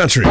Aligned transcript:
Country. 0.00 0.24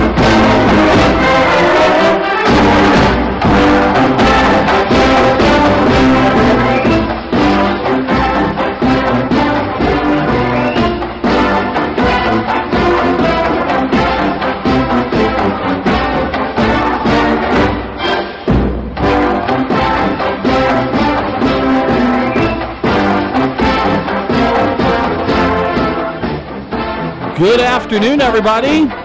Good 27.37 27.61
afternoon, 27.61 28.19
everybody. 28.21 28.98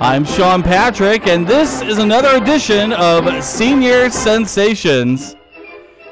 I'm 0.00 0.24
Sean 0.24 0.62
Patrick, 0.62 1.28
and 1.28 1.46
this 1.46 1.80
is 1.80 1.98
another 1.98 2.36
edition 2.42 2.92
of 2.92 3.44
Senior 3.44 4.10
Sensations. 4.10 5.36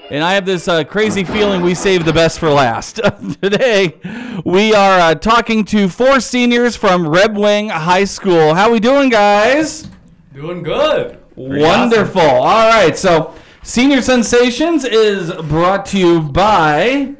And 0.09 0.23
I 0.23 0.35
have 0.35 0.47
this 0.47 0.69
uh, 0.69 0.85
crazy 0.85 1.25
feeling 1.25 1.63
we 1.63 1.75
saved 1.75 2.07
the 2.07 2.13
best 2.13 2.39
for 2.39 2.49
last. 2.49 3.01
Today, 3.43 3.99
we 4.45 4.73
are 4.73 5.01
uh, 5.01 5.15
talking 5.17 5.65
to 5.67 5.89
four 5.89 6.21
seniors 6.21 6.77
from 6.77 7.09
Red 7.09 7.37
Wing 7.37 7.71
High 7.71 8.05
School. 8.05 8.55
How 8.55 8.69
are 8.69 8.73
we 8.73 8.79
doing, 8.79 9.09
guys? 9.09 9.89
Doing 10.33 10.62
good. 10.62 11.19
Wonderful. 11.35 12.21
All 12.21 12.69
right, 12.69 12.97
so 12.97 13.35
Senior 13.65 14.01
Sensations 14.01 14.85
is 14.85 15.33
brought 15.49 15.87
to 15.87 15.99
you 15.99 16.21
by 16.21 17.15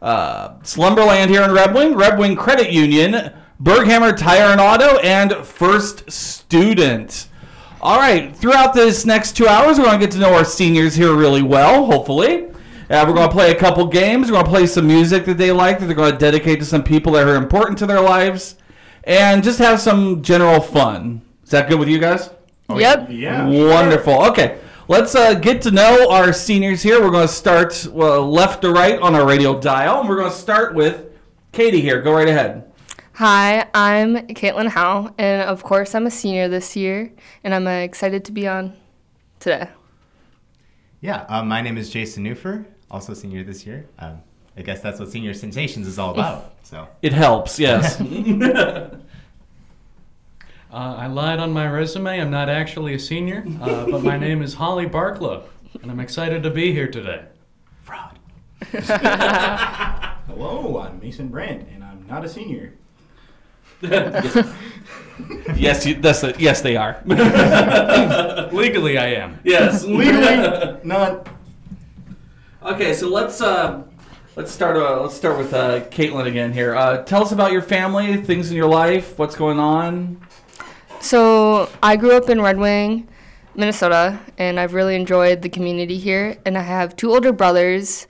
uh, 0.00 0.62
Slumberland 0.62 1.30
here 1.30 1.42
in 1.42 1.50
Red 1.50 1.74
Wing, 1.74 1.96
Red 1.96 2.18
Wing 2.18 2.36
Credit 2.36 2.70
Union, 2.70 3.32
Berghammer 3.62 4.14
Tire 4.14 4.52
and 4.52 4.60
Auto, 4.60 4.98
and 4.98 5.34
First 5.46 6.10
Student. 6.10 7.28
All 7.80 7.98
right, 7.98 8.36
throughout 8.36 8.74
this 8.74 9.06
next 9.06 9.36
two 9.36 9.48
hours, 9.48 9.78
we're 9.78 9.84
going 9.84 9.98
to 9.98 10.06
get 10.06 10.12
to 10.12 10.18
know 10.18 10.34
our 10.34 10.44
seniors 10.44 10.94
here 10.94 11.14
really 11.14 11.42
well, 11.42 11.86
hopefully. 11.86 12.48
Uh, 12.88 13.04
we're 13.06 13.14
going 13.14 13.28
to 13.28 13.32
play 13.34 13.52
a 13.52 13.58
couple 13.58 13.86
games. 13.86 14.26
We're 14.26 14.34
going 14.34 14.44
to 14.44 14.50
play 14.50 14.66
some 14.66 14.86
music 14.86 15.24
that 15.24 15.38
they 15.38 15.52
like 15.52 15.78
that 15.78 15.86
they're 15.86 15.94
going 15.94 16.12
to 16.12 16.18
dedicate 16.18 16.58
to 16.58 16.64
some 16.64 16.84
people 16.84 17.12
that 17.12 17.26
are 17.26 17.36
important 17.36 17.78
to 17.78 17.86
their 17.86 18.00
lives, 18.00 18.56
and 19.04 19.42
just 19.42 19.58
have 19.58 19.80
some 19.80 20.22
general 20.22 20.60
fun. 20.60 21.22
Is 21.42 21.50
that 21.50 21.68
good 21.68 21.78
with 21.78 21.88
you 21.88 21.98
guys? 21.98 22.30
Oh, 22.68 22.78
yep. 22.78 23.08
Yeah. 23.10 23.46
Wonderful. 23.46 24.24
Okay, 24.26 24.58
let's 24.88 25.14
uh, 25.14 25.34
get 25.34 25.62
to 25.62 25.70
know 25.70 26.10
our 26.10 26.32
seniors 26.32 26.82
here. 26.82 27.00
We're 27.00 27.10
going 27.10 27.26
to 27.26 27.32
start 27.32 27.86
well, 27.90 28.30
left 28.30 28.62
to 28.62 28.72
right 28.72 28.98
on 29.00 29.14
our 29.14 29.26
radio 29.26 29.58
dial, 29.58 30.00
and 30.00 30.08
we're 30.08 30.16
going 30.16 30.30
to 30.30 30.36
start 30.36 30.74
with 30.74 31.06
Katie 31.52 31.80
here. 31.80 32.02
Go 32.02 32.12
right 32.12 32.28
ahead. 32.28 32.70
Hi, 33.16 33.66
I'm 33.72 34.16
Caitlin 34.28 34.68
Howe, 34.68 35.14
and 35.16 35.48
of 35.48 35.62
course, 35.62 35.94
I'm 35.94 36.04
a 36.04 36.10
senior 36.10 36.48
this 36.48 36.76
year, 36.76 37.10
and 37.42 37.54
I'm 37.54 37.66
uh, 37.66 37.70
excited 37.70 38.26
to 38.26 38.32
be 38.32 38.46
on 38.46 38.74
today. 39.40 39.70
Yeah, 41.00 41.24
um, 41.30 41.48
my 41.48 41.62
name 41.62 41.78
is 41.78 41.88
Jason 41.88 42.24
Neuffer, 42.24 42.66
also 42.90 43.14
senior 43.14 43.42
this 43.42 43.64
year. 43.64 43.86
Um, 43.98 44.20
I 44.54 44.60
guess 44.60 44.82
that's 44.82 45.00
what 45.00 45.08
Senior 45.08 45.32
Sensations 45.32 45.86
is 45.86 45.98
all 45.98 46.10
about. 46.10 46.56
So, 46.62 46.88
It 47.00 47.14
helps, 47.14 47.58
yes. 47.58 47.98
Uh, 50.68 50.96
I 50.98 51.06
lied 51.06 51.38
on 51.38 51.52
my 51.52 51.66
resume. 51.66 52.20
I'm 52.20 52.30
not 52.30 52.50
actually 52.50 52.92
a 52.92 52.98
senior, 52.98 53.46
uh, 53.62 53.86
but 53.86 54.02
my 54.02 54.18
name 54.18 54.42
is 54.42 54.52
Holly 54.52 54.84
Barkla, 54.84 55.44
and 55.80 55.90
I'm 55.90 56.00
excited 56.00 56.42
to 56.42 56.50
be 56.50 56.70
here 56.72 56.88
today. 56.88 57.22
fraud. 57.82 58.18
Hello, 60.26 60.78
I'm 60.84 61.00
Mason 61.00 61.28
Brandt, 61.28 61.66
and 61.72 61.82
I'm 61.82 62.06
not 62.06 62.26
a 62.26 62.28
senior. 62.28 62.74
yes, 65.54 65.84
you, 65.86 65.94
that's 65.96 66.20
the, 66.20 66.34
yes, 66.38 66.60
they 66.62 66.76
are. 66.76 67.00
Legally, 68.52 68.98
I 68.98 69.08
am. 69.08 69.38
yes. 69.44 69.84
Legally, 69.86 70.78
not. 70.82 71.28
Okay, 72.62 72.94
so 72.94 73.08
let's 73.08 73.40
uh, 73.40 73.82
let's 74.34 74.50
start. 74.50 74.76
Uh, 74.76 75.02
let's 75.02 75.14
start 75.14 75.38
with 75.38 75.52
uh, 75.52 75.80
Caitlin 75.90 76.26
again 76.26 76.52
here. 76.52 76.74
Uh, 76.74 77.02
tell 77.04 77.22
us 77.22 77.32
about 77.32 77.52
your 77.52 77.62
family, 77.62 78.16
things 78.16 78.50
in 78.50 78.56
your 78.56 78.68
life, 78.68 79.18
what's 79.18 79.36
going 79.36 79.58
on. 79.58 80.20
So, 81.00 81.68
I 81.82 81.96
grew 81.96 82.16
up 82.16 82.30
in 82.30 82.40
Red 82.40 82.58
Wing, 82.58 83.06
Minnesota, 83.54 84.18
and 84.38 84.58
I've 84.58 84.74
really 84.74 84.96
enjoyed 84.96 85.42
the 85.42 85.48
community 85.48 85.98
here. 85.98 86.38
And 86.46 86.56
I 86.56 86.62
have 86.62 86.96
two 86.96 87.12
older 87.12 87.32
brothers. 87.32 88.06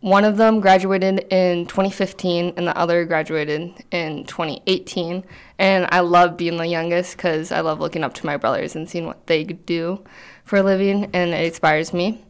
One 0.00 0.24
of 0.24 0.38
them 0.38 0.60
graduated 0.60 1.26
in 1.30 1.66
2015, 1.66 2.54
and 2.56 2.66
the 2.66 2.76
other 2.76 3.04
graduated 3.04 3.84
in 3.90 4.24
2018. 4.24 5.22
And 5.58 5.86
I 5.90 6.00
love 6.00 6.38
being 6.38 6.56
the 6.56 6.66
youngest 6.66 7.18
because 7.18 7.52
I 7.52 7.60
love 7.60 7.80
looking 7.80 8.02
up 8.02 8.14
to 8.14 8.26
my 8.26 8.38
brothers 8.38 8.74
and 8.74 8.88
seeing 8.88 9.04
what 9.04 9.26
they 9.26 9.44
do 9.44 10.02
for 10.44 10.56
a 10.56 10.62
living, 10.62 11.10
and 11.12 11.34
it 11.34 11.44
inspires 11.44 11.92
me. 11.92 12.24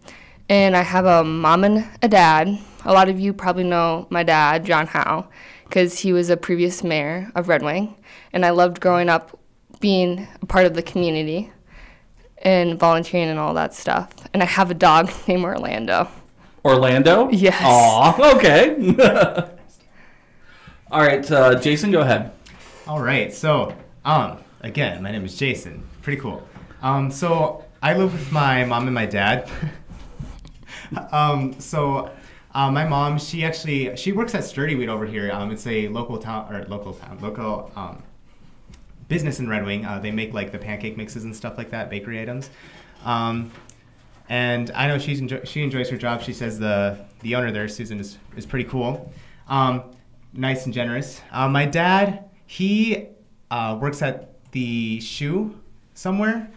And 0.49 0.77
I 0.77 0.83
have 0.83 1.07
a 1.07 1.23
mom 1.23 1.63
and 1.63 1.89
a 2.03 2.09
dad. 2.09 2.59
A 2.85 2.93
lot 2.93 3.09
of 3.09 3.21
you 3.21 3.33
probably 3.33 3.63
know 3.63 4.09
my 4.11 4.25
dad, 4.25 4.65
John 4.65 4.89
Howe, 4.89 5.29
because 5.63 6.01
he 6.01 6.13
was 6.13 6.29
a 6.29 6.37
previous 6.37 6.83
mayor 6.83 7.31
of 7.37 7.49
Red 7.49 7.63
Wing. 7.63 7.95
And 8.33 8.45
I 8.45 8.51
loved 8.51 8.81
growing 8.81 9.09
up 9.09 9.39
being 9.79 10.27
a 10.43 10.47
part 10.47 10.67
of 10.67 10.75
the 10.75 10.83
community 10.83 11.53
and 12.39 12.81
volunteering 12.81 13.29
and 13.29 13.39
all 13.39 13.55
that 13.55 13.75
stuff. 13.75 14.13
And 14.35 14.43
I 14.43 14.47
have 14.47 14.73
a 14.73 14.75
dog 14.75 15.13
named 15.29 15.45
Orlando. 15.45 16.09
Orlando. 16.65 17.31
Yes. 17.31 17.61
Aw. 17.63 18.37
Okay. 18.37 18.95
All 20.91 21.01
right, 21.03 21.31
uh, 21.31 21.61
Jason, 21.61 21.93
go 21.93 22.01
ahead. 22.01 22.33
All 22.87 23.01
right, 23.01 23.33
so 23.33 23.75
um, 24.05 24.39
again, 24.61 25.03
my 25.03 25.13
name 25.13 25.25
is 25.25 25.37
Jason. 25.37 25.87
Pretty 26.03 26.21
cool. 26.21 26.47
Um, 26.83 27.11
so 27.11 27.65
I 27.83 27.95
live 27.95 28.13
with 28.13 28.33
my 28.33 28.65
mom 28.65 28.87
and 28.87 28.95
my 28.95 29.07
dad. 29.07 29.49
um, 31.13 31.59
so 31.61 32.11
uh, 32.55 32.71
my 32.71 32.85
mom, 32.85 33.19
she 33.19 33.45
actually 33.45 33.95
she 33.97 34.13
works 34.13 34.35
at 34.35 34.43
Sturdiwheat 34.43 34.89
over 34.89 35.07
here. 35.07 35.31
Um, 35.31 35.53
it's 35.53 35.67
a 35.67 35.89
local 35.89 36.19
town 36.19 36.53
or 36.53 36.65
local 36.67 36.95
town, 36.95 37.19
local 37.21 37.71
um, 37.77 38.03
business 39.09 39.39
in 39.39 39.49
Red 39.49 39.65
Wing. 39.65 39.85
Uh, 39.85 40.01
they 40.01 40.11
make 40.11 40.35
like 40.35 40.51
the 40.51 40.59
pancake 40.59 40.97
mixes 40.97 41.25
and 41.25 41.37
stuff 41.37 41.57
like 41.57 41.71
that, 41.71 41.89
bakery 41.89 42.21
items. 42.21 42.51
Um, 43.05 43.53
and 44.31 44.71
I 44.75 44.87
know 44.89 44.99
she's 44.99 45.21
enjoy- 45.21 45.45
she 45.45 45.63
enjoys 45.63 45.91
her 45.91 45.99
job. 45.99 46.23
She 46.23 46.33
says 46.33 46.59
the 46.59 47.05
the 47.21 47.35
owner 47.35 47.51
there, 47.53 47.69
Susan, 47.69 48.01
is, 48.01 48.17
is 48.37 48.47
pretty 48.47 48.65
cool, 48.71 49.13
um, 49.49 49.83
nice 50.33 50.65
and 50.65 50.73
generous. 50.73 51.21
Uh, 51.31 51.49
my 51.49 51.67
dad, 51.67 52.31
he 52.47 53.09
uh, 53.51 53.77
works 53.81 54.01
at 54.01 54.33
the 54.53 55.01
shoe 55.01 55.61
somewhere. 55.95 56.49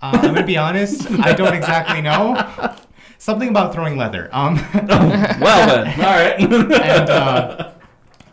Uh, 0.00 0.12
I'm 0.14 0.34
gonna 0.34 0.46
be 0.46 0.56
honest, 0.66 1.10
I 1.20 1.34
don't 1.34 1.54
exactly 1.54 2.00
know. 2.00 2.74
Something 3.18 3.48
about 3.48 3.72
throwing 3.74 3.96
leather. 3.96 4.28
Um, 4.32 4.54
Well 4.88 5.66
then, 5.66 5.86
all 6.00 6.04
right. 6.04 6.40
and 6.40 7.10
uh, 7.10 7.72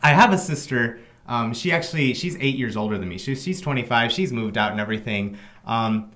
I 0.03 0.09
have 0.09 0.31
a 0.33 0.37
sister. 0.37 0.99
Um, 1.27 1.53
she 1.53 1.71
actually 1.71 2.13
she's 2.13 2.35
eight 2.39 2.55
years 2.57 2.75
older 2.75 2.97
than 2.97 3.07
me. 3.09 3.17
She, 3.17 3.33
she's 3.35 3.61
25. 3.61 4.11
She's 4.11 4.31
moved 4.33 4.57
out 4.57 4.71
and 4.71 4.81
everything. 4.81 5.37
Um, 5.65 6.11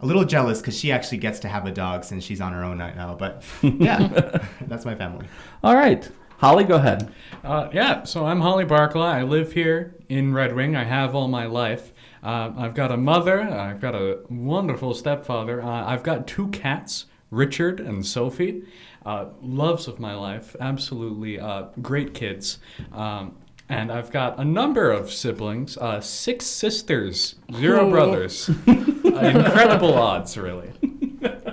a 0.00 0.06
little 0.06 0.24
jealous 0.24 0.60
because 0.60 0.78
she 0.78 0.92
actually 0.92 1.18
gets 1.18 1.38
to 1.40 1.48
have 1.48 1.66
a 1.66 1.72
dog 1.72 2.04
since 2.04 2.24
she's 2.24 2.40
on 2.40 2.52
her 2.52 2.64
own 2.64 2.78
right 2.78 2.96
now. 2.96 3.14
But 3.14 3.42
yeah, 3.62 4.40
that's 4.62 4.84
my 4.84 4.94
family. 4.94 5.26
all 5.62 5.74
right, 5.74 6.08
Holly, 6.38 6.64
go 6.64 6.76
ahead. 6.76 7.12
Uh, 7.44 7.68
yeah, 7.72 8.04
so 8.04 8.24
I'm 8.26 8.40
Holly 8.40 8.64
Barkla. 8.64 9.04
I 9.04 9.22
live 9.22 9.52
here 9.52 9.94
in 10.08 10.32
Red 10.32 10.54
Wing. 10.54 10.74
I 10.74 10.84
have 10.84 11.14
all 11.14 11.28
my 11.28 11.46
life. 11.46 11.92
Uh, 12.22 12.52
I've 12.56 12.74
got 12.74 12.90
a 12.90 12.96
mother. 12.96 13.42
I've 13.42 13.80
got 13.80 13.94
a 13.94 14.20
wonderful 14.28 14.94
stepfather. 14.94 15.62
Uh, 15.62 15.86
I've 15.86 16.02
got 16.02 16.26
two 16.26 16.48
cats, 16.48 17.06
Richard 17.30 17.80
and 17.80 18.04
Sophie. 18.06 18.62
Uh, 19.04 19.26
loves 19.42 19.88
of 19.88 19.98
my 19.98 20.14
life. 20.14 20.54
Absolutely 20.60 21.38
uh, 21.40 21.64
great 21.80 22.12
kids. 22.14 22.58
Um, 22.92 23.36
and 23.68 23.92
I've 23.92 24.10
got 24.10 24.38
a 24.38 24.44
number 24.44 24.90
of 24.90 25.12
siblings, 25.12 25.78
uh, 25.78 26.00
six 26.00 26.44
sisters, 26.44 27.36
zero 27.54 27.88
brothers. 27.88 28.50
Uh, 29.14 29.18
incredible 29.26 29.94
odds, 29.94 30.36
really. 30.38 30.70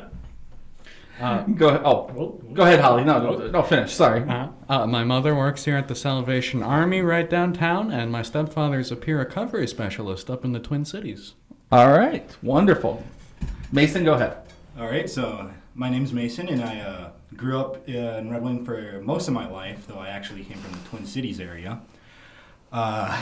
Uh, 1.19 1.41
Go 1.45 1.69
ahead. 1.69 1.81
Oh, 1.83 2.39
go 2.53 2.61
ahead, 2.61 2.79
Holly. 2.79 3.03
No, 3.03 3.19
no, 3.19 3.47
no 3.47 3.63
finish. 3.63 3.91
Sorry. 3.91 4.21
uh, 4.29 4.49
uh, 4.69 4.85
my 4.85 5.03
mother 5.03 5.33
works 5.33 5.65
here 5.65 5.75
at 5.75 5.87
the 5.87 5.95
Salvation 5.95 6.61
Army 6.61 7.01
right 7.01 7.27
downtown, 7.27 7.89
and 7.91 8.11
my 8.11 8.21
stepfather 8.21 8.79
is 8.79 8.91
a 8.91 8.95
peer 8.95 9.17
recovery 9.17 9.67
specialist 9.67 10.29
up 10.29 10.45
in 10.45 10.51
the 10.51 10.59
Twin 10.59 10.85
Cities. 10.85 11.33
All 11.71 11.89
right, 11.89 12.29
wonderful. 12.43 13.03
Mason, 13.71 14.03
go 14.03 14.13
ahead. 14.13 14.37
All 14.79 14.85
right, 14.85 15.09
so 15.09 15.49
my 15.73 15.89
name's 15.89 16.13
Mason, 16.13 16.49
and 16.49 16.63
I 16.63 16.81
uh, 16.81 17.09
grew 17.35 17.59
up 17.59 17.77
uh, 17.89 17.91
in 17.91 18.29
Red 18.29 18.43
Wing 18.43 18.63
for 18.63 19.01
most 19.03 19.27
of 19.27 19.33
my 19.33 19.49
life, 19.49 19.87
though 19.87 19.97
I 19.97 20.09
actually 20.09 20.43
came 20.43 20.59
from 20.59 20.73
the 20.73 20.87
Twin 20.89 21.07
Cities 21.07 21.39
area. 21.39 21.79
Uh, 22.71 23.21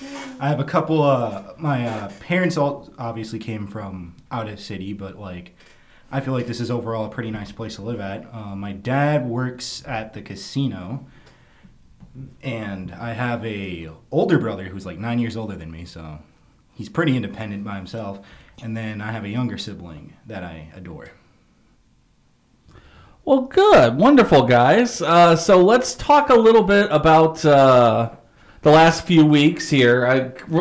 I 0.40 0.48
have 0.48 0.60
a 0.60 0.64
couple. 0.64 1.02
Uh, 1.02 1.54
my 1.58 1.86
uh, 1.86 2.10
parents 2.20 2.56
all 2.56 2.92
obviously 2.98 3.38
came 3.38 3.66
from 3.66 4.14
out 4.30 4.48
of 4.48 4.60
city, 4.60 4.92
but 4.92 5.18
like, 5.18 5.56
I 6.10 6.20
feel 6.20 6.34
like 6.34 6.46
this 6.46 6.60
is 6.60 6.70
overall 6.70 7.06
a 7.06 7.08
pretty 7.08 7.30
nice 7.30 7.50
place 7.50 7.76
to 7.76 7.82
live 7.82 8.00
at. 8.00 8.32
Uh, 8.32 8.54
my 8.54 8.72
dad 8.72 9.26
works 9.26 9.82
at 9.86 10.12
the 10.12 10.22
casino, 10.22 11.06
and 12.42 12.92
I 12.92 13.12
have 13.12 13.44
a 13.44 13.90
older 14.10 14.38
brother 14.38 14.64
who's 14.64 14.86
like 14.86 14.98
nine 14.98 15.18
years 15.18 15.36
older 15.36 15.56
than 15.56 15.70
me, 15.70 15.84
so 15.84 16.20
he's 16.74 16.88
pretty 16.88 17.16
independent 17.16 17.64
by 17.64 17.76
himself. 17.76 18.20
And 18.62 18.76
then 18.76 19.00
I 19.00 19.12
have 19.12 19.24
a 19.24 19.28
younger 19.28 19.58
sibling 19.58 20.14
that 20.26 20.42
I 20.42 20.70
adore. 20.74 21.10
Well, 23.24 23.42
good, 23.42 23.98
wonderful, 23.98 24.46
guys. 24.46 25.02
Uh, 25.02 25.36
so 25.36 25.62
let's 25.62 25.94
talk 25.94 26.30
a 26.30 26.34
little 26.34 26.62
bit 26.62 26.88
about 26.90 27.44
uh, 27.44 28.12
the 28.68 28.74
last 28.74 29.06
few 29.06 29.24
weeks 29.24 29.70
here. 29.70 30.06
I, 30.06 30.18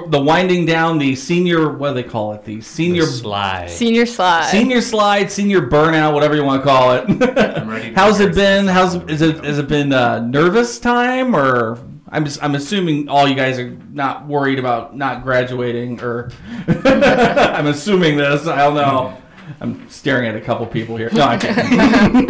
the 0.07 0.21
winding 0.21 0.65
down, 0.65 0.97
the 0.97 1.13
senior, 1.13 1.69
what 1.69 1.89
do 1.89 1.95
they 1.95 2.03
call 2.03 2.31
it? 2.33 2.45
The 2.45 2.61
senior 2.61 3.05
slide. 3.05 3.69
Senior 3.69 4.05
slide. 4.05 4.45
senior 4.45 4.79
slide, 4.79 5.29
senior 5.29 5.61
burnout, 5.61 6.13
whatever 6.13 6.35
you 6.35 6.43
want 6.43 6.61
to 6.61 6.65
call 6.65 6.93
it. 6.93 7.03
I'm 7.09 7.69
ready. 7.69 7.89
to 7.93 7.95
How's 7.95 8.21
it 8.21 8.33
been? 8.33 8.65
How's 8.67 8.95
is 9.09 9.21
it? 9.21 9.43
Has 9.43 9.59
it 9.59 9.67
been 9.67 9.91
uh, 9.91 10.19
nervous 10.19 10.79
time 10.79 11.35
or? 11.35 11.79
I'm 12.09 12.23
just, 12.23 12.41
I'm 12.41 12.55
assuming 12.55 13.09
all 13.09 13.27
you 13.27 13.35
guys 13.35 13.59
are 13.59 13.71
not 13.91 14.25
worried 14.25 14.59
about 14.59 14.95
not 14.95 15.23
graduating 15.23 16.01
or. 16.01 16.31
I'm 16.67 17.67
assuming 17.67 18.15
this. 18.15 18.47
I 18.47 18.55
don't 18.59 18.75
know. 18.75 19.17
I'm 19.59 19.89
staring 19.89 20.27
at 20.29 20.35
a 20.37 20.41
couple 20.41 20.65
people 20.65 20.95
here. 20.95 21.09
No, 21.11 21.23
I'm 21.23 21.39
kidding. 21.39 21.79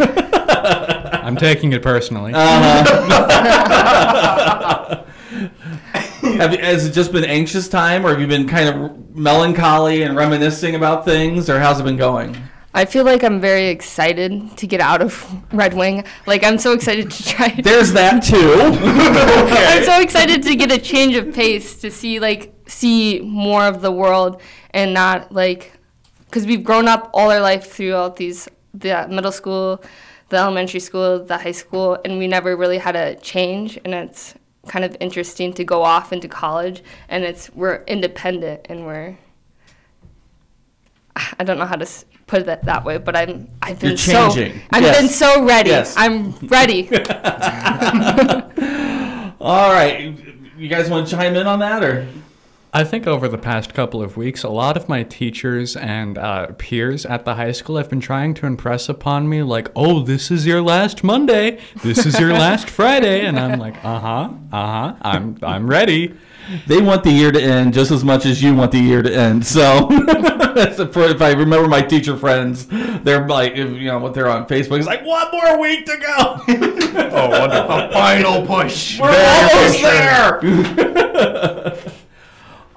I'm 1.28 1.36
taking 1.36 1.72
it 1.72 1.82
personally. 1.82 2.32
Have 6.38 6.52
you, 6.52 6.58
has 6.60 6.86
it 6.86 6.92
just 6.92 7.10
been 7.10 7.24
anxious 7.24 7.68
time, 7.68 8.06
or 8.06 8.10
have 8.10 8.20
you 8.20 8.28
been 8.28 8.46
kind 8.46 8.68
of 8.68 9.16
melancholy 9.16 10.04
and 10.04 10.16
reminiscing 10.16 10.76
about 10.76 11.04
things, 11.04 11.50
or 11.50 11.58
how's 11.58 11.80
it 11.80 11.82
been 11.82 11.96
going? 11.96 12.36
I 12.72 12.84
feel 12.84 13.04
like 13.04 13.24
I'm 13.24 13.40
very 13.40 13.66
excited 13.70 14.56
to 14.56 14.66
get 14.68 14.80
out 14.80 15.02
of 15.02 15.26
Red 15.52 15.74
Wing. 15.74 16.04
Like 16.26 16.44
I'm 16.44 16.56
so 16.58 16.74
excited 16.74 17.10
to 17.10 17.24
try. 17.24 17.48
There's 17.60 17.92
that 17.94 18.22
too. 18.22 18.36
I'm 18.38 19.82
so 19.82 20.00
excited 20.00 20.44
to 20.44 20.54
get 20.54 20.70
a 20.70 20.78
change 20.78 21.16
of 21.16 21.34
pace 21.34 21.80
to 21.80 21.90
see 21.90 22.20
like 22.20 22.54
see 22.68 23.18
more 23.18 23.64
of 23.64 23.80
the 23.80 23.90
world 23.90 24.40
and 24.70 24.94
not 24.94 25.32
like 25.32 25.72
because 26.26 26.46
we've 26.46 26.62
grown 26.62 26.86
up 26.86 27.10
all 27.14 27.32
our 27.32 27.40
life 27.40 27.72
throughout 27.72 28.14
these 28.14 28.48
the 28.72 29.08
middle 29.10 29.32
school, 29.32 29.82
the 30.28 30.36
elementary 30.36 30.78
school, 30.78 31.24
the 31.24 31.38
high 31.38 31.50
school, 31.50 31.98
and 32.04 32.16
we 32.16 32.28
never 32.28 32.56
really 32.56 32.78
had 32.78 32.94
a 32.94 33.16
change. 33.16 33.76
And 33.84 33.92
it's 33.92 34.34
kind 34.68 34.84
of 34.84 34.96
interesting 35.00 35.52
to 35.54 35.64
go 35.64 35.82
off 35.82 36.12
into 36.12 36.28
college 36.28 36.82
and 37.08 37.24
it's 37.24 37.50
we're 37.54 37.82
independent 37.86 38.66
and 38.68 38.84
we're 38.86 39.16
I 41.38 41.44
don't 41.44 41.58
know 41.58 41.66
how 41.66 41.76
to 41.76 41.86
put 42.28 42.46
it 42.46 42.62
that 42.64 42.84
way, 42.84 42.98
but 42.98 43.16
I'm 43.16 43.48
I've 43.60 43.80
been 43.80 43.96
so 43.96 44.28
I've 44.70 44.82
Yes. 44.82 45.00
been 45.00 45.08
so 45.08 45.44
ready. 45.44 45.70
Yes. 45.70 45.94
I'm 45.96 46.30
ready. 46.46 46.88
All 49.40 49.72
right, 49.72 50.14
you 50.56 50.68
guys 50.68 50.90
want 50.90 51.08
to 51.08 51.16
chime 51.16 51.34
in 51.36 51.46
on 51.46 51.58
that, 51.60 51.82
or? 51.82 52.06
I 52.72 52.84
think 52.84 53.06
over 53.06 53.28
the 53.28 53.38
past 53.38 53.72
couple 53.72 54.02
of 54.02 54.18
weeks, 54.18 54.44
a 54.44 54.50
lot 54.50 54.76
of 54.76 54.88
my 54.90 55.02
teachers 55.02 55.74
and 55.74 56.18
uh, 56.18 56.48
peers 56.58 57.06
at 57.06 57.24
the 57.24 57.34
high 57.36 57.52
school 57.52 57.78
have 57.78 57.88
been 57.88 58.00
trying 58.00 58.34
to 58.34 58.46
impress 58.46 58.90
upon 58.90 59.26
me, 59.28 59.42
like, 59.42 59.70
oh, 59.74 60.02
this 60.02 60.30
is 60.30 60.46
your 60.46 60.60
last 60.60 61.02
Monday, 61.02 61.60
this 61.82 62.04
is 62.04 62.20
your 62.20 62.34
last 62.34 62.68
Friday, 62.78 63.24
and 63.24 63.38
I'm 63.40 63.58
like, 63.58 63.82
uh 63.82 63.98
huh, 63.98 64.30
uh 64.52 64.66
huh, 64.66 64.94
I'm 65.00 65.38
I'm 65.42 65.68
ready. 65.68 66.14
They 66.66 66.80
want 66.80 67.04
the 67.04 67.10
year 67.10 67.30
to 67.32 67.40
end 67.40 67.72
just 67.74 67.90
as 67.90 68.04
much 68.04 68.24
as 68.26 68.42
you 68.42 68.54
want 68.54 68.72
the 68.72 68.78
year 68.80 69.02
to 69.02 69.14
end. 69.14 69.46
So, 69.46 69.88
for- 70.92 71.04
if 71.08 71.20
I 71.22 71.32
remember 71.32 71.68
my 71.68 71.82
teacher 71.82 72.16
friends, 72.16 72.66
they're 72.66 73.26
like, 73.26 73.52
if, 73.52 73.70
you 73.70 73.84
know, 73.86 73.98
what 73.98 74.14
they're 74.14 74.30
on 74.30 74.46
Facebook. 74.46 74.78
It's 74.78 74.86
like 74.86 75.04
one 75.04 75.26
more 75.30 75.58
week 75.58 75.84
to 75.86 75.96
go. 75.98 76.40
Oh, 77.12 77.28
wonderful. 77.28 77.92
Final 77.98 78.46
push. 78.46 78.98
We're 78.98 79.10
almost 79.10 79.82
there. 79.82 80.40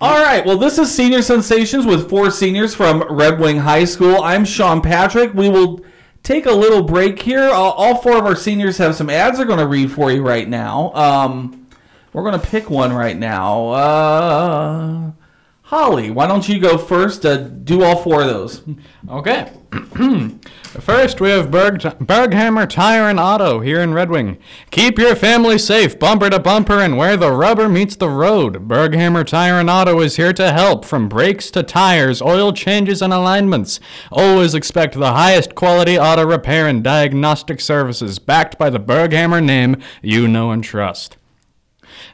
All 0.02 0.20
right. 0.20 0.44
Well, 0.44 0.58
this 0.58 0.80
is 0.80 0.92
Senior 0.92 1.22
Sensations 1.22 1.86
with 1.86 2.10
four 2.10 2.32
seniors 2.32 2.74
from 2.74 3.04
Red 3.04 3.40
Wing 3.40 3.60
High 3.60 3.86
School. 3.86 4.20
I'm 4.24 4.46
Sean 4.46 4.82
Patrick. 4.82 5.36
We 5.36 5.48
will 5.48 5.82
take 6.24 6.48
a 6.48 6.52
little 6.52 6.82
break 6.82 7.22
here. 7.22 7.44
All, 7.44 7.74
all 7.74 8.02
four 8.02 8.18
of 8.18 8.26
our 8.26 8.36
seniors 8.36 8.80
have 8.80 8.96
some 8.96 9.12
ads 9.12 9.38
they're 9.38 9.46
going 9.46 9.60
to 9.60 9.68
read 9.68 9.92
for 9.92 10.12
you 10.12 10.24
right 10.24 10.50
now. 10.50 10.92
Um, 10.96 11.68
we're 12.14 12.24
going 12.24 12.40
to 12.40 12.48
pick 12.48 12.72
one 12.72 12.92
right 12.92 13.16
now. 13.16 13.68
Uh, 13.68 15.12
Holly, 15.72 16.12
why 16.12 16.28
don't 16.28 16.50
you 16.50 16.60
go 16.60 16.78
first? 16.78 17.26
Uh, 17.26 17.38
do 17.38 17.82
all 17.82 17.96
four 17.96 18.24
of 18.24 18.28
those. 18.28 18.62
Okay. 19.08 19.54
First, 20.82 21.22
we 21.22 21.30
have 21.30 21.50
Berg, 21.50 21.80
Berghammer 21.80 22.68
Tire 22.68 23.10
and 23.10 23.18
Auto 23.18 23.62
here 23.62 23.80
in 23.80 23.94
Red 23.94 24.10
Wing. 24.10 24.38
Keep 24.72 25.00
your 25.00 25.16
family 25.16 25.58
safe, 25.58 25.98
bumper 25.98 26.30
to 26.30 26.40
bumper, 26.40 26.80
and 26.80 26.98
where 26.98 27.16
the 27.16 27.32
rubber 27.32 27.70
meets 27.70 27.96
the 27.96 28.10
road. 28.10 28.68
Berghammer 28.68 29.26
Tire 29.26 29.62
and 29.62 29.70
Auto 29.70 30.02
is 30.02 30.18
here 30.18 30.34
to 30.34 30.52
help 30.52 30.84
from 30.84 31.08
brakes 31.08 31.50
to 31.52 31.64
tires, 31.64 32.22
oil 32.22 32.52
changes, 32.52 33.02
and 33.02 33.14
alignments. 33.14 33.80
Always 34.12 34.54
expect 34.54 34.96
the 34.96 35.14
highest 35.14 35.56
quality 35.56 35.98
auto 35.98 36.26
repair 36.26 36.68
and 36.68 36.84
diagnostic 36.84 37.62
services 37.62 38.20
backed 38.20 38.58
by 38.58 38.70
the 38.70 38.80
Berghammer 38.80 39.42
name 39.42 39.78
you 40.02 40.28
know 40.28 40.52
and 40.52 40.66
trust. 40.66 41.16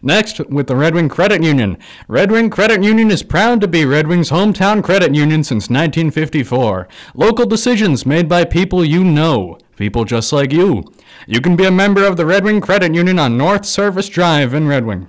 Next, 0.02 0.40
with 0.50 0.68
the 0.68 0.76
Red 0.76 0.96
Wing 0.96 1.10
Credit 1.10 1.44
Union. 1.44 1.78
Red 2.08 2.32
Wing 2.32 2.50
Credit 2.50 2.84
Union 2.84 3.12
is 3.12 3.24
proud 3.24 3.62
to 3.62 3.68
be 3.68 3.86
Red 3.86 4.08
Wing's 4.08 4.30
hometown 4.30 4.84
credit 4.84 5.16
union 5.16 5.44
since 5.44 5.70
1954. 5.70 6.88
Local 7.14 7.46
decisions 7.46 8.06
made 8.06 8.30
by 8.30 8.46
people 8.46 8.86
you 8.86 9.04
know, 9.04 9.58
people 9.76 10.06
just 10.06 10.32
like 10.32 10.52
you. 10.52 10.84
You 11.26 11.42
can 11.42 11.56
be 11.56 11.66
a 11.66 11.72
member 11.72 12.06
of 12.06 12.18
the 12.18 12.26
Red 12.26 12.44
Wing 12.44 12.62
Credit 12.62 12.94
Union 12.94 13.20
on 13.20 13.38
North 13.38 13.66
Service 13.66 14.10
Drive 14.10 14.54
in 14.54 14.68
Red 14.68 14.86
Wing. 14.86 15.08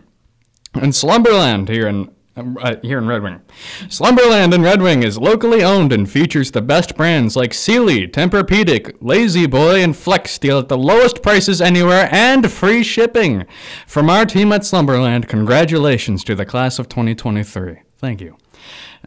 And 0.74 0.94
Slumberland 0.94 1.68
here 1.68 1.86
in 1.86 2.10
uh, 2.38 2.76
here 2.82 2.98
in 2.98 3.06
Red 3.06 3.22
Wing. 3.22 3.40
Slumberland 3.88 4.54
in 4.54 4.62
Red 4.62 4.82
Wing 4.82 5.02
is 5.02 5.18
locally 5.18 5.62
owned 5.62 5.92
and 5.92 6.10
features 6.10 6.50
the 6.50 6.62
best 6.62 6.96
brands 6.96 7.36
like 7.36 7.52
Sealy, 7.52 8.06
Tempur-Pedic, 8.06 8.96
La-Z-Boy, 9.00 9.82
and 9.82 9.94
Flexsteel 9.94 10.62
at 10.62 10.68
the 10.68 10.78
lowest 10.78 11.22
prices 11.22 11.60
anywhere 11.60 12.08
and 12.12 12.50
free 12.50 12.82
shipping. 12.82 13.44
From 13.86 14.10
our 14.10 14.24
team 14.24 14.52
at 14.52 14.64
Slumberland, 14.64 15.28
congratulations 15.28 16.24
to 16.24 16.34
the 16.34 16.46
class 16.46 16.78
of 16.78 16.88
2023. 16.88 17.82
Thank 17.98 18.20
you. 18.20 18.36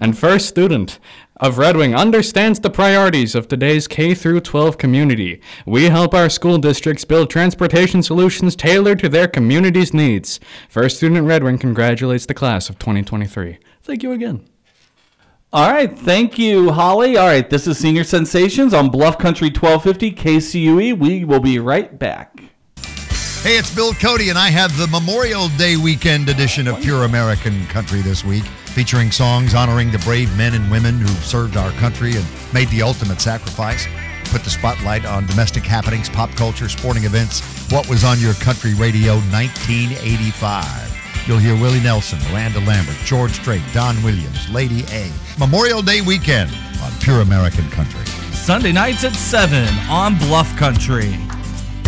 And 0.02 0.18
first 0.18 0.50
student 0.50 1.00
of 1.38 1.60
Red 1.60 1.78
Wing 1.78 1.94
understands 1.96 2.60
the 2.60 2.72
priorities 2.72 3.36
of 3.36 3.48
today's 3.48 3.88
K 3.88 4.16
through 4.16 4.42
12 4.42 4.80
community. 4.80 5.40
We 5.66 5.86
help 5.86 6.16
our 6.16 6.28
school 6.28 6.58
districts 6.58 7.06
build 7.06 7.30
transportation 7.30 8.02
solutions 8.02 8.56
tailored 8.56 8.98
to 9.00 9.10
their 9.10 9.28
community's 9.28 9.94
needs. 9.94 10.40
First 10.68 10.98
student 10.98 11.28
Red 11.28 11.44
Wing 11.44 11.60
congratulates 11.60 12.26
the 12.26 12.34
class 12.34 12.68
of 12.68 12.80
2023. 12.80 13.60
Thank 13.84 14.02
you 14.02 14.12
again. 14.12 14.48
All 15.54 15.72
right, 15.72 15.96
thank 16.00 16.40
you, 16.40 16.72
Holly. 16.72 17.16
All 17.16 17.28
right, 17.28 17.48
this 17.48 17.68
is 17.68 17.78
Senior 17.78 18.04
Sensations 18.04 18.74
on 18.74 18.90
Bluff 18.90 19.20
Country 19.20 19.50
1250 19.50 20.14
KCUE. 20.14 20.98
We 20.98 21.26
will 21.26 21.42
be 21.42 21.60
right 21.60 22.00
back. 22.00 22.40
Hey, 23.44 23.58
it's 23.58 23.74
Bill 23.76 23.94
Cody, 23.94 24.30
and 24.30 24.38
I 24.38 24.50
have 24.50 24.76
the 24.78 24.88
Memorial 24.88 25.50
Day 25.58 25.76
weekend 25.76 26.30
edition 26.30 26.68
of 26.68 26.80
Pure 26.80 27.04
American 27.04 27.66
Country 27.68 28.02
this 28.02 28.24
week, 28.24 28.44
featuring 28.72 29.12
songs 29.12 29.54
honoring 29.54 29.92
the 29.92 30.00
brave 30.00 30.36
men 30.38 30.54
and 30.54 30.72
women 30.72 30.98
who 30.98 31.08
served 31.08 31.58
our 31.58 31.72
country 31.74 32.16
and 32.16 32.26
made 32.54 32.70
the 32.70 32.82
ultimate 32.82 33.20
sacrifice. 33.20 33.86
Put 34.26 34.44
the 34.44 34.50
spotlight 34.50 35.06
on 35.06 35.26
domestic 35.26 35.64
happenings, 35.64 36.10
pop 36.10 36.32
culture, 36.32 36.70
sporting 36.70 37.04
events. 37.04 37.42
What 37.72 37.90
was 37.90 38.04
on 38.04 38.20
your 38.20 38.34
country 38.36 38.74
radio 38.76 39.16
1985? 39.32 41.28
You'll 41.28 41.38
hear 41.38 41.56
Willie 41.56 41.82
Nelson, 41.82 42.20
Miranda 42.32 42.60
Lambert, 42.62 42.96
George 43.04 43.32
Strait, 43.32 43.62
Don 43.74 44.02
Williams, 44.04 44.50
Lady 44.50 44.84
A. 44.90 45.12
Memorial 45.38 45.82
Day 45.82 46.02
weekend 46.02 46.52
on 46.82 46.92
Pure 47.02 47.22
American 47.22 47.70
Country. 47.70 48.06
Sunday 48.34 48.72
nights 48.72 49.04
at 49.04 49.14
7 49.14 49.68
on 49.90 50.18
Bluff 50.18 50.56
Country. 50.58 51.16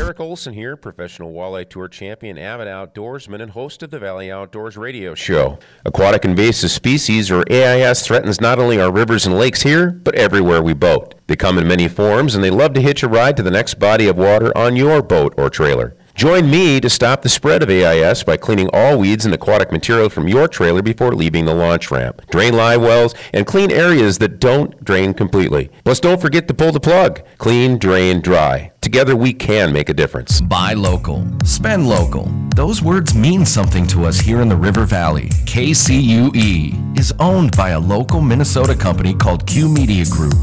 Eric 0.03 0.19
Olson 0.19 0.53
here, 0.53 0.75
professional 0.75 1.31
walleye 1.31 1.67
tour 1.67 1.87
champion, 1.87 2.37
avid 2.37 2.67
outdoorsman, 2.67 3.41
and 3.41 3.51
host 3.51 3.81
of 3.83 3.89
the 3.89 3.99
Valley 3.99 4.29
Outdoors 4.29 4.75
Radio 4.75 5.15
Show. 5.15 5.59
Aquatic 5.85 6.25
invasive 6.25 6.71
species, 6.71 7.31
or 7.31 7.45
AIS, 7.49 8.05
threatens 8.05 8.41
not 8.41 8.59
only 8.59 8.81
our 8.81 8.91
rivers 8.91 9.25
and 9.25 9.37
lakes 9.37 9.61
here, 9.61 9.91
but 9.91 10.13
everywhere 10.15 10.61
we 10.61 10.73
boat. 10.73 11.15
They 11.27 11.37
come 11.37 11.57
in 11.57 11.69
many 11.69 11.87
forms, 11.87 12.35
and 12.35 12.43
they 12.43 12.49
love 12.49 12.73
to 12.73 12.81
hitch 12.81 13.01
a 13.01 13.07
ride 13.07 13.37
to 13.37 13.43
the 13.43 13.49
next 13.49 13.75
body 13.75 14.09
of 14.09 14.17
water 14.17 14.55
on 14.57 14.75
your 14.75 15.01
boat 15.01 15.33
or 15.37 15.49
trailer. 15.49 15.95
Join 16.15 16.49
me 16.49 16.79
to 16.79 16.91
stop 16.91 17.23
the 17.23 17.29
spread 17.29 17.63
of 17.63 17.71
AIS 17.71 18.23
by 18.23 18.37
cleaning 18.37 18.69
all 18.71 18.99
weeds 18.99 19.25
and 19.25 19.33
aquatic 19.33 19.71
material 19.71 20.09
from 20.09 20.27
your 20.27 20.47
trailer 20.47 20.83
before 20.83 21.15
leaving 21.15 21.45
the 21.45 21.55
launch 21.55 21.89
ramp. 21.89 22.21
Drain 22.29 22.53
live 22.53 22.81
wells 22.81 23.15
and 23.33 23.47
clean 23.47 23.71
areas 23.71 24.19
that 24.19 24.39
don't 24.39 24.83
drain 24.83 25.15
completely. 25.15 25.71
Plus, 25.83 25.99
don't 25.99 26.21
forget 26.21 26.47
to 26.47 26.53
pull 26.53 26.71
the 26.71 26.79
plug. 26.79 27.21
Clean, 27.39 27.79
drain, 27.79 28.21
dry. 28.21 28.71
Together, 28.81 29.15
we 29.15 29.33
can 29.33 29.73
make 29.73 29.89
a 29.89 29.93
difference. 29.93 30.39
Buy 30.39 30.73
local, 30.73 31.25
spend 31.45 31.89
local. 31.89 32.25
Those 32.55 32.83
words 32.83 33.15
mean 33.15 33.43
something 33.45 33.87
to 33.87 34.05
us 34.05 34.19
here 34.19 34.41
in 34.41 34.49
the 34.49 34.55
River 34.55 34.85
Valley. 34.85 35.29
KCUE 35.45 36.99
is 36.99 37.11
owned 37.19 37.57
by 37.57 37.69
a 37.69 37.79
local 37.79 38.21
Minnesota 38.21 38.75
company 38.75 39.15
called 39.15 39.47
Q 39.47 39.67
Media 39.67 40.05
Group. 40.05 40.35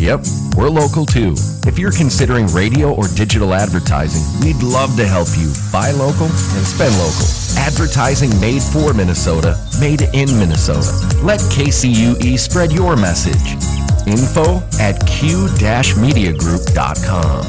Yep, 0.00 0.24
we're 0.56 0.68
local 0.68 1.06
too. 1.06 1.36
If 1.64 1.78
you're 1.78 1.92
considering 1.92 2.46
radio 2.48 2.92
or 2.92 3.06
digital 3.14 3.54
advertising, 3.54 4.44
we'd 4.44 4.60
love 4.60 4.96
to 4.96 5.06
help 5.12 5.28
you 5.36 5.52
buy 5.70 5.92
local 5.92 6.26
and 6.26 6.64
spend 6.64 6.96
local. 6.96 7.28
Advertising 7.58 8.32
made 8.40 8.62
for 8.62 8.94
Minnesota, 8.94 9.58
made 9.78 10.08
in 10.14 10.38
Minnesota. 10.38 10.90
Let 11.22 11.40
KCUE 11.52 12.38
spread 12.38 12.72
your 12.72 12.96
message. 12.96 13.58
Info 14.08 14.62
at 14.80 14.98
q-mediagroup.com. 15.06 17.44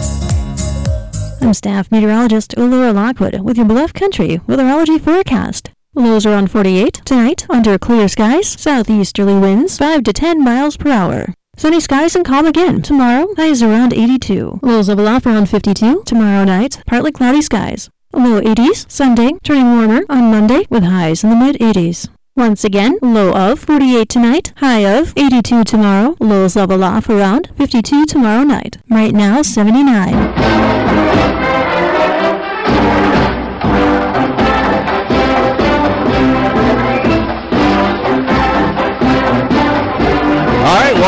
I'm 1.42 1.54
staff 1.54 1.90
meteorologist 1.92 2.56
Laura 2.58 2.94
Lockwood 2.94 3.42
with 3.42 3.58
your 3.58 3.66
Bluff 3.66 3.94
Country 3.94 4.40
weatherology 4.48 5.00
forecast. 5.00 5.72
Lows 5.96 6.26
around 6.26 6.50
48 6.52 7.02
tonight 7.06 7.46
under 7.50 7.78
clear 7.78 8.08
skies, 8.08 8.60
southeasterly 8.60 9.38
winds 9.38 9.78
5 9.78 10.04
to 10.04 10.14
10 10.14 10.44
miles 10.44 10.76
per 10.76 10.92
hour. 10.92 11.34
Sunny 11.56 11.80
skies 11.80 12.16
and 12.16 12.26
calm 12.26 12.46
again 12.48 12.82
tomorrow, 12.82 13.28
highs 13.38 13.62
around 13.62 13.94
82. 13.94 14.60
Lows 14.64 14.90
level 14.90 15.08
off 15.08 15.26
around 15.26 15.48
52 15.50 16.04
tomorrow 16.04 16.44
night, 16.44 16.82
partly 16.88 17.12
cloudy 17.12 17.42
skies. 17.44 17.90
Low 18.12 18.42
80s 18.42 18.90
Sunday, 18.92 19.34
turning 19.44 19.66
warmer 19.72 20.02
on 20.10 20.32
Monday 20.32 20.66
with 20.70 20.84
highs 20.84 21.24
in 21.24 21.30
the 21.30 21.36
mid 21.36 21.58
80s. 21.58 22.10
Once 22.36 22.64
again, 22.64 22.98
low 23.04 23.32
of 23.34 23.60
48 23.60 24.10
tonight, 24.10 24.52
high 24.58 24.84
of 24.84 25.14
82 25.16 25.64
tomorrow, 25.64 26.16
lows 26.20 26.56
level 26.56 26.84
off 26.84 27.08
around 27.08 27.52
52 27.56 28.08
tomorrow 28.08 28.44
night. 28.44 28.78
Right 28.90 29.14
now, 29.14 29.44
79. 29.44 31.13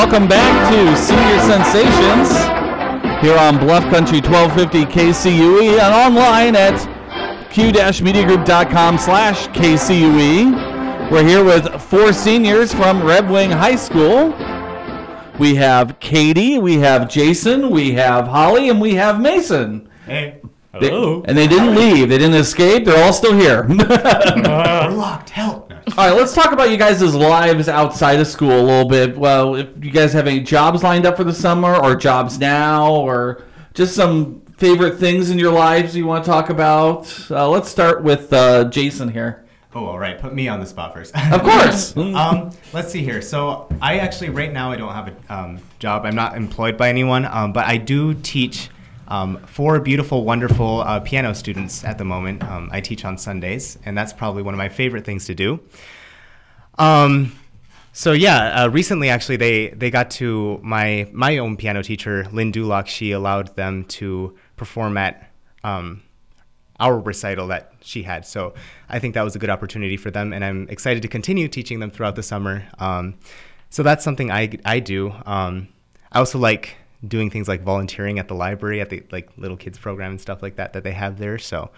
Welcome 0.06 0.28
back 0.28 0.72
to 0.72 0.96
Senior 0.96 1.40
Sensations 1.40 2.30
here 3.24 3.36
on 3.40 3.58
Bluff 3.58 3.84
Country 3.86 4.20
1250 4.22 4.86
KCUE 4.86 5.80
and 5.80 5.96
online 5.96 6.56
at 6.56 6.78
q-mediagroup.com 7.50 9.00
slash 9.00 9.48
KCUE. 9.48 11.10
We're 11.10 11.24
here 11.26 11.44
with 11.44 11.82
four 11.82 12.14
seniors 12.14 12.72
from 12.72 13.02
Red 13.02 13.28
Wing 13.28 13.50
High 13.50 13.78
School. 13.78 14.28
We 15.40 15.56
have 15.56 16.00
Katie, 16.00 16.60
we 16.60 16.78
have 16.78 17.10
Jason, 17.10 17.72
we 17.72 17.94
have 17.94 18.28
Holly, 18.28 18.70
and 18.70 18.80
we 18.80 18.94
have 18.94 19.20
Mason. 19.20 19.90
Hey. 20.06 20.40
They- 20.80 20.92
and 20.92 21.36
they 21.36 21.48
didn't 21.48 21.74
leave. 21.74 22.10
They 22.10 22.20
didn't 22.20 22.36
escape. 22.36 22.86
They're 22.86 23.04
all 23.04 23.14
still 23.14 23.34
here. 23.36 23.66
Uh-huh. 23.80 24.88
We're 24.92 24.98
locked. 24.98 25.32
Help. 25.32 25.65
All 25.90 26.10
right, 26.10 26.16
let's 26.16 26.34
talk 26.34 26.52
about 26.52 26.72
you 26.72 26.78
guys' 26.78 27.14
lives 27.14 27.70
outside 27.70 28.20
of 28.20 28.28
school 28.28 28.52
a 28.52 28.62
little 28.62 28.90
bit. 28.90 29.16
Well, 29.16 29.56
if 29.56 29.68
you 29.84 29.92
guys 29.92 30.14
have 30.14 30.28
any 30.28 30.40
jobs 30.40 30.82
lined 30.82 31.06
up 31.06 31.16
for 31.16 31.24
the 31.24 31.34
summer, 31.34 31.76
or 31.76 31.96
jobs 31.96 32.40
now, 32.40 32.92
or 32.92 33.44
just 33.76 33.96
some 33.96 34.42
favorite 34.58 34.98
things 34.98 35.30
in 35.30 35.38
your 35.38 35.52
lives 35.52 35.96
you 35.96 36.08
want 36.08 36.26
to 36.26 36.30
talk 36.30 36.50
about. 36.50 37.14
Uh, 37.30 37.48
let's 37.48 37.70
start 37.70 38.04
with 38.04 38.34
uh, 38.34 38.66
Jason 38.66 39.10
here. 39.10 39.46
Oh, 39.76 39.86
all 39.86 40.00
right. 40.00 40.20
Put 40.20 40.34
me 40.34 40.48
on 40.48 40.60
the 40.60 40.66
spot 40.66 40.94
first. 40.94 41.14
Of 41.32 41.44
course. 41.44 41.96
um, 41.98 42.52
let's 42.74 42.92
see 42.92 43.04
here. 43.04 43.22
So 43.22 43.68
I 43.82 44.00
actually 44.00 44.30
right 44.30 44.52
now 44.52 44.72
I 44.72 44.78
don't 44.78 44.94
have 44.94 45.10
a 45.10 45.34
um, 45.34 45.60
job. 45.80 46.06
I'm 46.06 46.16
not 46.16 46.36
employed 46.36 46.78
by 46.78 46.90
anyone, 46.90 47.26
um, 47.26 47.54
but 47.54 47.66
I 47.66 47.78
do 47.78 48.14
teach 48.14 48.70
um, 49.08 49.38
four 49.46 49.80
beautiful, 49.80 50.24
wonderful 50.24 50.82
uh, 50.82 51.00
piano 51.00 51.34
students 51.36 51.84
at 51.84 51.98
the 51.98 52.06
moment. 52.06 52.44
Um, 52.44 52.70
I 52.72 52.82
teach 52.82 53.06
on 53.06 53.18
Sundays, 53.18 53.78
and 53.86 53.98
that's 53.98 54.14
probably 54.14 54.44
one 54.44 54.54
of 54.54 54.58
my 54.58 54.70
favorite 54.70 55.06
things 55.06 55.26
to 55.26 55.36
do. 55.36 55.60
Um, 56.78 57.32
so 57.94 58.12
yeah, 58.12 58.64
uh, 58.64 58.68
recently 58.70 59.10
actually 59.10 59.38
they 59.38 59.70
they 59.70 59.90
got 59.90 60.12
to 60.12 60.60
my 60.62 61.08
my 61.14 61.38
own 61.38 61.56
piano 61.56 61.82
teacher 61.82 62.28
Lynn 62.34 62.52
Dulock. 62.52 62.88
She 62.88 63.12
allowed 63.12 63.56
them 63.56 63.86
to 63.86 64.36
perform 64.58 64.98
at 64.98 65.32
um, 65.64 66.02
our 66.80 67.00
recital 67.00 67.48
that 67.48 67.74
she 67.82 68.04
had. 68.04 68.26
So 68.26 68.54
I 68.90 69.00
think 69.00 69.14
that 69.14 69.24
was 69.24 69.36
a 69.36 69.40
good 69.40 69.50
opportunity 69.50 69.96
for 69.96 70.12
them, 70.12 70.34
and 70.34 70.44
I'm 70.44 70.68
excited 70.70 71.04
to 71.04 71.08
continue 71.08 71.48
teaching 71.48 71.80
them 71.80 71.90
throughout 71.90 72.16
the 72.16 72.24
summer. 72.24 72.68
Um, 72.80 73.16
so 73.70 73.82
that's 73.82 74.04
something 74.04 74.30
I 74.30 74.58
I 74.66 74.80
do. 74.80 75.14
Um, 75.26 75.70
I 76.12 76.20
also 76.20 76.38
like 76.38 76.76
doing 77.08 77.30
things 77.30 77.48
like 77.48 77.62
volunteering 77.64 78.20
at 78.20 78.28
the 78.28 78.36
library 78.36 78.82
at 78.82 78.90
the 78.90 79.04
like 79.12 79.30
little 79.38 79.58
kids 79.58 79.78
program 79.78 80.12
and 80.12 80.22
stuff 80.22 80.42
like 80.42 80.56
that 80.56 80.74
that 80.74 80.84
they 80.84 80.92
have 80.92 81.18
there. 81.18 81.38
So 81.38 81.72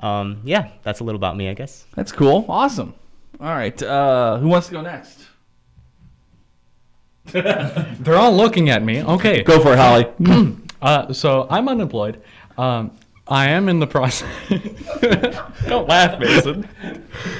um, 0.00 0.40
yeah, 0.44 0.70
that's 0.82 1.00
a 1.00 1.04
little 1.04 1.18
about 1.18 1.36
me, 1.36 1.48
I 1.48 1.54
guess. 1.54 1.86
That's 1.94 2.12
cool. 2.12 2.44
Awesome. 2.48 2.94
All 3.40 3.48
right. 3.48 3.80
Uh, 3.82 4.38
who 4.38 4.48
wants 4.48 4.66
to 4.68 4.72
go 4.72 4.80
next? 4.80 5.26
They're 7.26 8.16
all 8.16 8.34
looking 8.36 8.68
at 8.68 8.82
me. 8.82 9.02
Okay. 9.02 9.42
Go 9.42 9.60
for 9.60 9.72
it, 9.72 9.78
Holly. 9.78 10.58
Uh, 10.82 11.12
so 11.12 11.46
I'm 11.48 11.68
unemployed. 11.68 12.20
Um, 12.58 12.90
I 13.32 13.48
am 13.48 13.68
in 13.70 13.78
the 13.80 13.86
process. 13.86 14.28
Don't 15.66 15.88
laugh, 15.88 16.20
Mason. 16.20 16.68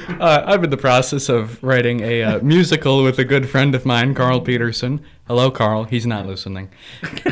Uh, 0.09 0.43
I'm 0.47 0.65
in 0.65 0.71
the 0.71 0.79
process 0.79 1.29
of 1.29 1.63
writing 1.63 2.01
a 2.01 2.23
uh, 2.23 2.39
musical 2.41 3.03
with 3.05 3.19
a 3.19 3.25
good 3.25 3.47
friend 3.51 3.75
of 3.75 3.85
mine, 3.85 4.15
Carl 4.15 4.41
Peterson. 4.41 5.05
Hello, 5.29 5.51
Carl. 5.51 5.85
He's 5.85 6.07
not 6.07 6.27
listening. 6.27 6.71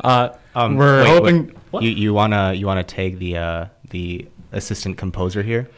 uh, 0.00 0.30
Um, 0.54 0.76
we're 0.76 1.04
wait, 1.04 1.08
hoping. 1.08 1.54
wait. 1.70 1.82
You 1.84 1.90
you 1.90 2.12
wanna 2.14 2.52
you 2.54 2.66
wanna 2.66 2.82
tag 2.84 3.18
the 3.20 3.36
uh, 3.38 3.66
the 3.90 4.26
assistant 4.50 4.98
composer 4.98 5.42
here? 5.42 5.68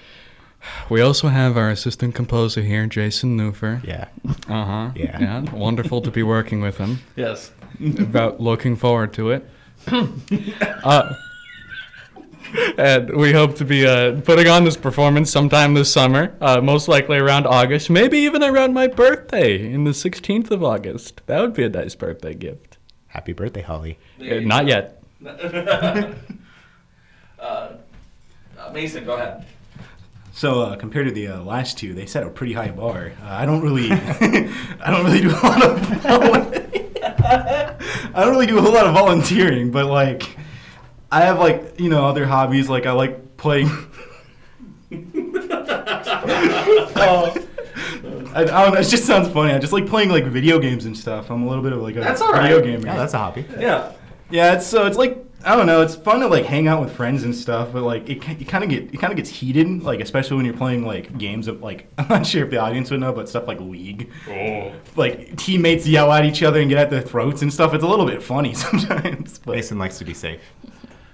We 0.89 1.03
also 1.03 1.29
have 1.29 1.59
our 1.59 1.69
assistant 1.71 2.15
composer 2.15 2.63
here, 2.63 2.87
Jason 2.87 3.37
Neuffer. 3.37 3.83
Yeah. 3.85 4.07
Uh 4.49 4.65
huh. 4.65 4.91
Yeah. 4.97 5.21
Yeah. 5.21 5.41
Wonderful 5.53 6.01
to 6.03 6.11
be 6.11 6.23
working 6.23 6.63
with 6.63 6.79
him. 6.79 7.01
yes. 7.17 7.53
about 7.99 8.41
looking 8.41 8.77
forward 8.77 9.13
to 9.15 9.31
it. 9.31 9.43
uh, 10.85 11.13
and 12.79 13.17
we 13.17 13.33
hope 13.33 13.57
to 13.57 13.65
be 13.65 13.87
uh, 13.87 14.21
putting 14.21 14.49
on 14.49 14.65
this 14.65 14.77
performance 14.77 15.31
sometime 15.31 15.75
this 15.75 15.93
summer, 15.93 16.35
uh, 16.41 16.61
most 16.61 16.89
likely 16.89 17.19
around 17.19 17.47
August, 17.47 17.91
maybe 17.91 18.19
even 18.19 18.43
around 18.43 18.75
my 18.75 18.87
birthday 18.87 19.73
in 19.73 19.85
the 19.85 19.93
16th 19.93 20.51
of 20.51 20.63
August. 20.63 21.23
That 21.27 21.41
would 21.41 21.55
be 21.55 21.65
a 21.65 21.69
nice 21.69 21.95
birthday 21.95 22.35
gift. 22.35 22.79
Happy 23.09 23.33
birthday, 23.33 23.63
Holly. 23.63 23.99
Uh, 24.21 24.41
not 24.41 24.67
yet. 24.67 25.03
Uh, 28.65 28.73
Mason, 28.73 29.05
go 29.05 29.15
ahead. 29.15 29.45
So 30.33 30.63
uh, 30.63 30.77
compared 30.77 31.07
to 31.07 31.13
the 31.13 31.29
uh, 31.29 31.43
last 31.43 31.79
two, 31.79 31.95
they 31.95 32.07
set 32.07 32.25
a 32.25 32.31
pretty 32.31 32.55
high 32.55 32.71
bar. 32.71 33.13
Uh, 33.23 33.27
I 33.27 33.47
don't 33.47 33.61
really, 33.61 33.89
I 33.93 34.51
don't 34.87 35.05
really 35.05 35.21
do 35.21 35.31
a 35.31 35.33
lot 35.33 35.63
of, 35.63 36.07
I 38.15 38.17
don't 38.17 38.31
really 38.31 38.47
do 38.47 38.59
a 38.59 38.63
whole 38.63 38.73
lot 38.73 38.87
of 38.87 38.95
volunteering, 38.95 39.71
but 39.71 39.87
like, 39.87 40.34
I 41.15 41.21
have 41.21 41.39
like 41.39 41.79
you 41.79 41.89
know 41.89 42.07
other 42.07 42.27
hobbies. 42.27 42.69
Like 42.69 42.87
I 42.87 42.93
like 42.93 43.37
playing. 43.37 43.71
Oh. 46.97 47.35
I, 48.35 48.41
I 48.41 48.45
don't 48.45 48.75
know. 48.75 48.81
It 48.81 48.85
just 48.89 49.05
sounds 49.05 49.29
funny. 49.29 49.53
I 49.53 49.59
just 49.59 49.73
like 49.73 49.87
playing 49.87 50.09
like 50.09 50.25
video 50.25 50.59
games 50.59 50.87
and 50.87 50.97
stuff. 50.97 51.31
I'm 51.31 51.43
a 51.43 51.49
little 51.49 51.63
bit 51.63 51.73
of 51.73 51.81
like 51.83 51.97
a 51.97 52.01
That's 52.01 52.21
all 52.21 52.33
video 52.33 52.57
right. 52.57 52.65
gamer. 52.65 52.87
Yeah, 52.87 52.97
that's 52.97 53.15
a 53.15 53.19
hobby. 53.19 53.45
Yeah. 53.59 53.93
Yeah, 54.31 54.55
it's 54.55 54.67
so 54.67 54.87
it's 54.87 54.97
like 54.97 55.19
I 55.45 55.57
don't 55.57 55.67
know. 55.67 55.83
It's 55.83 55.95
fun 55.95 56.21
to 56.21 56.27
like 56.29 56.47
hang 56.47 56.67
out 56.69 56.81
with 56.81 56.93
friends 56.95 57.25
and 57.25 57.35
stuff, 57.35 57.73
but 57.73 57.83
like 57.83 58.09
it, 58.09 58.27
it 58.41 58.49
kind 58.49 58.65
of 58.65 58.71
get 58.71 58.95
it 58.95 58.99
kind 58.99 59.13
of 59.13 59.17
gets 59.17 59.29
heated, 59.31 59.83
like 59.83 60.01
especially 60.01 60.37
when 60.37 60.47
you're 60.47 60.57
playing 60.57 60.85
like 60.87 61.17
games 61.19 61.49
of 61.49 61.63
like 61.63 61.87
I'm 61.99 62.09
not 62.09 62.27
sure 62.27 62.45
if 62.45 62.51
the 62.51 62.59
audience 62.59 62.91
would 62.91 63.01
know, 63.01 63.13
but 63.13 63.29
stuff 63.29 63.47
like 63.47 63.61
League. 63.61 64.11
Oh. 64.29 64.73
Like 64.97 65.37
teammates 65.37 65.87
yell 65.87 66.11
at 66.13 66.25
each 66.25 66.43
other 66.43 66.61
and 66.61 66.69
get 66.69 66.79
at 66.79 66.91
their 66.91 67.03
throats 67.03 67.43
and 67.43 67.53
stuff. 67.53 67.75
It's 67.75 67.85
a 67.85 67.89
little 67.89 68.07
bit 68.07 68.23
funny 68.23 68.55
sometimes. 68.67 69.39
But 69.39 69.57
Mason 69.57 69.79
likes 69.79 69.99
to 69.99 70.05
be 70.05 70.15
safe. 70.15 70.41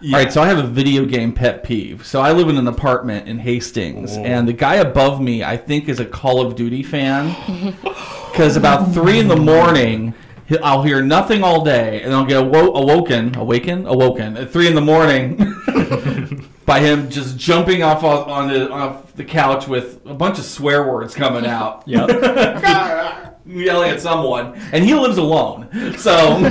Yeah. 0.01 0.17
All 0.17 0.23
right, 0.25 0.33
so 0.33 0.43
I 0.43 0.49
have 0.49 0.59
a 0.59 0.67
video 0.67 1.05
game 1.05 1.33
pet 1.33 1.63
peeve. 1.63 2.07
So 2.07 2.21
I 2.21 2.33
live 2.33 2.49
in 2.49 2.57
an 2.57 2.67
apartment 2.69 3.29
in 3.29 3.39
Hastings, 3.39 4.17
and 4.17 4.47
the 4.49 4.53
guy 4.53 4.77
above 4.77 5.21
me, 5.21 5.43
I 5.45 5.57
think, 5.57 5.89
is 5.89 6.01
a 6.01 6.05
Call 6.07 6.41
of 6.45 6.55
Duty 6.57 6.83
fan. 6.83 7.75
Because 8.31 8.57
about 8.57 8.95
three 8.95 9.19
in 9.19 9.27
the 9.27 9.35
morning, 9.37 10.15
I'll 10.63 10.85
hear 10.85 11.03
nothing 11.03 11.43
all 11.43 11.65
day, 11.65 12.01
and 12.01 12.15
I'll 12.15 12.25
get 12.25 12.45
awo- 12.45 12.75
awoken, 12.81 13.35
awaken, 13.35 13.87
awoken 13.87 14.37
at 14.37 14.53
three 14.53 14.69
in 14.69 14.77
the 14.77 14.81
morning 14.81 15.37
by 16.65 16.79
him 16.79 17.11
just 17.11 17.37
jumping 17.37 17.83
off 17.83 18.05
on 18.05 18.31
on 18.31 18.49
the, 18.49 18.71
off 18.71 19.13
the 19.17 19.25
couch 19.25 19.67
with 19.67 20.01
a 20.07 20.15
bunch 20.15 20.39
of 20.39 20.45
swear 20.45 20.89
words 20.89 21.13
coming 21.13 21.45
out. 21.45 21.83
Yep. 21.87 22.09
Yelling 23.47 23.91
at 23.91 24.01
someone, 24.01 24.55
and 24.73 24.85
he 24.85 24.95
lives 24.95 25.17
alone. 25.19 25.69
So 25.99 26.39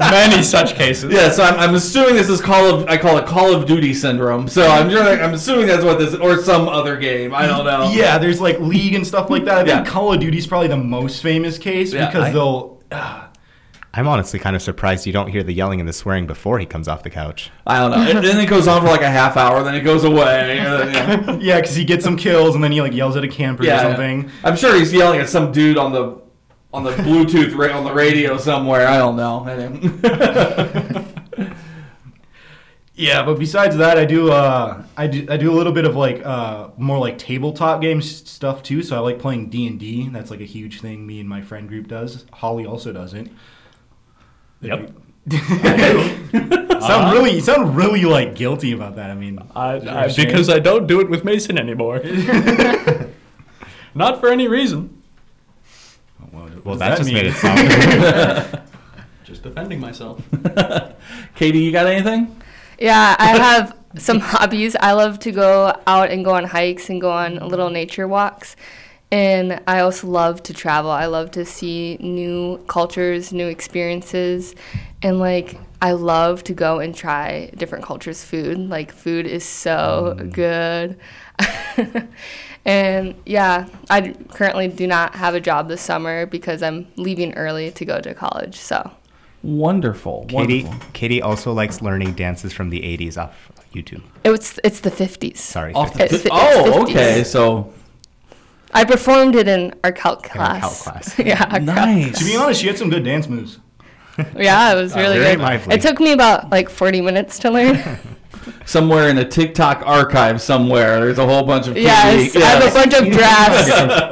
Many 0.00 0.42
such 0.42 0.74
cases. 0.74 1.12
Yeah, 1.12 1.30
so 1.30 1.42
I'm, 1.44 1.58
I'm 1.58 1.74
assuming 1.74 2.14
this 2.16 2.28
is 2.28 2.40
Call 2.40 2.66
of 2.66 2.88
I 2.88 2.96
call 2.96 3.16
it 3.18 3.26
Call 3.26 3.54
of 3.54 3.66
Duty 3.66 3.94
syndrome. 3.94 4.48
So 4.48 4.66
I'm 4.66 4.90
sure 4.90 5.02
I'm 5.02 5.34
assuming 5.34 5.66
that's 5.66 5.84
what 5.84 5.98
this 5.98 6.14
or 6.14 6.42
some 6.42 6.68
other 6.68 6.96
game. 6.96 7.34
I 7.34 7.46
don't 7.46 7.64
know. 7.64 7.90
Yeah, 7.92 8.18
there's 8.18 8.40
like 8.40 8.58
League 8.60 8.94
and 8.94 9.06
stuff 9.06 9.30
like 9.30 9.44
that. 9.44 9.58
I 9.58 9.64
think 9.64 9.86
Yeah. 9.86 9.92
Call 9.92 10.12
of 10.12 10.20
Duty's 10.20 10.46
probably 10.46 10.68
the 10.68 10.76
most 10.76 11.22
famous 11.22 11.58
case 11.58 11.92
Yeah, 11.92 12.06
because 12.06 12.24
I- 12.24 12.30
they'll. 12.32 12.82
Ah, 12.92 13.30
I'm 13.96 14.08
honestly 14.08 14.40
kind 14.40 14.56
of 14.56 14.62
surprised 14.62 15.06
you 15.06 15.12
don't 15.12 15.28
hear 15.28 15.44
the 15.44 15.52
yelling 15.52 15.78
and 15.78 15.88
the 15.88 15.92
swearing 15.92 16.26
before 16.26 16.58
he 16.58 16.66
comes 16.66 16.88
off 16.88 17.04
the 17.04 17.10
couch. 17.10 17.50
I 17.64 17.78
don't 17.78 17.92
know. 17.92 17.98
And 18.18 18.24
then 18.26 18.38
it 18.40 18.46
goes 18.46 18.66
on 18.66 18.80
for 18.82 18.88
like 18.88 19.02
a 19.02 19.10
half 19.10 19.36
hour, 19.36 19.62
then 19.62 19.76
it 19.76 19.82
goes 19.82 20.02
away. 20.02 20.58
then, 20.58 20.92
yeah. 20.94 21.36
Yeah, 21.40 21.60
because 21.60 21.76
he 21.76 21.84
gets 21.84 22.02
some 22.02 22.16
kills 22.16 22.56
and 22.56 22.64
then 22.64 22.72
he 22.72 22.80
like 22.80 22.92
yells 22.92 23.16
at 23.16 23.22
a 23.22 23.28
camper 23.28 23.62
Yeah, 23.64 23.78
or 23.78 23.90
something. 23.90 24.30
I'm 24.42 24.56
sure 24.56 24.74
he's 24.74 24.92
yelling 24.92 25.20
at 25.20 25.28
some 25.28 25.52
dude 25.52 25.78
on 25.78 25.92
the 25.92 26.20
on 26.72 26.82
the 26.82 26.90
Bluetooth 26.90 27.54
ra- 27.56 27.76
on 27.78 27.84
the 27.84 27.94
radio 27.94 28.36
somewhere. 28.36 28.88
I 28.88 28.98
don't 28.98 29.14
know. 29.16 29.44
Yeah, 32.96 33.24
but 33.24 33.40
besides 33.40 33.76
that, 33.78 33.98
I 33.98 34.04
do 34.04 34.30
uh, 34.30 34.84
I 34.96 35.08
do 35.08 35.26
I 35.28 35.36
do 35.36 35.50
a 35.50 35.56
little 35.56 35.72
bit 35.72 35.84
of 35.84 35.96
like 35.96 36.24
uh, 36.24 36.68
more 36.78 36.96
like 36.98 37.18
tabletop 37.18 37.80
games 37.80 38.28
stuff 38.30 38.62
too. 38.62 38.82
So 38.84 38.94
I 38.96 39.00
like 39.00 39.18
playing 39.18 39.50
D 39.50 39.66
and 39.66 39.80
D. 39.80 40.08
That's 40.10 40.30
like 40.30 40.40
a 40.40 40.44
huge 40.44 40.80
thing. 40.80 41.04
Me 41.04 41.18
and 41.18 41.28
my 41.28 41.42
friend 41.42 41.68
group 41.68 41.88
does. 41.88 42.24
Holly 42.32 42.64
also 42.66 42.92
does 42.92 43.12
it. 43.12 43.28
Yep. 44.64 44.90
sound 46.82 47.12
really 47.14 47.32
you 47.36 47.40
sound 47.40 47.76
really 47.76 48.04
like 48.04 48.34
guilty 48.34 48.72
about 48.72 48.96
that. 48.96 49.10
I 49.10 49.14
mean, 49.14 49.38
I, 49.54 49.76
Is 49.76 49.84
there 49.84 49.94
I, 49.94 50.04
a 50.04 50.12
shame? 50.12 50.26
because 50.26 50.48
I 50.50 50.58
don't 50.58 50.86
do 50.86 51.00
it 51.00 51.08
with 51.08 51.24
Mason 51.24 51.56
anymore. 51.58 52.00
Not 53.94 54.20
for 54.20 54.28
any 54.28 54.48
reason. 54.48 55.02
well, 56.32 56.50
Well, 56.64 56.74
does 56.76 56.78
that 56.80 56.96
just 56.98 57.06
mean? 57.06 57.14
made 57.14 57.26
it 57.26 57.34
sound. 57.34 58.60
Just 59.24 59.42
defending 59.42 59.80
myself. 59.80 60.20
Katie, 61.34 61.60
you 61.60 61.72
got 61.72 61.86
anything? 61.86 62.36
Yeah, 62.78 63.16
I 63.18 63.28
have 63.38 63.74
some 63.96 64.18
hobbies. 64.20 64.76
I 64.78 64.92
love 64.92 65.18
to 65.20 65.32
go 65.32 65.74
out 65.86 66.10
and 66.10 66.22
go 66.24 66.34
on 66.34 66.44
hikes 66.44 66.90
and 66.90 67.00
go 67.00 67.10
on 67.10 67.36
little 67.36 67.70
nature 67.70 68.06
walks. 68.06 68.54
And 69.14 69.60
I 69.68 69.78
also 69.78 70.08
love 70.08 70.42
to 70.42 70.52
travel. 70.52 70.90
I 70.90 71.06
love 71.06 71.30
to 71.32 71.44
see 71.44 71.96
new 72.00 72.58
cultures, 72.66 73.32
new 73.32 73.46
experiences. 73.46 74.56
And 75.02 75.20
like, 75.20 75.56
I 75.80 75.92
love 75.92 76.42
to 76.44 76.52
go 76.52 76.80
and 76.80 76.92
try 76.92 77.52
different 77.56 77.84
cultures' 77.84 78.24
food. 78.24 78.58
Like, 78.58 78.90
food 78.90 79.28
is 79.28 79.44
so 79.44 80.16
mm. 80.18 80.32
good. 80.32 80.98
and 82.64 83.14
yeah, 83.24 83.68
I 83.88 84.14
currently 84.30 84.66
do 84.66 84.88
not 84.88 85.14
have 85.14 85.36
a 85.36 85.40
job 85.40 85.68
this 85.68 85.80
summer 85.80 86.26
because 86.26 86.60
I'm 86.60 86.88
leaving 86.96 87.34
early 87.34 87.70
to 87.70 87.84
go 87.84 88.00
to 88.00 88.14
college. 88.14 88.56
So. 88.56 88.90
Wonderful. 89.44 90.26
Katie, 90.28 90.64
wonderful. 90.64 90.90
Katie 90.92 91.22
also 91.22 91.52
likes 91.52 91.80
learning 91.80 92.14
dances 92.14 92.52
from 92.52 92.70
the 92.70 92.80
80s 92.80 93.16
off 93.16 93.52
YouTube. 93.72 94.02
It 94.24 94.30
was, 94.30 94.58
it's 94.64 94.80
the 94.80 94.90
50s. 94.90 95.36
Sorry. 95.36 95.72
Off 95.72 95.94
the 95.94 96.02
It's 96.06 96.16
fi- 96.24 96.30
fi- 96.30 96.30
oh, 96.32 96.82
it's 96.82 96.90
okay. 96.90 97.22
So 97.22 97.72
I 98.74 98.84
performed 98.84 99.36
it 99.36 99.46
in 99.48 99.72
our 99.84 99.92
calc 99.92 100.24
In 100.34 100.40
our 100.40 100.46
class. 100.58 100.82
calc 100.84 100.94
class. 100.94 101.18
yeah, 101.24 101.42
our 101.44 101.50
calc- 101.50 101.62
nice. 101.62 102.18
To 102.18 102.24
be 102.24 102.36
honest, 102.36 102.60
she 102.60 102.66
had 102.66 102.76
some 102.76 102.90
good 102.90 103.04
dance 103.04 103.28
moves. 103.28 103.58
yeah, 104.36 104.72
it 104.72 104.76
was 104.76 104.94
really 104.94 105.18
very 105.18 105.36
good. 105.36 105.42
lively. 105.42 105.74
It 105.74 105.82
took 105.82 106.00
me 106.00 106.12
about 106.12 106.50
like 106.50 106.68
40 106.68 107.00
minutes 107.00 107.38
to 107.40 107.50
learn. 107.50 107.82
somewhere 108.66 109.08
in 109.08 109.18
a 109.18 109.24
TikTok 109.24 109.82
archive 109.86 110.40
somewhere, 110.40 111.00
there's 111.00 111.18
a 111.18 111.26
whole 111.26 111.44
bunch 111.44 111.68
of 111.68 111.76
yes, 111.76 112.32
Katie- 112.32 112.44
I 112.44 112.48
have 112.48 112.70
a 112.70 112.74
bunch 112.74 112.94
of 112.94 113.12
drafts. 113.12 113.64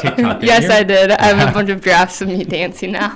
TikTok, 0.02 0.40
didn't 0.40 0.42
yes, 0.42 0.64
you? 0.64 0.71
I 0.71 0.83
did. 0.83 1.11
I 1.11 1.26
have 1.26 1.49
a 1.50 1.52
bunch 1.52 1.71
of 1.71 1.81
drafts 1.81 2.21
of 2.23 2.28
me 2.28 2.45
dancing 2.45 2.92
now. 2.92 3.14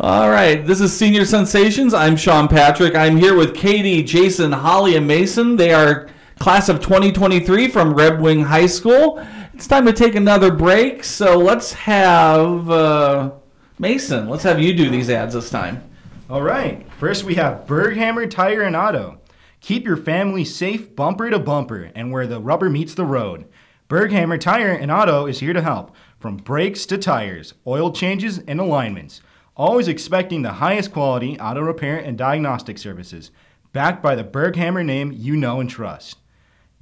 All 0.00 0.28
right, 0.30 0.66
this 0.66 0.80
is 0.80 0.92
Senior 0.96 1.24
Sensations. 1.24 1.94
I'm 1.94 2.16
Sean 2.16 2.48
Patrick. 2.48 2.96
I'm 2.96 3.16
here 3.16 3.36
with 3.36 3.54
Katie, 3.54 4.02
Jason, 4.02 4.50
Holly, 4.50 4.96
and 4.96 5.06
Mason. 5.06 5.54
They 5.56 5.72
are 5.72 6.08
class 6.42 6.68
of 6.68 6.80
2023 6.80 7.68
from 7.68 7.94
Red 7.94 8.20
Wing 8.20 8.42
High 8.42 8.66
School. 8.66 9.24
It's 9.54 9.68
time 9.68 9.86
to 9.86 9.92
take 9.92 10.16
another 10.16 10.50
break, 10.50 11.04
so 11.04 11.38
let's 11.38 11.72
have 11.72 12.68
uh, 12.68 13.30
Mason. 13.78 14.28
Let's 14.28 14.42
have 14.42 14.60
you 14.60 14.74
do 14.74 14.90
these 14.90 15.08
ads 15.08 15.34
this 15.34 15.50
time. 15.50 15.88
All 16.28 16.42
right. 16.42 16.84
First, 16.98 17.22
we 17.22 17.36
have 17.36 17.64
Berghammer 17.64 18.28
Tire 18.28 18.62
and 18.62 18.74
Auto. 18.74 19.20
Keep 19.60 19.84
your 19.84 19.96
family 19.96 20.44
safe 20.44 20.96
bumper 20.96 21.30
to 21.30 21.38
bumper 21.38 21.92
and 21.94 22.10
where 22.10 22.26
the 22.26 22.40
rubber 22.40 22.68
meets 22.68 22.94
the 22.94 23.06
road. 23.06 23.44
Berghammer 23.88 24.40
Tire 24.40 24.72
and 24.72 24.90
Auto 24.90 25.26
is 25.26 25.38
here 25.38 25.52
to 25.52 25.62
help, 25.62 25.94
from 26.18 26.38
brakes 26.38 26.86
to 26.86 26.98
tires, 26.98 27.54
oil 27.68 27.92
changes, 27.92 28.40
and 28.48 28.58
alignments. 28.58 29.20
Always 29.56 29.86
expecting 29.86 30.42
the 30.42 30.54
highest 30.54 30.92
quality 30.92 31.38
auto 31.38 31.60
repair 31.60 31.98
and 31.98 32.18
diagnostic 32.18 32.78
services, 32.78 33.30
backed 33.72 34.02
by 34.02 34.16
the 34.16 34.24
Berghammer 34.24 34.84
name 34.84 35.12
you 35.12 35.36
know 35.36 35.60
and 35.60 35.70
trust. 35.70 36.18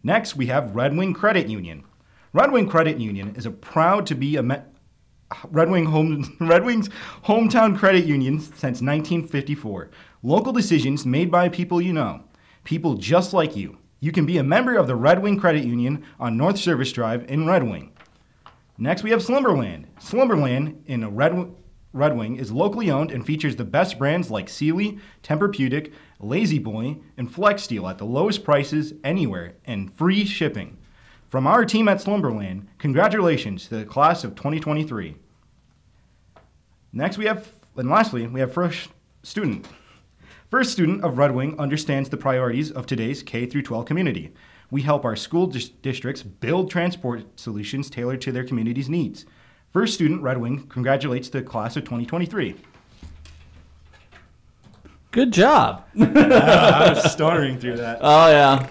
Next, 0.02 0.36
we 0.36 0.46
have 0.46 0.74
Red 0.74 0.96
Wing 0.96 1.12
Credit 1.12 1.48
Union. 1.48 1.84
Red 2.32 2.52
Wing 2.52 2.68
Credit 2.68 2.98
Union 2.98 3.34
is 3.36 3.44
a 3.44 3.50
proud 3.50 4.06
to 4.06 4.14
be 4.14 4.36
a 4.36 4.42
me- 4.42 4.56
Red 5.48 5.70
Wing 5.70 5.86
home, 5.86 6.36
Red 6.40 6.64
Wings 6.64 6.88
hometown 7.24 7.76
credit 7.76 8.04
union 8.04 8.40
since 8.40 8.80
1954. 8.80 9.90
Local 10.22 10.52
decisions 10.52 11.06
made 11.06 11.30
by 11.30 11.48
people 11.48 11.80
you 11.80 11.92
know, 11.92 12.24
people 12.64 12.94
just 12.94 13.32
like 13.32 13.56
you. 13.56 13.78
You 14.00 14.12
can 14.12 14.26
be 14.26 14.38
a 14.38 14.42
member 14.42 14.76
of 14.76 14.86
the 14.86 14.96
Red 14.96 15.22
Wing 15.22 15.38
Credit 15.38 15.64
Union 15.64 16.04
on 16.18 16.36
North 16.36 16.58
Service 16.58 16.92
Drive 16.92 17.30
in 17.30 17.46
Red 17.46 17.64
Wing. 17.64 17.92
Next, 18.78 19.02
we 19.02 19.10
have 19.10 19.22
Slumberland. 19.22 19.88
Slumberland 19.98 20.82
in 20.86 21.14
Red, 21.14 21.52
Red 21.92 22.16
Wing 22.16 22.36
is 22.36 22.50
locally 22.50 22.90
owned 22.90 23.10
and 23.10 23.26
features 23.26 23.56
the 23.56 23.64
best 23.64 23.98
brands 23.98 24.30
like 24.30 24.48
Sealy, 24.48 24.98
Tempur-Pedic, 25.22 25.92
La-Z-Boy, 26.20 26.98
and 27.16 27.32
Flexsteel 27.32 27.88
at 27.88 27.98
the 27.98 28.04
lowest 28.04 28.44
prices 28.44 28.94
anywhere 29.02 29.54
and 29.64 29.92
free 29.92 30.24
shipping. 30.24 30.76
From 31.28 31.46
our 31.46 31.64
team 31.64 31.88
at 31.88 32.00
Slumberland, 32.00 32.68
congratulations 32.78 33.68
to 33.68 33.76
the 33.76 33.84
class 33.84 34.24
of 34.24 34.34
2023. 34.34 35.16
Next, 36.92 37.18
we 37.18 37.26
have, 37.26 37.48
and 37.76 37.88
lastly, 37.88 38.26
we 38.26 38.40
have 38.40 38.52
first 38.52 38.90
student. 39.22 39.66
First 40.50 40.72
student 40.72 41.04
of 41.04 41.18
Red 41.18 41.32
Wing 41.32 41.58
understands 41.58 42.08
the 42.08 42.16
priorities 42.16 42.72
of 42.72 42.84
today's 42.84 43.22
K 43.22 43.46
through 43.46 43.62
12 43.62 43.84
community. 43.84 44.32
We 44.70 44.82
help 44.82 45.04
our 45.04 45.14
school 45.14 45.46
dis- 45.46 45.68
districts 45.68 46.24
build 46.24 46.70
transport 46.70 47.38
solutions 47.38 47.88
tailored 47.88 48.20
to 48.22 48.32
their 48.32 48.44
community's 48.44 48.88
needs. 48.88 49.26
First 49.72 49.94
student 49.94 50.22
Red 50.22 50.38
Wing 50.38 50.66
congratulates 50.66 51.28
the 51.28 51.42
class 51.42 51.76
of 51.76 51.84
2023. 51.84 52.56
Good 55.12 55.32
job. 55.32 55.84
I 56.00 56.92
was 56.94 57.12
stuttering 57.12 57.58
through 57.58 57.78
that. 57.78 57.98
Oh 58.00 58.30
yeah. 58.30 58.68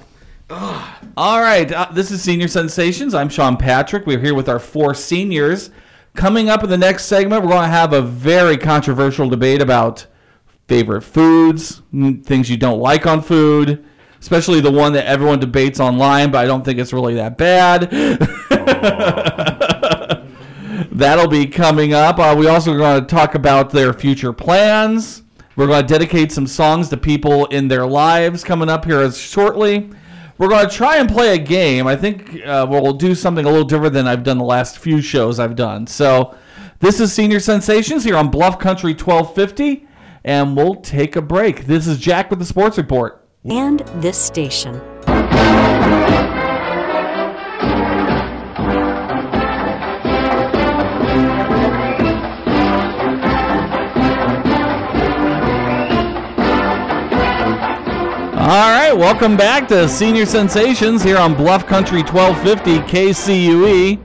All 1.17 1.41
right, 1.41 1.69
uh, 1.71 1.89
this 1.93 2.11
is 2.11 2.23
Senior 2.23 2.47
Sensations. 2.47 3.13
I'm 3.13 3.27
Sean 3.29 3.57
Patrick. 3.57 4.07
We're 4.07 4.19
here 4.19 4.33
with 4.33 4.47
our 4.47 4.57
four 4.57 4.93
seniors. 4.93 5.69
Coming 6.15 6.49
up 6.49 6.63
in 6.63 6.69
the 6.69 6.77
next 6.77 7.05
segment, 7.05 7.43
we're 7.43 7.49
going 7.49 7.63
to 7.63 7.67
have 7.67 7.93
a 7.93 8.01
very 8.01 8.57
controversial 8.57 9.29
debate 9.29 9.61
about 9.61 10.07
favorite 10.67 11.01
foods, 11.01 11.81
things 12.23 12.49
you 12.49 12.57
don't 12.57 12.79
like 12.79 13.05
on 13.05 13.21
food, 13.21 13.85
especially 14.19 14.61
the 14.61 14.71
one 14.71 14.93
that 14.93 15.05
everyone 15.05 15.39
debates 15.39 15.79
online, 15.79 16.31
but 16.31 16.39
I 16.39 16.45
don't 16.45 16.63
think 16.63 16.79
it's 16.79 16.93
really 16.93 17.15
that 17.15 17.37
bad. 17.37 17.89
That'll 20.91 21.27
be 21.27 21.47
coming 21.47 21.93
up. 21.93 22.17
Uh, 22.17 22.35
we 22.37 22.47
also 22.47 22.73
are 22.73 22.77
going 22.77 23.01
to 23.01 23.07
talk 23.07 23.35
about 23.35 23.71
their 23.71 23.93
future 23.93 24.33
plans. 24.33 25.23
We're 25.55 25.67
going 25.67 25.81
to 25.85 25.87
dedicate 25.87 26.31
some 26.31 26.47
songs 26.47 26.89
to 26.89 26.97
people 26.97 27.45
in 27.47 27.67
their 27.67 27.85
lives 27.85 28.43
coming 28.43 28.69
up 28.69 28.85
here 28.85 29.11
shortly. 29.11 29.89
We're 30.37 30.47
going 30.47 30.69
to 30.69 30.73
try 30.73 30.97
and 30.97 31.09
play 31.09 31.35
a 31.35 31.37
game. 31.37 31.85
I 31.85 31.95
think 31.97 32.45
uh, 32.45 32.65
we'll 32.69 32.93
do 32.93 33.13
something 33.13 33.45
a 33.45 33.49
little 33.49 33.67
different 33.67 33.93
than 33.93 34.07
I've 34.07 34.23
done 34.23 34.37
the 34.37 34.45
last 34.45 34.77
few 34.77 35.01
shows 35.01 35.37
I've 35.39 35.55
done. 35.55 35.85
So, 35.87 36.35
this 36.79 37.01
is 37.01 37.11
Senior 37.11 37.41
Sensations 37.41 38.05
here 38.05 38.15
on 38.15 38.29
Bluff 38.31 38.57
Country 38.57 38.93
1250, 38.93 39.85
and 40.23 40.55
we'll 40.55 40.75
take 40.75 41.17
a 41.17 41.21
break. 41.21 41.65
This 41.65 41.87
is 41.87 41.99
Jack 41.99 42.29
with 42.29 42.39
the 42.39 42.45
Sports 42.45 42.77
Report. 42.77 43.27
and 43.43 43.79
this 44.01 44.17
station. 44.17 44.79
All 58.49 58.55
right, 58.55 58.91
welcome 58.91 59.37
back 59.37 59.67
to 59.67 59.87
Senior 59.87 60.25
Sensations 60.25 61.03
here 61.03 61.17
on 61.17 61.35
Bluff 61.35 61.67
Country 61.67 62.01
1250 62.01 62.79
KCUE. 62.91 64.03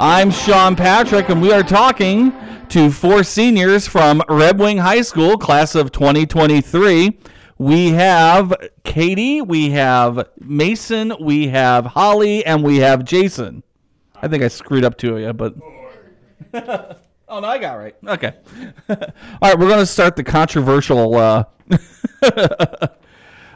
I'm 0.00 0.32
Sean 0.32 0.74
Patrick, 0.74 1.28
and 1.28 1.40
we 1.40 1.52
are 1.52 1.62
talking 1.62 2.32
to 2.70 2.90
four 2.90 3.22
seniors 3.22 3.86
from 3.86 4.20
Red 4.28 4.58
Wing 4.58 4.78
High 4.78 5.02
School, 5.02 5.38
class 5.38 5.76
of 5.76 5.92
2023. 5.92 7.20
We 7.58 7.90
have 7.90 8.52
Katie, 8.82 9.40
we 9.40 9.70
have 9.70 10.28
Mason, 10.40 11.14
we 11.20 11.46
have 11.46 11.86
Holly, 11.86 12.44
and 12.44 12.64
we 12.64 12.78
have 12.78 13.04
Jason. 13.04 13.62
I 14.20 14.26
think 14.26 14.42
I 14.42 14.48
screwed 14.48 14.84
up 14.84 14.98
two 14.98 15.18
of 15.18 15.22
you, 15.22 15.32
but. 15.32 15.54
oh, 17.28 17.38
no, 17.38 17.46
I 17.46 17.58
got 17.58 17.74
right. 17.74 17.94
Okay. 18.04 18.34
All 18.88 18.96
right, 19.40 19.56
we're 19.56 19.68
going 19.68 19.78
to 19.78 19.86
start 19.86 20.16
the 20.16 20.24
controversial. 20.24 21.14
Uh, 21.14 21.44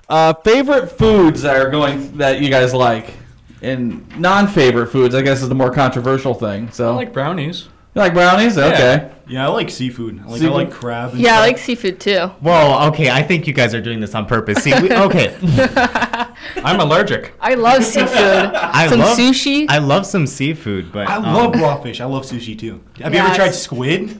Uh, 0.08 0.32
favorite 0.42 0.88
foods 0.88 1.42
that 1.42 1.56
are 1.56 1.70
going 1.70 2.16
that 2.16 2.40
you 2.40 2.48
guys 2.48 2.72
like, 2.72 3.12
and 3.60 4.18
non-favorite 4.18 4.86
foods, 4.86 5.14
I 5.14 5.22
guess, 5.22 5.42
is 5.42 5.48
the 5.48 5.54
more 5.54 5.70
controversial 5.70 6.32
thing. 6.32 6.70
So, 6.70 6.92
I 6.92 6.94
like 6.94 7.12
brownies. 7.12 7.68
you 7.94 8.00
like 8.00 8.14
brownies? 8.14 8.56
Okay. 8.56 9.10
Yeah, 9.28 9.46
I 9.46 9.50
like 9.50 9.68
seafood. 9.68 10.20
I 10.20 10.24
like, 10.24 10.40
Seafood? 10.40 10.52
I 10.52 10.54
like 10.54 10.70
crab. 10.70 11.10
And 11.10 11.20
Yeah, 11.20 11.36
I 11.36 11.40
like 11.40 11.58
seafood 11.58 12.00
too. 12.00 12.30
Well, 12.40 12.88
okay, 12.88 13.10
I 13.10 13.22
think 13.22 13.46
you 13.46 13.52
guys 13.52 13.74
are 13.74 13.80
doing 13.82 14.00
this 14.00 14.14
on 14.14 14.24
purpose. 14.24 14.62
See, 14.64 14.72
we, 14.80 14.90
okay. 14.90 15.36
I'm 16.56 16.80
allergic. 16.80 17.34
I 17.38 17.54
love 17.54 17.84
seafood. 17.84 18.08
I 18.08 18.88
Some 18.88 19.00
love 19.00 19.18
sushi. 19.18 19.66
I 19.68 19.78
love 19.78 20.06
some 20.06 20.26
seafood, 20.26 20.90
but 20.90 21.08
I 21.08 21.16
um, 21.16 21.24
love 21.24 21.54
raw 21.56 21.82
fish. 21.82 22.00
I 22.00 22.06
love 22.06 22.24
sushi 22.24 22.58
too. 22.58 22.82
Have 23.00 23.12
you 23.12 23.20
ever 23.20 23.34
tried 23.34 23.54
squid? 23.54 24.18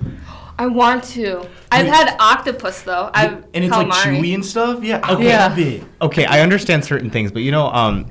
I 0.58 0.66
want 0.66 1.04
to. 1.14 1.46
I've 1.70 1.86
had 1.86 2.16
octopus 2.18 2.82
though. 2.82 3.10
I've 3.14 3.44
And 3.54 3.64
it's 3.64 3.70
like 3.70 3.86
calamari. 3.86 4.18
chewy 4.18 4.34
and 4.34 4.44
stuff. 4.44 4.82
Yeah, 4.82 5.00
I 5.04 5.12
Okay. 5.14 5.36
love 5.38 5.58
it. 5.58 5.82
Okay, 6.02 6.24
I 6.24 6.40
understand 6.40 6.84
certain 6.84 7.10
things, 7.10 7.30
but 7.30 7.42
you 7.42 7.52
know, 7.52 7.68
um, 7.68 8.06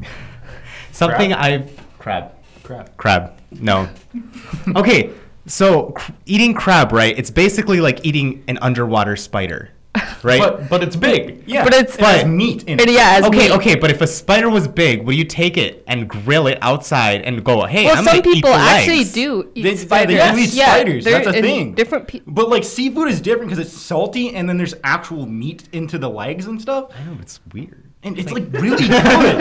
something 0.92 1.32
I've 1.32 1.70
crab, 1.98 2.32
Crap. 2.62 2.96
crab. 2.96 3.32
No. 3.52 3.88
okay, 4.74 5.10
so 5.46 5.90
cr- 5.92 6.12
eating 6.26 6.54
crab, 6.54 6.92
right? 6.92 7.16
It's 7.16 7.30
basically 7.30 7.80
like 7.80 8.04
eating 8.04 8.42
an 8.48 8.58
underwater 8.62 9.14
spider, 9.16 9.70
right? 10.24 10.40
But 10.40 10.68
but 10.68 10.82
it's 10.82 10.96
big. 10.96 11.44
Yeah, 11.46 11.64
But 11.64 11.74
it's- 11.74 11.94
it 11.96 12.00
has 12.04 12.24
meat 12.24 12.64
in 12.64 12.78
It, 12.80 12.88
it. 12.88 12.92
yeah, 12.94 13.18
it's 13.18 13.26
okay, 13.26 13.38
meat. 13.48 13.50
okay, 13.52 13.74
but 13.76 13.90
if 13.90 14.00
a 14.00 14.06
spider 14.06 14.48
was 14.48 14.68
big, 14.68 15.04
would 15.04 15.16
you 15.16 15.24
take 15.24 15.56
it 15.56 15.82
and 15.86 16.08
grill 16.08 16.46
it 16.46 16.58
outside 16.62 17.22
and 17.22 17.42
go, 17.44 17.64
"Hey, 17.64 17.84
Well, 17.86 17.96
I'm 17.98 18.04
some 18.04 18.16
gonna 18.18 18.28
eat 18.28 18.34
people 18.34 18.50
the 18.50 18.56
actually 18.56 18.98
legs"? 18.98 19.12
do 19.12 19.50
eat 19.54 19.62
They- 19.62 19.68
yeah, 19.70 19.74
they 19.74 19.76
spiders. 19.76 20.32
do 20.34 20.38
eat 20.38 20.52
Yeah, 20.54 20.66
spiders. 20.66 21.04
they're 21.04 21.24
That's 21.24 21.36
a 21.36 21.40
thing. 21.40 21.74
Different 21.74 22.06
people. 22.08 22.32
But 22.32 22.48
like 22.48 22.64
seafood 22.64 23.08
is 23.08 23.20
different 23.20 23.50
because 23.50 23.66
it's 23.66 23.76
salty, 23.76 24.34
and 24.34 24.48
then 24.48 24.56
there's 24.58 24.74
actual 24.84 25.26
meat 25.26 25.64
into 25.72 25.98
the 25.98 26.08
legs 26.08 26.46
and 26.46 26.60
stuff. 26.60 26.86
I 26.98 27.04
know 27.04 27.16
it's 27.20 27.40
weird. 27.52 27.84
And 28.04 28.18
it's 28.18 28.32
like 28.32 28.46
really 28.50 28.88
good. 28.88 28.92
and 28.96 29.40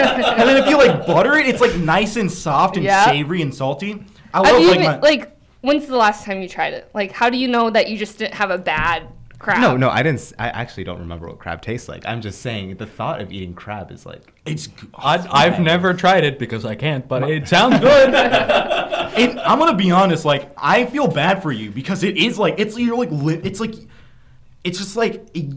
then 0.49 0.57
if 0.57 0.67
you 0.69 0.77
like 0.77 1.07
butter 1.07 1.33
it, 1.35 1.47
it's 1.47 1.61
like 1.61 1.75
nice 1.77 2.15
and 2.15 2.31
soft 2.31 2.75
and 2.77 2.85
Yeah. 2.85 3.05
savory 3.05 3.41
and 3.41 3.53
salty. 3.53 4.03
I 4.33 4.39
love 4.39 4.61
you 4.61 4.67
like 4.67 4.79
even, 4.79 4.91
my, 4.91 4.99
like 4.99 5.31
when's 5.61 5.87
the 5.87 5.97
last 5.97 6.25
time 6.25 6.41
you 6.41 6.47
tried 6.47 6.73
it? 6.73 6.89
Like, 6.93 7.11
how 7.11 7.29
do 7.29 7.37
you 7.37 7.47
know 7.47 7.69
that 7.69 7.89
you 7.89 7.97
just 7.97 8.17
didn't 8.19 8.35
have 8.35 8.49
a 8.51 8.57
bad 8.57 9.03
crab? 9.41 9.59
No, 9.61 9.75
no, 9.77 9.89
I 9.89 10.03
didn't. 10.03 10.19
s- 10.19 10.33
I 10.39 10.47
actually 10.49 10.83
don't 10.83 10.99
remember 10.99 11.27
what 11.27 11.39
crab 11.39 11.61
tastes 11.61 11.89
like. 11.89 12.05
I'm 12.05 12.21
just 12.21 12.41
saying 12.41 12.77
the 12.77 12.85
thought 12.85 13.19
of 13.21 13.31
eating 13.31 13.53
crab 13.53 13.91
is 13.91 14.05
like. 14.05 14.33
it's. 14.45 14.69
I, 14.95 15.25
I've 15.31 15.59
never 15.59 15.93
tried 15.93 16.23
it 16.23 16.39
because 16.39 16.63
I 16.65 16.75
can't, 16.75 17.07
but 17.07 17.29
it 17.29 17.47
sounds 17.47 17.79
good. 17.79 18.13
And 19.11 19.41
I'm 19.41 19.59
gonna 19.59 19.75
be 19.75 19.91
honest, 19.91 20.23
like 20.23 20.51
I 20.55 20.85
feel 20.85 21.05
bad 21.05 21.41
for 21.43 21.51
you 21.51 21.69
because 21.69 22.01
it 22.03 22.15
is 22.15 22.39
like 22.39 22.55
it's 22.59 22.77
you're 22.79 22.97
like 22.97 23.11
li- 23.11 23.41
it's 23.43 23.59
like 23.59 23.75
it's 24.63 24.77
just 24.77 24.95
like 24.95 25.27
you 25.33 25.51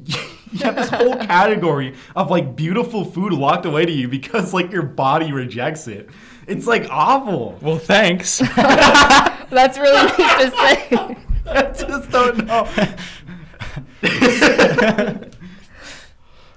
have 0.60 0.74
this 0.74 0.88
whole 0.90 1.14
category 1.18 1.94
of 2.16 2.30
like 2.32 2.56
beautiful 2.56 3.04
food 3.04 3.32
locked 3.32 3.64
away 3.64 3.86
to 3.86 3.92
you 3.92 4.08
because 4.08 4.52
like 4.52 4.72
your 4.72 4.82
body 4.82 5.32
rejects 5.32 5.86
it. 5.86 6.08
It's 6.48 6.66
like 6.66 6.88
awful. 6.90 7.56
well, 7.62 7.78
thanks. 7.78 8.38
That's 8.56 9.78
really 9.78 9.94
nice 9.94 10.16
to 10.16 10.50
say. 10.50 11.16
I 11.46 11.62
just 11.78 12.10
don't 12.10 12.44
know. 12.46 12.66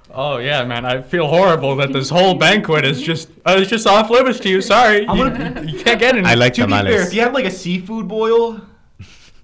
Oh 0.10 0.38
yeah, 0.38 0.64
man, 0.64 0.84
I 0.84 1.02
feel 1.04 1.28
horrible 1.28 1.76
that 1.76 1.94
this 1.94 2.10
whole 2.10 2.34
banquet 2.34 2.86
is 2.86 3.02
just 3.02 3.30
uh, 3.46 3.58
it's 3.60 3.70
just 3.70 3.86
off 3.86 4.10
limits 4.10 4.40
to 4.40 4.50
you. 4.50 4.62
Sorry, 4.62 5.02
you, 5.02 5.26
you 5.64 5.84
can't 5.84 6.00
get 6.00 6.16
any. 6.16 6.26
I 6.26 6.34
like 6.34 6.54
to 6.56 6.66
be 6.66 6.72
fair, 6.72 6.84
tamales. 6.84 7.08
if 7.08 7.14
you 7.14 7.22
have 7.22 7.34
like 7.34 7.46
a 7.46 7.52
seafood 7.52 8.08
boil, 8.08 8.60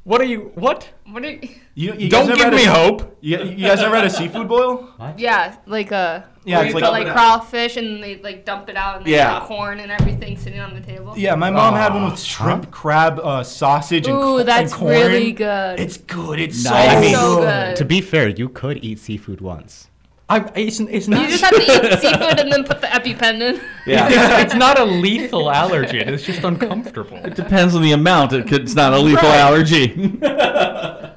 What 0.04 0.20
are 0.22 0.26
you? 0.26 0.52
What? 0.56 0.90
What 1.06 1.24
are 1.24 1.30
you, 1.30 1.50
you, 1.76 1.94
you 1.94 2.10
Don't 2.10 2.28
give 2.28 2.38
had 2.38 2.54
a 2.54 2.56
me 2.56 2.66
hope. 2.66 3.18
You, 3.22 3.42
you 3.44 3.68
guys 3.68 3.80
ever 3.80 3.96
had 3.96 4.06
a 4.06 4.10
seafood 4.10 4.48
boil? 4.48 4.90
yeah, 5.18 5.56
like 5.66 5.92
a 5.92 6.28
Yeah, 6.46 6.58
where 6.58 6.66
it's 6.66 6.74
you 6.76 6.80
like- 6.82 6.92
put 6.92 7.06
like 7.06 7.14
crawfish 7.14 7.78
and 7.78 8.04
they 8.04 8.18
like 8.18 8.46
dump 8.46 8.70
it 8.70 8.76
out 8.76 8.98
and 8.98 9.06
they 9.06 9.12
Yeah. 9.12 9.40
have 9.40 9.44
corn 9.44 9.80
and 9.80 9.92
everything 9.92 10.38
sitting 10.38 10.60
on 10.60 10.74
the 10.76 10.82
table. 10.82 11.14
Yeah, 11.18 11.36
my 11.36 11.50
mom 11.50 11.74
had 11.76 11.94
one 11.94 12.06
with 12.12 12.20
shrimp, 12.20 12.70
crab, 12.70 13.20
uh, 13.20 13.44
sausage, 13.44 14.08
and, 14.08 14.16
co- 14.18 14.36
Ooh, 14.36 14.38
and 14.40 14.48
that's 14.48 14.74
corn. 14.74 14.92
really 14.92 15.32
good. 15.32 15.80
It's 15.80 15.98
good. 15.98 16.40
It's 16.40 16.64
Nice. 16.64 16.92
so, 16.92 16.98
I 16.98 17.02
mean, 17.02 17.16
so 17.16 17.36
good. 17.38 17.44
good. 17.46 17.76
To 17.78 17.86
be 17.86 18.02
fair, 18.02 18.28
you 18.30 18.50
could 18.50 18.84
eat 18.84 19.00
seafood 19.00 19.42
once. 19.42 19.90
I, 20.30 20.38
it's, 20.56 20.80
it's 20.80 21.08
you 21.08 21.16
just 21.28 21.44
have 21.44 21.54
to 21.56 21.62
eat 21.62 22.00
seafood 22.00 22.40
and 22.40 22.52
then 22.52 22.64
put 22.64 22.82
the 22.82 22.88
EpiPen 22.88 23.42
in. 23.42 23.62
Yeah. 23.86 24.08
it's, 24.42 24.44
it's 24.46 24.56
not 24.56 24.80
a 24.80 24.84
lethal 24.86 25.52
allergy. 25.62 26.00
It's 26.00 26.24
just 26.24 26.44
uncomfortable. 26.44 27.18
It 27.18 27.36
depends 27.36 27.76
on 27.76 27.82
the 27.82 27.92
amount. 27.92 28.32
It 28.34 28.48
could, 28.48 28.62
it's 28.64 28.74
not 28.76 28.94
a 28.94 29.00
lethal 29.00 29.28
allergy. 29.30 30.20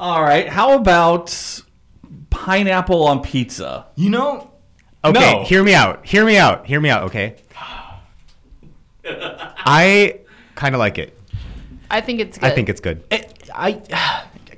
All 0.00 0.22
right. 0.22 0.48
How 0.48 0.76
about 0.76 1.60
pineapple 2.30 3.04
on 3.06 3.20
pizza? 3.22 3.86
You 3.96 4.08
know, 4.10 4.50
Okay, 5.04 5.32
No. 5.32 5.44
hear 5.44 5.62
me 5.62 5.74
out. 5.74 6.04
Hear 6.06 6.24
me 6.24 6.36
out. 6.38 6.66
Hear 6.66 6.80
me 6.80 6.88
out. 6.90 7.04
Okay. 7.04 7.36
I 9.04 10.20
kind 10.54 10.74
of 10.74 10.78
like 10.78 10.98
it. 10.98 11.18
I 11.90 12.00
think 12.00 12.20
it's 12.20 12.38
good. 12.38 12.46
I 12.50 12.54
think 12.54 12.68
it's 12.68 12.80
good. 12.80 13.02
it, 13.10 13.48
I 13.54 13.80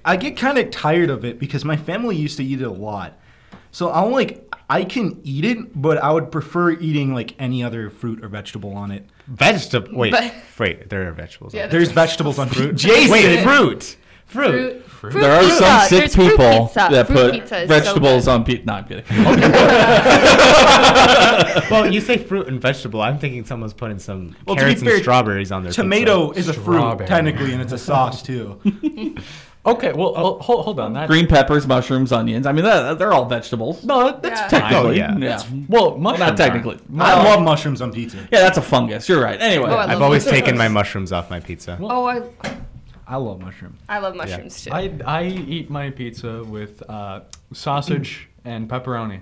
I 0.05 0.17
get 0.17 0.37
kind 0.37 0.59
of 0.59 0.71
tired 0.71 1.11
of 1.11 1.25
it 1.25 1.39
because 1.39 1.65
my 1.65 1.77
family 1.77 2.17
used 2.17 2.37
to 2.39 2.45
eat 2.45 2.61
it 2.61 2.65
a 2.65 2.71
lot. 2.71 3.19
So 3.71 3.91
I'm 3.91 4.11
like, 4.13 4.53
I 4.69 4.85
can 4.85 5.21
eat 5.25 5.45
it, 5.45 5.81
but 5.81 5.99
I 5.99 6.13
would 6.13 6.31
prefer 6.31 6.71
eating 6.73 7.15
like 7.15 7.35
any 7.39 7.63
other 7.65 7.89
fruit 7.89 8.23
or 8.25 8.29
vegetable 8.29 8.75
on 8.75 8.91
it. 8.91 9.07
Vegetable. 9.29 9.97
Wait, 9.97 10.13
But- 10.13 10.35
wait. 10.59 10.89
There 10.91 11.09
are 11.09 11.13
vegetables. 11.13 11.55
Yeah, 11.55 11.63
on 11.63 11.69
it. 11.69 11.71
There's 11.73 11.91
vegetables 11.91 12.39
on 12.39 12.49
fruit. 12.51 12.85
Wait, 12.85 13.43
fruit. 13.43 13.97
Fruit. 14.33 14.85
fruit. 14.87 15.13
There 15.15 15.33
are 15.33 15.41
pizza. 15.43 15.57
some 15.59 15.81
sick 15.89 16.13
There's 16.13 16.31
people 16.31 16.67
that 16.75 17.07
Fruit 17.07 17.17
put 17.17 17.33
pizza 17.35 17.57
is 17.63 17.69
so 17.69 17.81
vegetables 17.81 18.29
on 18.29 18.45
pizza. 18.45 18.65
No, 18.67 18.73
I'm 18.75 18.85
kidding. 18.85 19.05
well, 21.71 21.93
you 21.93 22.01
say 22.01 22.19
fruit 22.19 22.49
and 22.49 22.61
vegetable. 22.61 23.03
I'm 23.03 23.19
thinking 23.19 23.45
someone's 23.45 23.75
putting 23.75 23.99
some 23.99 24.35
Well, 24.47 24.57
to 24.57 24.61
be 24.63 24.65
carrots 24.65 24.83
fair, 24.83 24.95
and 24.95 25.03
strawberries 25.03 25.53
on 25.53 25.65
their 25.65 25.73
Tomato 25.73 26.29
pizza. 26.29 26.41
is 26.41 26.49
a 26.57 26.61
fruit 26.61 26.99
technically, 27.07 27.53
and 27.53 27.61
it's 27.61 27.73
a 27.73 27.79
sauce 27.79 28.23
too. 28.23 28.61
Okay, 29.65 29.93
well, 29.93 30.13
well 30.15 30.39
hold, 30.41 30.65
hold 30.65 30.81
on. 30.81 30.93
That, 30.95 31.07
Green 31.09 31.29
peppers, 31.29 31.69
mushrooms, 31.69 32.11
onions. 32.11 32.47
I 32.47 32.53
mean, 32.53 32.65
that, 32.65 32.99
they're 32.99 33.13
all 33.13 33.27
vegetables. 33.27 33.85
no, 33.85 34.19
that's 34.21 34.41
Yeah. 34.41 34.49
Technically, 34.49 34.89
oh, 34.89 34.93
yeah. 35.17 35.17
yeah. 35.19 35.41
well, 35.69 35.97
mushrooms 35.97 36.19
Not 36.19 36.21
aren't. 36.31 36.37
technically. 36.39 36.81
I 36.99 37.15
Well, 37.15 37.25
love 37.37 37.43
mushrooms 37.45 37.81
on 37.81 37.93
pizza. 37.93 38.17
Yeah, 38.33 38.41
that's 38.41 38.59
a 38.59 38.63
fungus. 38.63 39.09
You're 39.09 39.23
right. 39.23 39.41
Anyway, 39.41 39.67
Oh, 39.71 39.75
I 39.75 39.85
love 39.85 39.91
I've 39.91 40.03
always 40.03 40.25
taken 40.25 40.59
my 40.59 40.67
mushrooms 40.67 41.13
off 41.13 41.31
my 41.31 41.39
pizza. 41.39 41.79
Oh, 41.81 42.07
I, 42.07 42.23
I 43.13 43.17
love 43.17 43.41
mushrooms. 43.41 43.79
I 43.91 43.99
love 43.99 44.17
mushrooms 44.17 44.65
too. 44.65 44.71
I, 44.73 44.91
I 45.05 45.25
eat 45.27 45.69
my 45.69 45.91
pizza 45.91 46.43
with 46.45 46.83
uh, 46.89 47.21
sausage 47.53 48.27
and 48.43 48.69
pepperoni. 48.71 49.21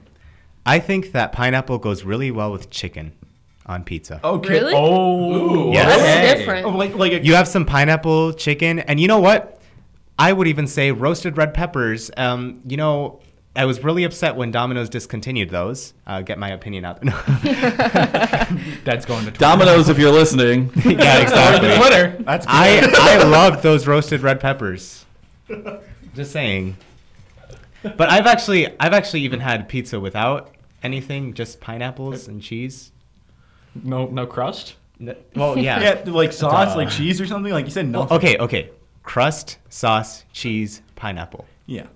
I 0.64 0.78
think 0.78 1.10
that 1.10 1.32
pineapple 1.32 1.78
goes 1.78 2.04
really 2.04 2.30
well 2.30 2.52
with 2.52 2.70
chicken 2.70 3.10
on 3.66 3.82
pizza. 3.82 4.20
Okay. 4.22 4.48
Really? 4.48 4.74
Oh, 4.76 5.72
Yes. 5.72 5.88
That's 5.88 6.02
Hey. 6.30 6.38
different. 6.38 6.66
Oh, 6.66 6.70
like 6.70 6.94
like 6.94 7.12
a, 7.12 7.24
You 7.24 7.34
have 7.34 7.48
some 7.48 7.66
pineapple 7.66 8.32
chicken, 8.34 8.78
and 8.78 9.00
you 9.00 9.08
know 9.08 9.18
what? 9.18 9.60
I 10.16 10.32
would 10.32 10.46
even 10.46 10.68
say 10.68 10.92
roasted 10.92 11.36
red 11.36 11.52
peppers. 11.52 12.12
Um, 12.16 12.60
you 12.68 12.76
know, 12.76 13.20
I 13.56 13.64
was 13.64 13.82
really 13.82 14.04
upset 14.04 14.36
when 14.36 14.52
Domino's 14.52 14.88
discontinued 14.88 15.50
those. 15.50 15.92
Uh, 16.06 16.22
get 16.22 16.38
my 16.38 16.50
opinion 16.50 16.84
out. 16.84 17.00
That's 18.84 19.04
going 19.06 19.24
to 19.24 19.30
Twitter. 19.32 19.38
Domino's, 19.38 19.88
if 19.88 19.98
you're 19.98 20.12
listening. 20.12 20.70
yeah, 20.84 21.20
exactly. 21.20 21.76
Twitter. 21.76 22.16
that's 22.24 22.46
good. 22.46 22.52
I 22.94 23.18
I 23.20 23.24
loved 23.24 23.62
those 23.62 23.86
roasted 23.86 24.20
red 24.20 24.40
peppers. 24.40 25.04
Just 26.14 26.30
saying. 26.32 26.76
But 27.82 28.08
I've 28.10 28.26
actually 28.26 28.68
I've 28.78 28.92
actually 28.92 29.22
even 29.22 29.40
had 29.40 29.68
pizza 29.68 29.98
without 29.98 30.54
anything, 30.82 31.34
just 31.34 31.60
pineapples 31.60 32.28
and 32.28 32.40
cheese. 32.40 32.92
No, 33.74 34.06
no 34.06 34.26
crust. 34.26 34.76
N- 35.00 35.16
Well, 35.34 35.58
yeah. 35.58 35.80
yeah, 36.06 36.12
like 36.12 36.32
sauce, 36.32 36.76
like 36.76 36.90
cheese 36.90 37.20
or 37.20 37.26
something. 37.26 37.52
Like 37.52 37.64
you 37.64 37.70
said, 37.70 37.88
no. 37.88 38.00
Well, 38.00 38.14
okay, 38.14 38.36
okay. 38.38 38.70
Crust, 39.02 39.58
sauce, 39.68 40.24
cheese, 40.32 40.82
pineapple. 40.94 41.46
Yeah. 41.66 41.86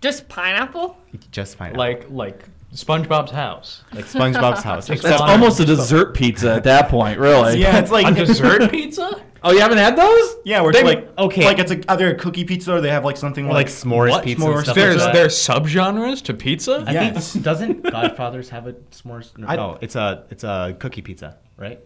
Just 0.00 0.28
pineapple? 0.28 0.96
Just 1.30 1.58
pineapple. 1.58 1.78
Like 1.78 2.06
like 2.10 2.44
SpongeBob's 2.74 3.30
house. 3.30 3.82
like 3.92 4.04
SpongeBob's 4.04 4.62
house. 4.62 4.88
That's 4.88 5.06
almost 5.20 5.60
a 5.60 5.64
dessert 5.64 6.14
pizza 6.14 6.52
at 6.54 6.64
that 6.64 6.88
point, 6.88 7.18
really. 7.18 7.58
Yeah, 7.58 7.78
it's 7.78 7.90
like 7.90 8.06
A 8.18 8.24
dessert 8.26 8.70
pizza? 8.70 9.22
Oh, 9.42 9.52
you 9.52 9.60
haven't 9.60 9.78
had 9.78 9.96
those? 9.96 10.36
Yeah, 10.44 10.60
where 10.60 10.70
it's 10.70 10.80
They- 10.80 10.84
like 10.84 11.18
okay. 11.18 11.44
like 11.44 11.58
it's 11.58 11.70
a, 11.70 11.90
either 11.92 12.08
a 12.10 12.14
cookie 12.16 12.44
pizza 12.44 12.74
or 12.74 12.80
they 12.80 12.90
have 12.90 13.04
like 13.04 13.16
something 13.16 13.46
Or 13.48 13.52
like 13.52 13.68
s'mores 13.68 14.10
what? 14.10 14.24
pizza 14.24 14.44
and 14.44 14.54
S'mores 14.54 14.62
stuff 14.64 14.74
pizza. 14.74 14.80
There's 14.90 14.96
that. 15.04 15.14
there's 15.14 15.34
subgenres 15.36 16.22
to 16.24 16.34
pizza. 16.34 16.84
I 16.86 16.92
Yes. 16.92 17.32
think 17.32 17.44
doesn't 17.44 17.82
Godfather's 17.82 18.48
have 18.50 18.66
a 18.66 18.72
s'mores? 18.72 19.36
No, 19.38 19.46
I- 19.46 19.56
no, 19.56 19.78
it's 19.80 19.94
a 19.96 20.24
it's 20.30 20.42
a 20.44 20.76
cookie 20.78 21.02
pizza, 21.02 21.36
right? 21.56 21.80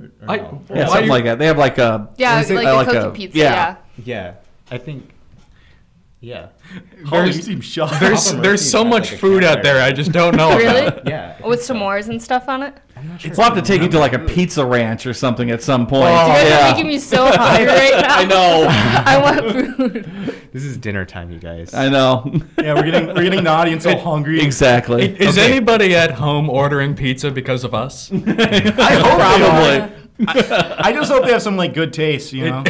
Or- 0.00 0.06
or 0.22 0.30
I, 0.30 0.36
no? 0.36 0.62
Yeah, 0.70 0.76
why 0.76 0.86
something 0.86 1.04
you- 1.06 1.10
like 1.10 1.24
that. 1.24 1.38
They 1.38 1.46
have 1.46 1.58
like 1.58 1.78
a. 1.78 2.08
Yeah, 2.16 2.36
what 2.36 2.44
is 2.44 2.50
it? 2.50 2.54
like 2.54 2.66
Uh, 2.88 2.90
a 2.90 3.02
cookie 3.02 3.26
pizza. 3.26 3.38
yeah. 3.38 3.76
Yeah. 3.96 4.04
Yeah, 4.04 4.34
I 4.70 4.78
think. 4.78 5.10
Yeah. 6.20 6.48
Holly, 7.06 7.26
you 7.26 7.32
seem 7.34 7.60
shocked. 7.60 8.00
There's 8.00 8.32
there's 8.36 8.68
so 8.70 8.84
much 8.84 9.10
food 9.12 9.44
out 9.44 9.62
there 9.62 9.80
I 9.80 9.92
just 9.92 10.12
don't 10.12 10.34
know 10.34 10.56
Really? 10.58 10.86
about. 10.86 11.06
Yeah. 11.06 11.46
With 11.46 11.60
s'mores 11.60 12.08
and 12.08 12.20
stuff 12.20 12.48
on 12.48 12.62
it? 12.62 12.74
I'm 12.96 13.06
not 13.08 13.20
sure. 13.20 13.30
We'll 13.36 13.44
have 13.44 13.54
to 13.54 13.62
take 13.62 13.82
you 13.82 13.88
to 13.88 13.98
like 13.98 14.14
a 14.14 14.18
pizza 14.18 14.64
ranch 14.64 15.06
or 15.06 15.12
something 15.12 15.50
at 15.50 15.62
some 15.62 15.86
point. 15.86 16.04
You 16.10 16.16
guys 16.16 16.44
Oh, 16.44 16.48
yeah. 16.48 16.66
are 16.68 16.72
making 16.72 16.86
me 16.88 16.98
so 16.98 17.26
hungry 17.26 17.66
right 17.66 18.00
now. 18.00 18.16
I 18.16 18.24
know. 18.24 18.66
I 19.06 19.18
want 19.22 19.76
food. 19.76 20.34
This 20.52 20.64
is 20.64 20.78
dinner 20.78 21.04
time, 21.04 21.30
you 21.30 21.38
guys. 21.38 21.74
I 21.74 21.88
know. 21.90 22.32
yeah, 22.58 22.72
we're 22.74 22.90
getting 22.90 23.08
we're 23.08 23.22
getting 23.22 23.44
naughty 23.44 23.72
and 23.72 23.82
so 23.82 23.96
hungry. 23.96 24.40
exactly. 24.40 25.14
Is 25.20 25.36
Okay. 25.38 25.48
anybody 25.52 25.94
at 25.94 26.12
home 26.12 26.48
ordering 26.48 26.94
pizza 26.96 27.30
because 27.30 27.62
of 27.62 27.74
us? 27.74 28.10
I 28.10 28.16
hope 28.94 29.18
Probably. 29.18 29.78
They 29.78 29.80
are. 29.80 30.76
I, 30.80 30.88
I 30.88 30.92
just 30.92 31.12
hope 31.12 31.24
they 31.26 31.32
have 31.32 31.42
some 31.42 31.58
like 31.58 31.74
good 31.74 31.92
taste, 31.92 32.32
you 32.32 32.46
know. 32.50 32.64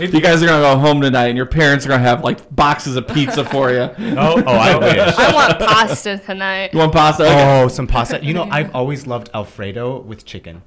You 0.00 0.20
guys 0.20 0.42
are 0.42 0.46
gonna 0.46 0.62
go 0.62 0.78
home 0.78 1.00
tonight, 1.00 1.26
and 1.28 1.36
your 1.36 1.46
parents 1.46 1.84
are 1.84 1.88
gonna 1.88 2.02
have 2.02 2.24
like 2.24 2.54
boxes 2.54 2.96
of 2.96 3.06
pizza 3.08 3.44
for 3.44 3.70
you. 3.70 3.90
Oh, 4.20 4.42
oh, 4.46 4.52
I 4.52 4.76
wish. 4.76 4.98
I 5.18 5.32
want 5.32 5.58
pasta 5.58 6.18
tonight. 6.18 6.72
You 6.72 6.78
want 6.80 6.92
pasta? 6.92 7.24
Okay. 7.24 7.62
Oh, 7.62 7.68
some 7.68 7.86
pasta. 7.86 8.22
You 8.22 8.34
know, 8.34 8.44
I've 8.50 8.74
always 8.74 9.06
loved 9.06 9.30
Alfredo 9.34 10.00
with 10.00 10.24
chicken. 10.24 10.62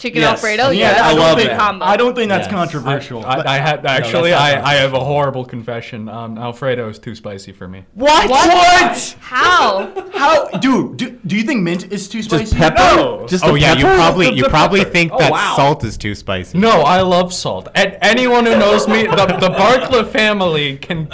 Chicken 0.00 0.22
Yes. 0.22 0.30
Alfredo? 0.38 0.70
Yeah, 0.70 0.78
Yeah, 0.80 0.92
that's 0.94 1.02
I 1.02 1.12
a 1.12 1.14
love 1.14 1.36
good 1.36 1.46
it. 1.48 1.58
combo. 1.58 1.84
I 1.84 1.96
don't 1.98 2.16
think 2.16 2.30
that's 2.30 2.46
Yes. 2.46 2.54
controversial. 2.54 3.22
I, 3.26 3.36
but- 3.36 3.46
I 3.46 3.58
had 3.58 3.84
actually 3.84 4.30
that's 4.30 4.64
I, 4.64 4.72
I 4.72 4.74
have 4.76 4.94
a 4.94 5.00
horrible 5.04 5.44
confession. 5.44 6.08
Um, 6.08 6.38
Alfredo 6.38 6.88
is 6.88 6.98
too 6.98 7.14
spicy 7.14 7.52
for 7.52 7.68
me. 7.68 7.84
what? 7.92 8.30
What? 8.30 9.16
How? 9.20 9.92
How, 10.14 10.48
dude? 10.58 10.96
Do, 10.96 11.10
do 11.26 11.36
you 11.36 11.42
think 11.42 11.60
mint 11.62 11.92
is 11.92 12.08
too 12.08 12.22
spicy? 12.22 12.44
Just 12.44 12.56
pepper? 12.56 12.76
No. 12.96 13.26
Just 13.28 13.44
Oh 13.44 13.52
the 13.52 13.60
yeah, 13.60 13.74
you 13.74 13.84
probably 13.84 14.32
you 14.32 14.44
The 14.44 14.48
probably 14.48 14.80
pepper. 14.80 14.90
think 14.90 15.12
Oh, 15.12 15.18
that 15.18 15.32
wow. 15.32 15.52
salt 15.54 15.84
is 15.84 15.98
too 15.98 16.14
spicy. 16.14 16.56
No, 16.56 16.80
I 16.80 17.02
love 17.02 17.34
salt. 17.34 17.68
And 17.74 17.98
anyone 18.00 18.46
who 18.46 18.56
knows 18.58 18.88
me, 18.88 19.02
the, 19.02 19.26
the 19.38 19.50
Barkla 19.50 20.08
family 20.10 20.78
can, 20.78 21.12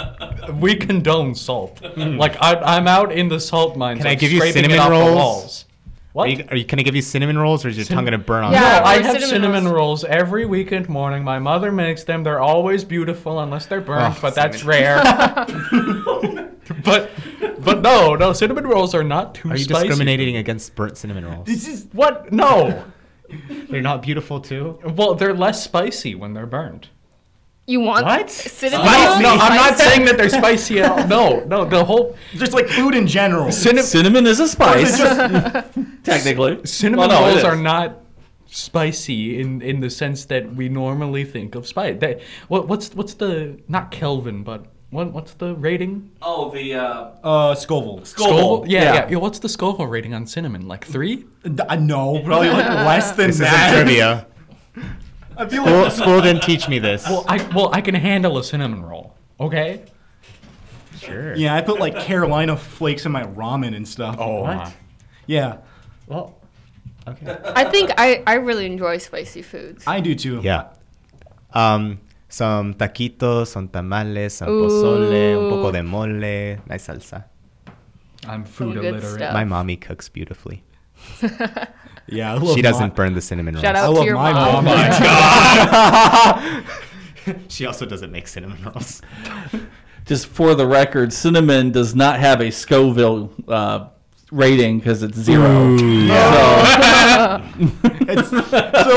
we 0.61 0.75
condone 0.77 1.35
salt. 1.35 1.81
Like 1.97 2.37
I, 2.41 2.55
I'm 2.55 2.87
out 2.87 3.11
in 3.11 3.27
the 3.27 3.41
salt 3.41 3.75
mines. 3.75 3.97
Can 3.97 4.07
I 4.07 4.15
give 4.15 4.31
you 4.31 4.39
scraping 4.39 4.63
it 4.63 4.71
cinnamon 4.71 4.91
rolls? 4.91 5.65
Walls. 6.13 6.27
What? 6.27 6.27
Are 6.27 6.31
you, 6.31 6.47
are 6.51 6.57
you, 6.57 6.65
can 6.65 6.79
I 6.79 6.83
give 6.83 6.95
you 6.95 7.01
cinnamon 7.01 7.37
rolls, 7.37 7.65
or 7.65 7.69
is 7.69 7.77
your 7.77 7.85
tongue 7.85 8.05
gonna 8.05 8.17
burn 8.17 8.43
on? 8.43 8.51
Yeah. 8.51 8.79
no, 8.79 8.85
I 8.85 9.01
have 9.01 9.13
cinnamon 9.13 9.29
cinnamon, 9.29 9.63
rolls. 9.65 10.03
rolls. 10.03 10.05
every 10.05 10.45
weekend 10.45 10.89
morning. 10.89 11.23
My 11.23 11.39
mother 11.39 11.71
makes 11.71 12.03
them. 12.03 12.23
They're 12.23 12.39
always 12.39 12.83
beautiful 12.83 13.39
unless 13.39 13.65
they're 13.65 13.81
burnt, 13.81 14.15
Oh, 14.15 14.19
but 14.21 14.35
that's 14.35 14.63
rare. 14.63 15.01
but 16.83 17.11
but 17.59 17.81
no, 17.81 18.15
no, 18.15 18.33
cinnamon 18.33 18.65
rolls 18.67 18.93
are 18.95 19.03
not 19.03 19.35
too 19.35 19.49
spicy. 19.49 19.53
Are 19.53 19.57
you 19.57 19.63
spicy. 19.63 19.87
discriminating 19.87 20.37
against 20.37 20.75
burnt 20.75 20.97
cinnamon 20.97 21.25
rolls? 21.25 21.47
This 21.47 21.67
is 21.67 21.87
what? 21.91 22.31
No. 22.31 22.85
They're 23.69 23.81
not 23.81 24.01
beautiful 24.01 24.39
too. 24.39 24.79
Well, 24.85 25.15
they're 25.15 25.33
less 25.33 25.61
spicy 25.61 26.15
when 26.15 26.33
they're 26.33 26.45
burnt. 26.45 26.89
You 27.69 27.81
want 27.81 28.05
What? 28.05 28.29
cinnamon 28.31 28.87
Spicy? 28.87 29.23
No, 29.23 29.29
I'm 29.31 29.55
not 29.57 29.77
saying 29.77 30.05
that 30.05 30.15
they're 30.17 30.29
spicy 30.29 30.79
at 30.79 30.89
all. 30.89 31.05
No, 31.05 31.43
no, 31.43 31.65
the 31.65 31.83
whole 31.83 32.15
Just 32.33 32.53
like 32.53 32.69
food 32.69 32.95
in 32.95 33.05
general. 33.07 33.51
cinnamon 33.51 33.83
Cinnamon 33.83 34.25
is 34.25 34.39
a 34.39 34.47
spice, 34.47 34.97
Just- 34.97 35.67
technically. 36.05 36.65
cinnamon 36.65 37.09
Well, 37.09 37.21
no, 37.21 37.27
rolls 37.33 37.43
are 37.43 37.57
not 37.57 37.99
spicy 38.49 39.41
in 39.41 39.61
in 39.61 39.81
the 39.81 39.89
sense 39.89 40.23
that 40.25 40.55
we 40.55 40.69
normally 40.69 41.25
think 41.25 41.55
of 41.55 41.67
spice. 41.67 41.97
They, 41.99 42.21
what 42.47 42.69
what's 42.69 42.95
what's 42.95 43.15
the 43.15 43.59
not 43.67 43.91
Kelvin, 43.91 44.43
but 44.43 44.65
what 44.89 45.11
what's 45.11 45.33
the 45.33 45.53
rating? 45.55 46.09
Oh, 46.21 46.49
the 46.51 46.75
uh, 46.75 47.09
uh, 47.21 47.53
Scoville. 47.55 48.05
Scoville. 48.05 48.63
Yeah, 48.65 48.83
Yeah. 48.83 48.93
yeah, 48.93 49.07
yeah. 49.11 49.17
What's 49.17 49.39
the 49.39 49.49
Scoville 49.49 49.87
rating 49.87 50.13
on 50.13 50.25
cinnamon? 50.25 50.69
Like 50.69 50.85
three? 50.85 51.25
D- 51.43 51.61
uh, 51.67 51.75
no, 51.75 52.21
probably 52.23 52.47
like 52.49 52.65
less 52.65 53.11
than 53.11 53.27
This 53.27 53.35
isn't 53.41 53.45
that. 53.45 53.73
trivia. 53.75 54.25
I 55.37 55.47
feel 55.47 55.63
School, 55.63 55.81
like 55.81 55.91
school 55.91 56.21
didn't 56.21 56.43
teach 56.43 56.67
me 56.67 56.79
this. 56.79 57.03
Well, 57.05 57.23
I 57.27 57.37
well 57.53 57.69
I 57.73 57.81
can 57.81 57.95
handle 57.95 58.37
a 58.37 58.43
cinnamon 58.43 58.83
roll. 58.83 59.15
Okay. 59.39 59.83
sure. 60.99 61.35
yeah, 61.35 61.53
I 61.55 61.61
put 61.61 61.79
like 61.79 61.95
Carolina 61.99 62.57
flakes 62.57 63.05
in 63.05 63.11
my 63.11 63.23
ramen 63.23 63.75
and 63.75 63.87
stuff. 63.87 64.15
Oh, 64.19 64.41
What? 64.43 64.73
yeah, 65.27 65.57
Well. 66.07 66.33
Okay. 67.07 67.37
I 67.55 67.63
think 67.63 67.91
I, 67.97 68.21
I 68.27 68.33
really 68.33 68.65
enjoy 68.65 68.97
spicy 68.97 69.41
foods. 69.41 69.85
I 69.87 70.01
do 70.01 70.13
too. 70.13 70.41
Yeah. 70.43 70.67
Um, 71.53 71.99
some 72.27 72.73
taquitos, 72.73 73.47
some 73.47 73.69
tamales, 73.69 74.33
some 74.33 74.49
pozole, 74.49 75.37
un 75.39 75.49
poco 75.49 75.71
de 75.71 75.83
mole, 75.83 76.57
nice 76.67 76.85
salsa. 76.87 77.23
I'm 78.27 78.43
Some 78.43 78.45
food 78.45 78.73
good 78.73 78.85
illiterate. 78.95 79.13
stuff. 79.19 79.33
My 79.33 79.45
mommy 79.45 79.77
cooks 79.77 80.09
beautifully. 80.09 80.63
yeah. 82.07 82.33
I 82.33 82.37
love 82.37 82.55
She 82.55 82.61
doesn't 82.61 82.89
my- 82.89 82.93
burn 82.95 83.13
the 83.13 83.21
cinnamon 83.21 83.55
rolls. 83.55 83.63
Shout 83.63 83.75
I 83.75 83.79
out 83.79 83.93
love 83.93 84.03
to 84.03 84.05
your 84.05 84.15
my 84.15 84.33
mom. 84.33 84.65
mom. 84.65 86.63
She 87.49 87.65
also 87.65 87.85
doesn't 87.85 88.11
make 88.11 88.25
cinnamon 88.27 88.63
rolls. 88.63 89.01
just 90.05 90.27
for 90.27 90.55
the 90.55 90.65
record, 90.65 91.11
cinnamon 91.11 91.71
does 91.71 91.93
not 91.93 92.19
have 92.21 92.39
a 92.41 92.51
Scoville 92.51 93.33
uh, 93.49 93.89
rating 94.31 94.79
because 94.79 95.03
it's 95.03 95.17
zero. 95.17 95.77
So, 95.77 95.83
It's, 98.09 98.29
so 98.29 98.37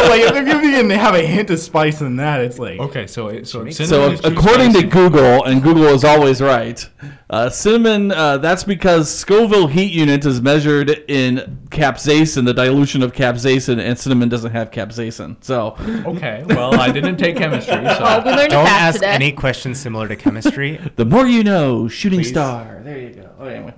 like 0.09 0.21
if 0.23 0.47
you 0.62 0.71
even 0.71 0.90
have 0.90 1.16
a 1.16 1.27
hint 1.27 1.51
of 1.51 1.59
spice 1.59 2.01
in 2.01 2.14
that, 2.16 2.40
it's 2.43 2.61
like 2.61 2.79
Okay, 2.79 3.07
so 3.09 3.27
it, 3.29 3.49
so 3.49 3.64
makes- 3.64 3.77
so 3.77 4.11
is 4.12 4.21
too 4.21 4.29
according 4.29 4.71
spicy. 4.71 4.83
to 4.87 4.87
Google, 4.88 5.45
and 5.45 5.61
Google 5.62 5.87
is 5.87 6.05
always 6.05 6.40
right, 6.40 6.88
uh, 7.29 7.51
cinnamon. 7.51 8.12
Uh, 8.12 8.38
that's 8.38 8.62
because 8.62 9.12
Scoville 9.12 9.66
heat 9.66 9.93
unit 9.93 10.25
is 10.25 10.40
measured 10.40 10.90
in 11.09 11.59
capsaicin, 11.71 12.45
the 12.45 12.55
dilution 12.55 13.03
of 13.03 13.12
capsaicin, 13.12 13.81
and 13.81 13.99
cinnamon 13.99 14.29
doesn't 14.29 14.53
have 14.53 14.71
capsaicin. 14.71 15.43
So 15.43 15.75
Okay, 16.07 16.45
well 16.47 16.79
I 16.81 16.93
didn't 16.93 17.16
take 17.16 17.37
chemistry, 17.37 17.75
so 17.75 18.01
Well, 18.01 18.23
we 18.25 18.31
learned 18.31 18.43
a 18.47 18.49
Don't 18.51 18.64
fact 18.66 18.81
ask 18.83 18.95
today. 19.01 19.11
any 19.12 19.33
questions 19.33 19.81
similar 19.81 20.07
to 20.07 20.14
chemistry. 20.14 20.79
the 20.95 21.05
more 21.05 21.27
you 21.27 21.43
know, 21.43 21.88
shooting 21.88 22.21
Please. 22.21 22.29
star. 22.31 22.81
There 22.85 22.99
you 22.99 23.11
go. 23.11 23.27
Oh, 23.40 23.47
anyway. 23.47 23.75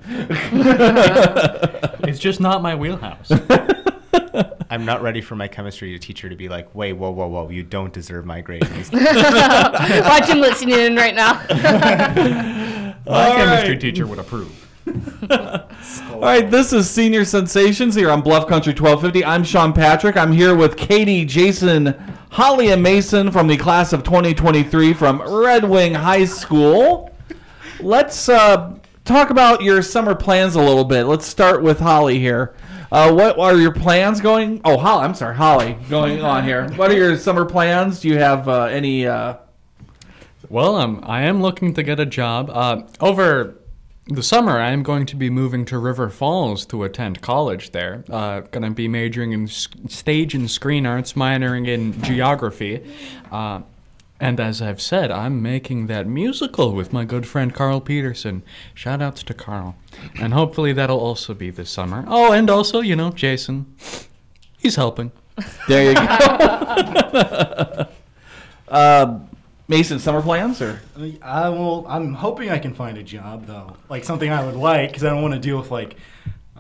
It's 2.01 2.19
just 2.19 2.41
not 2.41 2.63
my 2.63 2.75
wheelhouse. 2.75 3.31
I'm 4.71 4.85
not 4.87 5.03
ready 5.03 5.21
for 5.21 5.37
my 5.37 5.49
chemistry 5.49 5.99
teacher 5.99 6.29
to 6.29 6.37
be 6.37 6.49
like, 6.49 6.75
wait, 6.75 6.95
whoa, 6.95 7.11
whoa, 7.11 7.27
whoa, 7.27 7.51
you 7.51 7.63
don't 7.63 7.93
deserve 7.93 8.25
my 8.25 8.41
grade. 8.41 8.63
Watch 8.93 10.29
him 10.29 10.41
listening 10.41 10.79
in 10.79 10.97
right 10.97 11.15
now. 11.15 11.35
My 13.05 13.27
All 13.29 13.37
chemistry 13.37 13.73
right. 13.73 13.81
teacher 13.81 14.07
would 14.07 14.19
approve. 14.21 14.69
All 15.31 16.21
right, 16.21 16.49
this 16.51 16.73
is 16.73 16.89
Senior 16.89 17.25
Sensations 17.25 17.95
here 17.95 18.11
on 18.11 18.23
Bluff 18.23 18.49
Country 18.49 18.73
1250. 18.73 19.25
I'm 19.25 19.45
Sean 19.45 19.73
Patrick. 19.73 20.17
I'm 20.17 20.33
here 20.33 20.55
with 20.55 20.77
Katie, 20.77 21.25
Jason, 21.25 21.95
Holly, 22.31 22.71
and 22.71 22.83
Mason 22.83 23.31
from 23.31 23.49
the 23.49 23.57
class 23.57 23.93
of 23.93 24.05
2023 24.05 24.95
from 24.95 25.21
Red 25.21 25.65
Wing 25.69 25.95
High 25.95 26.25
School. 26.25 27.11
Let's 27.81 28.29
uh, 28.29 28.79
talk 29.05 29.31
about 29.31 29.63
your 29.63 29.83
summer 29.83 30.15
plans 30.15 30.55
a 30.55 30.61
little 30.61 30.85
bit. 30.85 31.05
Let's 31.05 31.27
start 31.27 31.63
with 31.63 31.81
Holly 31.81 32.19
here. 32.19 32.55
Uh, 32.91 33.13
what 33.13 33.39
are 33.39 33.57
your 33.57 33.73
plans 33.73 34.21
going? 34.21 34.61
Oh, 34.65 34.77
Holly, 34.77 35.05
I'm 35.05 35.15
sorry, 35.15 35.35
Holly, 35.35 35.79
going 35.89 36.21
on 36.23 36.45
here. 36.45 36.69
What 36.75 36.91
are 36.91 36.97
your 36.97 37.17
summer 37.17 37.45
plans? 37.47 38.01
Do 38.01 38.09
you 38.09 38.19
have 38.19 38.49
uh, 38.49 38.65
any? 38.65 39.07
Uh, 39.07 39.37
Well, 40.51 40.77
um, 40.77 41.01
I 41.03 41.23
am 41.23 41.41
looking 41.41 41.73
to 41.75 41.83
get 41.83 41.99
a 41.99 42.05
job. 42.07 42.51
Uh, 42.53 42.83
over 43.01 43.57
the 44.09 44.23
summer, 44.23 44.59
I 44.59 44.73
am 44.73 44.83
going 44.83 45.07
to 45.07 45.17
be 45.17 45.31
moving 45.31 45.65
to 45.67 45.79
River 45.79 46.11
Falls 46.11 46.67
to 46.67 46.83
attend 46.83 47.23
college 47.23 47.71
there. 47.71 48.05
Uh, 48.11 48.41
going 48.41 48.65
to 48.65 48.71
be 48.71 48.89
majoring 48.89 49.33
in 49.33 49.47
stage 49.47 50.35
and 50.35 50.51
screen 50.51 50.85
arts, 50.85 51.15
minoring 51.15 51.67
in 51.67 52.01
geography. 52.03 52.83
Uh, 53.31 53.63
and 54.23 54.39
as 54.39 54.63
I've 54.63 54.81
said, 54.81 55.11
I'm 55.11 55.43
making 55.43 55.89
that 55.89 56.07
musical 56.07 56.73
with 56.73 56.93
my 56.93 57.05
good 57.05 57.27
friend 57.27 57.53
Carl 57.53 57.81
Peterson. 57.81 58.45
Shout 58.73 59.03
outs 59.03 59.25
to 59.25 59.35
Carl. 59.35 59.75
And 60.15 60.33
hopefully 60.33 60.73
that'll 60.73 61.01
also 61.01 61.35
be 61.35 61.51
this 61.51 61.71
summer. 61.71 62.05
Oh, 62.07 62.31
and 62.31 62.49
also, 62.49 62.81
you 62.81 62.95
know, 62.95 63.11
Jason. 63.11 63.75
He's 64.57 64.77
helping. 64.77 65.11
there 65.67 65.89
you 65.89 65.95
go. 65.95 66.03
uh, 68.69 69.19
Mason, 69.69 69.99
summer 69.99 70.23
plans 70.23 70.63
or? 70.63 70.81
I 71.21 71.49
will. 71.49 71.85
I'm 71.89 72.15
hoping 72.15 72.49
I 72.49 72.61
can 72.61 72.75
find 72.75 72.99
a 72.99 73.03
job 73.03 73.47
though, 73.47 73.77
like 73.89 74.05
something 74.05 74.31
I 74.31 74.47
would 74.47 74.55
like, 74.55 74.91
because 74.91 75.03
I 75.03 75.11
don't 75.11 75.23
want 75.23 75.35
to 75.35 75.41
deal 75.41 75.59
with 75.59 75.73
like. 75.73 75.97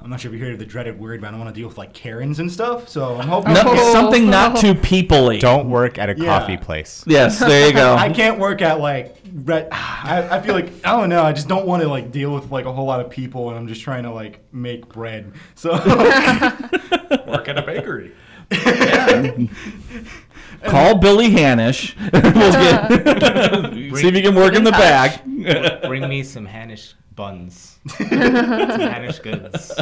I'm 0.02 0.10
not 0.10 0.20
sure 0.20 0.32
if 0.34 0.38
you 0.38 0.44
heard 0.44 0.54
of 0.54 0.58
the 0.58 0.66
dreaded 0.66 0.98
word, 0.98 1.20
but 1.20 1.28
I 1.28 1.30
don't 1.30 1.38
want 1.40 1.54
to 1.54 1.58
deal 1.60 1.68
with 1.68 1.78
like 1.78 1.92
Karens 1.92 2.40
and 2.40 2.50
stuff. 2.50 2.88
So 2.88 3.14
I'm 3.16 3.28
hoping. 3.28 3.54
No, 3.54 3.76
something 3.92 4.28
not 4.28 4.56
too 4.56 4.74
peoply. 4.90 5.38
don't 5.38 5.70
work 5.70 5.96
at 5.98 6.10
a 6.10 6.16
Yeah. 6.16 6.38
coffee 6.40 6.56
place. 6.56 7.04
Yes, 7.06 7.38
there 7.38 7.68
you 7.68 7.72
go. 7.72 7.94
I 7.98 8.08
can't 8.12 8.38
work 8.38 8.62
at 8.62 8.80
like. 8.80 9.16
Red, 9.34 9.68
I, 9.72 10.28
I 10.30 10.40
feel 10.42 10.54
like 10.54 10.70
I 10.84 10.96
don't 10.98 11.08
know. 11.08 11.22
I 11.22 11.32
just 11.32 11.48
don't 11.48 11.66
want 11.66 11.82
to 11.82 11.88
like 11.88 12.10
deal 12.10 12.34
with 12.34 12.50
like 12.50 12.64
a 12.66 12.72
whole 12.72 12.84
lot 12.86 13.00
of 13.00 13.10
people, 13.10 13.48
and 13.50 13.58
I'm 13.58 13.66
just 13.68 13.80
trying 13.82 14.02
to 14.02 14.10
like 14.10 14.40
make 14.52 14.88
bread. 14.88 15.32
So 15.54 15.70
Work 15.72 17.48
at 17.48 17.56
a 17.58 17.62
bakery. 17.64 18.12
Call 20.64 20.98
Billy 20.98 21.30
Hanisch. 21.30 21.94
we'll 22.12 23.72
get, 23.72 23.96
see 23.96 24.08
if 24.08 24.14
you 24.14 24.22
can 24.22 24.34
work 24.34 24.54
in 24.54 24.64
the 24.64 24.70
back. 24.70 25.24
Bring 25.86 26.08
me 26.08 26.22
some 26.22 26.46
Hanisch 26.46 26.94
buns. 27.14 27.78
Spanish 27.88 29.18
goods. 29.20 29.72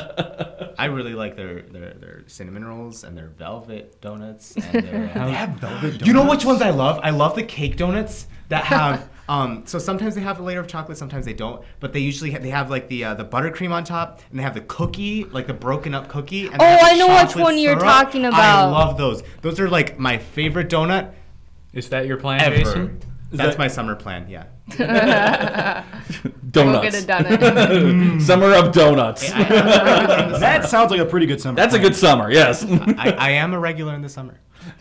I 0.78 0.86
really 0.86 1.14
like 1.14 1.36
their, 1.36 1.62
their, 1.62 1.94
their 1.94 2.22
cinnamon 2.26 2.64
rolls 2.64 3.04
and 3.04 3.16
their 3.16 3.28
velvet 3.28 4.00
donuts. 4.00 4.56
And 4.56 4.86
their, 4.86 5.06
they 5.08 5.32
have 5.32 5.50
velvet. 5.60 5.80
Donuts. 5.92 6.06
You 6.06 6.12
know 6.12 6.28
which 6.28 6.44
ones 6.44 6.62
I 6.62 6.70
love? 6.70 7.00
I 7.02 7.10
love 7.10 7.34
the 7.34 7.42
cake 7.42 7.76
donuts 7.76 8.26
that 8.48 8.64
have. 8.64 9.08
Um, 9.28 9.64
so 9.66 9.78
sometimes 9.78 10.14
they 10.16 10.22
have 10.22 10.40
a 10.40 10.42
layer 10.42 10.58
of 10.58 10.66
chocolate, 10.66 10.98
sometimes 10.98 11.24
they 11.24 11.34
don't. 11.34 11.62
But 11.78 11.92
they 11.92 12.00
usually 12.00 12.30
have, 12.32 12.42
they 12.42 12.50
have 12.50 12.68
like 12.70 12.88
the 12.88 13.04
uh, 13.04 13.14
the 13.14 13.24
buttercream 13.24 13.70
on 13.70 13.84
top, 13.84 14.20
and 14.30 14.38
they 14.38 14.42
have 14.42 14.54
the 14.54 14.62
cookie, 14.62 15.24
like 15.24 15.46
the 15.46 15.54
broken 15.54 15.94
up 15.94 16.08
cookie. 16.08 16.46
And 16.46 16.56
Oh, 16.60 16.64
I 16.82 16.96
know 16.96 17.22
which 17.22 17.36
one 17.36 17.56
you're 17.56 17.78
syrup. 17.78 17.84
talking 17.84 18.24
about. 18.24 18.40
I 18.40 18.64
love 18.68 18.96
those. 18.98 19.22
Those 19.42 19.60
are 19.60 19.68
like 19.68 19.98
my 20.00 20.18
favorite 20.18 20.68
donut 20.68 21.12
Is 21.72 21.90
that 21.90 22.06
your 22.06 22.16
plan, 22.16 22.40
ever. 22.40 22.56
Jason? 22.56 23.00
That's 23.30 23.50
that- 23.56 23.58
my 23.58 23.68
summer 23.68 23.94
plan. 23.96 24.26
Yeah. 24.28 24.44
We'll 26.52 26.82
get 26.82 26.92
Donuts. 26.92 26.98
it 26.98 27.06
done. 27.06 28.20
Summer 28.28 28.52
of 28.56 28.72
donuts. 28.72 29.30
That 29.30 30.68
sounds 30.68 30.90
like 30.90 30.98
a 30.98 31.04
pretty 31.04 31.26
good 31.26 31.40
summer. 31.40 31.54
That's 31.54 31.74
a 31.74 31.78
good 31.78 31.94
summer. 31.94 32.28
Yes. 32.28 32.64
I, 32.64 33.12
I 33.16 33.30
am 33.30 33.54
a 33.54 33.58
regular 33.60 33.94
in 33.94 34.02
the 34.02 34.08
summer. 34.08 34.40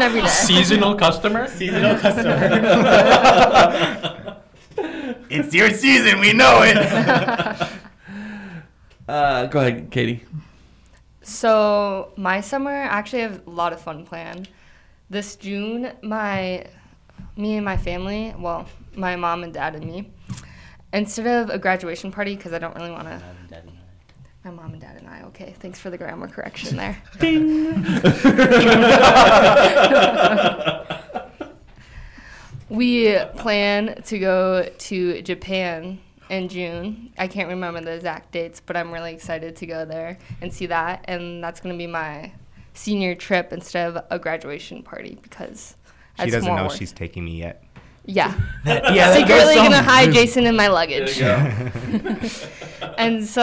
Every 0.00 0.22
day. 0.22 0.26
Seasonal 0.28 0.94
customer. 0.94 1.46
Seasonal 1.48 1.98
customer. 1.98 2.38
it's 5.28 5.52
your 5.54 5.70
season. 5.70 6.20
We 6.20 6.32
know 6.32 6.62
it. 6.62 6.76
Uh, 9.06 9.46
go 9.46 9.60
ahead, 9.60 9.90
Katie. 9.90 10.24
So 11.22 12.12
my 12.16 12.40
summer, 12.40 12.70
I 12.70 12.84
actually 12.84 13.20
have 13.22 13.46
a 13.46 13.50
lot 13.50 13.72
of 13.74 13.80
fun 13.82 14.06
planned. 14.06 14.48
This 15.10 15.36
June, 15.36 15.92
my 16.02 16.66
me 17.36 17.56
and 17.56 17.64
my 17.64 17.76
family, 17.76 18.34
well, 18.38 18.68
my 18.94 19.16
mom 19.16 19.42
and 19.42 19.54
dad 19.54 19.74
and 19.74 19.86
me, 19.86 20.10
instead 20.92 21.26
of 21.26 21.50
a 21.50 21.58
graduation 21.58 22.12
party, 22.12 22.36
because 22.36 22.52
I 22.52 22.58
don't 22.58 22.74
really 22.74 22.90
want 22.90 23.04
to. 23.04 23.22
My 24.44 24.50
mom 24.50 24.72
and 24.72 24.80
dad 24.80 24.96
and 24.98 25.08
I. 25.08 25.22
Okay, 25.28 25.54
thanks 25.58 25.80
for 25.80 25.90
the 25.90 25.98
grammar 25.98 26.28
correction 26.28 26.76
there. 26.76 27.02
Ding. 27.18 27.74
we 32.68 33.18
plan 33.36 34.02
to 34.02 34.18
go 34.18 34.68
to 34.78 35.22
Japan 35.22 36.00
in 36.30 36.48
June. 36.48 37.12
I 37.18 37.28
can't 37.28 37.48
remember 37.48 37.80
the 37.80 37.92
exact 37.92 38.32
dates, 38.32 38.60
but 38.64 38.76
I'm 38.76 38.92
really 38.92 39.12
excited 39.12 39.56
to 39.56 39.66
go 39.66 39.84
there 39.84 40.18
and 40.40 40.52
see 40.52 40.66
that. 40.66 41.04
And 41.08 41.42
that's 41.42 41.60
going 41.60 41.74
to 41.74 41.78
be 41.78 41.86
my 41.86 42.32
senior 42.78 43.14
trip 43.14 43.52
instead 43.52 43.88
of 43.88 44.04
a 44.10 44.18
graduation 44.18 44.82
party 44.82 45.18
because 45.22 45.76
She 46.16 46.22
that's 46.22 46.32
doesn't 46.32 46.48
more 46.48 46.56
know 46.58 46.66
work. 46.68 46.76
she's 46.76 46.92
taking 46.92 47.24
me 47.24 47.36
yet. 47.38 47.64
Yeah. 48.04 48.34
yeah, 48.64 48.80
that 48.82 48.82
does 48.84 49.16
Secretly 49.16 49.54
sound 49.54 49.72
gonna 49.72 49.82
hide. 49.82 50.12
Jason 50.12 50.46
in 50.46 50.56
my 50.56 50.68
luggage. 50.68 51.18
There 51.18 51.72
and 52.98 53.24
so 53.24 53.42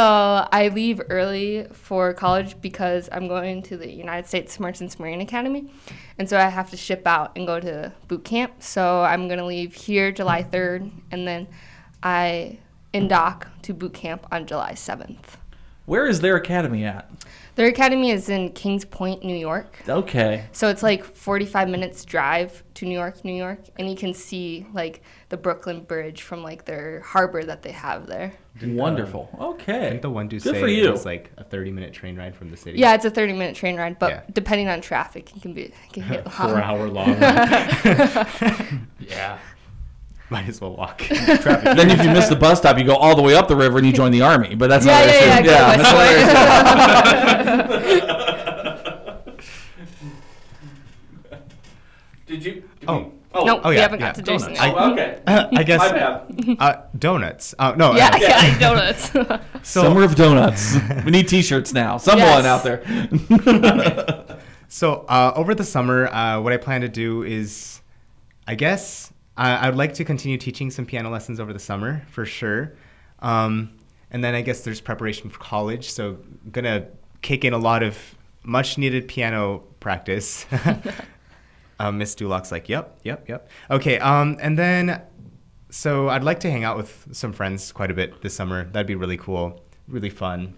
I 0.52 0.70
leave 0.74 1.02
early 1.10 1.68
for 1.72 2.14
college 2.14 2.60
because 2.62 3.08
I'm 3.12 3.28
going 3.28 3.62
to 3.64 3.78
the 3.78 3.92
United 3.92 4.28
States 4.28 4.60
Merchants 4.60 5.00
Marine 5.00 5.22
Academy. 5.22 5.72
And 6.18 6.28
so 6.28 6.38
I 6.38 6.48
have 6.50 6.72
to 6.72 6.78
ship 6.78 7.06
out 7.06 7.34
and 7.36 7.46
go 7.46 7.60
to 7.60 7.92
boot 8.08 8.24
camp. 8.26 8.64
So 8.64 9.04
I'm 9.04 9.28
gonna 9.28 9.46
leave 9.46 9.76
here 9.76 10.12
July 10.12 10.42
3rd 10.44 10.90
and 11.12 11.28
then 11.28 11.48
I 12.02 12.58
in 12.94 13.08
dock 13.08 13.48
to 13.64 13.74
boot 13.74 13.94
camp 13.94 14.26
on 14.32 14.48
July 14.48 14.72
7th. 14.74 15.38
Where 15.86 16.08
is 16.08 16.22
their 16.22 16.38
academy 16.38 16.86
at? 16.86 17.12
Their 17.56 17.68
academy 17.68 18.12
is 18.12 18.28
in 18.30 18.52
Kings 18.52 18.84
Point, 18.84 19.24
New 19.24 19.36
York. 19.36 19.82
Okay. 19.88 20.46
So 20.52 20.68
it's 20.70 20.84
like 20.84 21.04
45 21.06 21.70
minutes 21.70 22.04
drive 22.04 22.64
to 22.76 22.86
New 22.86 22.94
York, 22.94 23.24
New 23.24 23.34
York, 23.34 23.60
and 23.80 23.90
you 23.90 23.96
can 23.96 24.14
see 24.14 24.68
like 24.74 25.02
the 25.30 25.38
Brooklyn 25.38 25.82
Bridge 25.84 26.22
from 26.22 26.44
like 26.44 26.66
their 26.66 27.00
harbor 27.00 27.44
that 27.46 27.62
they 27.62 27.72
have 27.72 28.08
there. 28.08 28.34
Wonderful. 28.62 29.30
Okay. 29.40 29.88
I 29.88 29.90
think 29.92 30.02
the 30.02 30.10
one 30.10 30.28
do 30.28 30.40
Good 30.40 30.56
say 30.56 30.60
for 30.62 30.68
you. 30.68 30.92
was 30.92 31.06
like 31.06 31.32
a 31.38 31.44
30 31.46 31.72
minute 31.72 31.94
train 31.94 32.18
ride 32.18 32.36
from 32.36 32.50
the 32.52 32.58
city? 32.58 32.78
Yeah, 32.78 32.94
it's 32.94 33.06
a 33.06 33.10
30 33.10 33.34
minute 33.34 33.56
train 33.56 33.78
ride, 33.78 34.00
but 34.00 34.10
Yeah. 34.12 34.22
depending 34.34 34.68
on 34.68 34.82
traffic, 34.82 35.34
it 35.36 35.42
can 35.42 35.54
be 35.54 35.64
it 35.64 35.74
can 35.94 36.08
get 36.10 36.26
long. 36.40 36.50
Four 36.50 36.62
hour 36.62 36.90
long. 36.90 37.16
Yeah. 39.00 39.38
Might 40.30 40.48
as 40.50 40.60
well 40.60 40.76
walk. 40.76 41.04
then 41.10 41.90
if 41.92 42.04
you 42.04 42.10
miss 42.10 42.28
the 42.30 42.36
bus 42.36 42.58
stop, 42.60 42.78
you 42.80 42.84
go 42.84 42.96
all 42.96 43.16
the 43.16 43.22
way 43.22 43.36
up 43.36 43.48
the 43.48 43.56
river 43.56 43.78
and 43.78 43.86
you 43.86 43.94
join 43.94 44.12
the 44.12 44.22
army. 44.22 44.56
But 44.56 44.70
that's 44.70 44.86
Yeah, 44.86 45.02
another 45.02 45.18
yeah, 45.18 45.40
issue. 45.40 45.50
yeah, 45.50 45.78
that's 45.78 45.92
go 45.92 46.00
another 47.52 47.76
issue. 47.80 49.46
Did 52.26 52.44
you? 52.46 52.54
Did 52.80 52.90
Oh. 52.90 52.98
we- 52.98 53.06
oh, 53.34 53.44
Nope, 53.46 53.62
Oh, 53.64 53.70
we 53.70 53.76
yeah, 53.76 53.82
haven't 53.82 54.00
yeah. 54.00 54.06
got 54.08 54.16
to 54.16 54.22
Jason 54.24 54.56
I, 54.60 54.66
yet. 54.68 54.78
okay. 54.92 55.20
I 55.28 55.64
guess. 55.64 55.80
My 55.80 55.92
bad. 55.92 56.58
Uh, 56.60 56.76
donuts. 56.98 57.54
Uh, 57.60 57.74
no. 57.78 57.94
yeah, 57.96 58.08
uh, 58.14 58.18
yeah, 58.20 58.58
donuts. 58.60 59.12
so, 59.12 59.84
Summer 59.84 60.04
of 60.04 60.16
Donuts. 60.16 60.76
we 61.06 61.12
need 61.12 61.28
T-shirts 61.28 61.72
now. 61.74 61.98
Someone 61.98 62.28
Yes. 62.28 62.46
out 62.46 62.64
there. 62.64 64.40
So 64.68 65.06
uh, 65.08 65.32
over 65.36 65.54
the 65.54 65.64
summer, 65.64 66.08
uh, 66.08 66.42
what 66.42 66.52
I 66.52 66.58
plan 66.58 66.82
to 66.82 66.90
do 66.90 67.22
is, 67.24 67.82
I 68.48 68.56
guess 68.56 69.12
I 69.38 69.68
I'd 69.68 69.76
like 69.76 69.94
to 69.96 70.06
continue 70.06 70.38
teaching 70.38 70.72
some 70.72 70.86
piano 70.86 71.10
lessons 71.10 71.40
over 71.40 71.54
the 71.54 71.60
summer 71.60 72.04
for 72.10 72.26
sure, 72.26 72.74
um, 73.20 73.78
and 74.12 74.24
then 74.24 74.36
I 74.36 74.42
guess 74.42 74.62
there's 74.62 74.82
preparation 74.82 75.30
for 75.30 75.40
college. 75.40 75.90
So 75.92 76.18
gonna 76.52 76.88
kick 77.22 77.44
in 77.44 77.54
a 77.54 77.58
lot 77.58 77.84
of 77.84 77.98
much 78.44 78.78
needed 78.78 79.08
piano 79.08 79.64
practice. 79.80 80.46
uh, 81.80 81.92
Miss 81.92 82.16
Dulock's 82.16 82.52
like, 82.52 82.70
yep, 82.70 83.00
yep, 83.04 83.28
yep. 83.28 83.50
Okay, 83.70 84.00
um, 84.00 84.38
and 84.40 84.58
then 84.58 85.02
so 85.70 86.08
I'd 86.08 86.24
like 86.24 86.40
to 86.42 86.52
hang 86.52 86.64
out 86.64 86.78
with 86.78 87.08
some 87.12 87.34
friends 87.34 87.72
quite 87.72 87.92
a 87.92 87.94
bit 87.94 88.22
this 88.22 88.34
summer. 88.34 88.66
That'd 88.66 88.88
be 88.88 88.96
really 88.96 89.18
cool, 89.18 89.62
really 89.88 90.10
fun. 90.10 90.54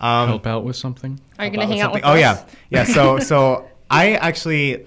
Um, 0.00 0.28
Help 0.28 0.46
out 0.46 0.64
with 0.64 0.76
something. 0.76 1.20
Are 1.38 1.44
you 1.44 1.50
gonna 1.52 1.64
about 1.64 1.72
hang 1.72 1.80
out 1.80 1.92
with 1.92 2.02
something. 2.02 2.22
us? 2.24 2.38
Oh 2.42 2.48
yeah, 2.70 2.82
yeah. 2.84 2.84
So 2.84 3.18
so 3.20 3.70
I 3.90 4.14
actually 4.14 4.86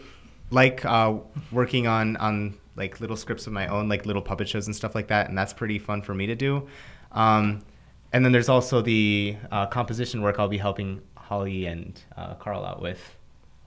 like 0.50 0.84
uh, 0.84 1.16
working 1.52 1.88
on 1.88 2.18
on 2.18 2.58
like 2.76 3.00
little 3.00 3.16
scripts 3.18 3.48
of 3.48 3.54
my 3.54 3.68
own, 3.68 3.88
like 3.88 4.06
little 4.06 4.22
puppet 4.22 4.48
shows 4.48 4.68
and 4.68 4.76
stuff 4.76 4.96
like 4.96 5.08
that, 5.08 5.30
and 5.30 5.38
that's 5.38 5.54
pretty 5.54 5.80
fun 5.80 6.02
for 6.02 6.14
me 6.14 6.28
to 6.28 6.36
do. 6.36 6.68
Um, 7.12 7.64
and 8.12 8.24
then 8.24 8.32
there's 8.32 8.50
also 8.50 8.82
the 8.82 9.36
uh, 9.52 9.66
composition 9.68 10.22
work 10.22 10.40
I'll 10.40 10.48
be 10.48 10.58
helping 10.58 11.02
Holly 11.18 11.66
and 11.66 12.00
uh, 12.16 12.36
Carl 12.36 12.64
out 12.64 12.82
with. 12.82 13.00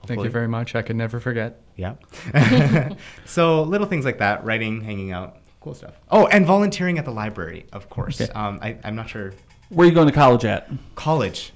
Thank 0.07 0.23
you 0.23 0.31
very 0.31 0.47
much. 0.47 0.77
I 0.77 0.83
can 0.83 0.97
never 0.97 1.19
forget. 1.19 1.61
Yeah. 1.75 1.95
so 3.25 3.62
little 3.62 3.88
things 3.88 4.05
like 4.05 4.19
that, 4.19 4.45
writing, 4.45 4.81
hanging 4.81 5.11
out, 5.11 5.38
cool 5.61 5.75
stuff. 5.75 5.95
Oh, 6.11 6.27
and 6.29 6.47
volunteering 6.47 6.99
at 6.99 7.05
the 7.05 7.11
library, 7.11 7.66
of 7.73 7.90
course. 7.90 8.21
Okay. 8.21 8.33
Um, 8.33 8.61
I, 8.62 8.79
I'm 8.85 8.95
not 8.95 9.09
sure. 9.09 9.33
Where 9.71 9.85
are 9.85 9.88
you 9.88 9.95
going 9.95 10.07
to 10.07 10.14
college 10.14 10.45
at? 10.45 10.71
College, 10.95 11.53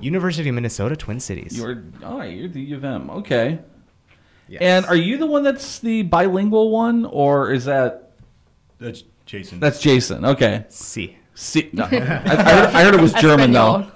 University 0.00 0.48
of 0.48 0.54
Minnesota, 0.54 0.96
Twin 0.96 1.20
Cities. 1.20 1.58
You're 1.58 1.84
all 2.02 2.18
right. 2.18 2.34
You're 2.34 2.48
the 2.48 2.62
U 2.62 2.76
of 2.76 2.84
M. 2.84 3.10
Okay. 3.10 3.58
Yes. 4.50 4.62
And 4.62 4.84
are 4.86 4.96
you 4.96 5.16
the 5.16 5.26
one 5.26 5.44
that's 5.44 5.78
the 5.78 6.02
bilingual 6.02 6.72
one, 6.72 7.04
or 7.04 7.52
is 7.52 7.66
that 7.66 8.10
That's 8.80 9.04
Jason. 9.24 9.60
that's 9.60 9.80
Jason? 9.80 10.24
Okay. 10.24 10.64
C. 10.68 11.16
See, 11.34 11.70
no. 11.72 11.84
I, 11.84 11.86
I, 11.86 11.90
heard, 11.98 12.74
I 12.74 12.82
heard 12.82 12.94
it 12.94 13.00
was 13.00 13.12
German 13.20 13.52
though. 13.52 13.76
Espanol. 13.76 13.92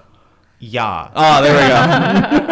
Yeah. 0.61 1.11
Oh, 1.12 1.43
there 1.43 1.55
we 1.55 2.38
go. 2.38 2.47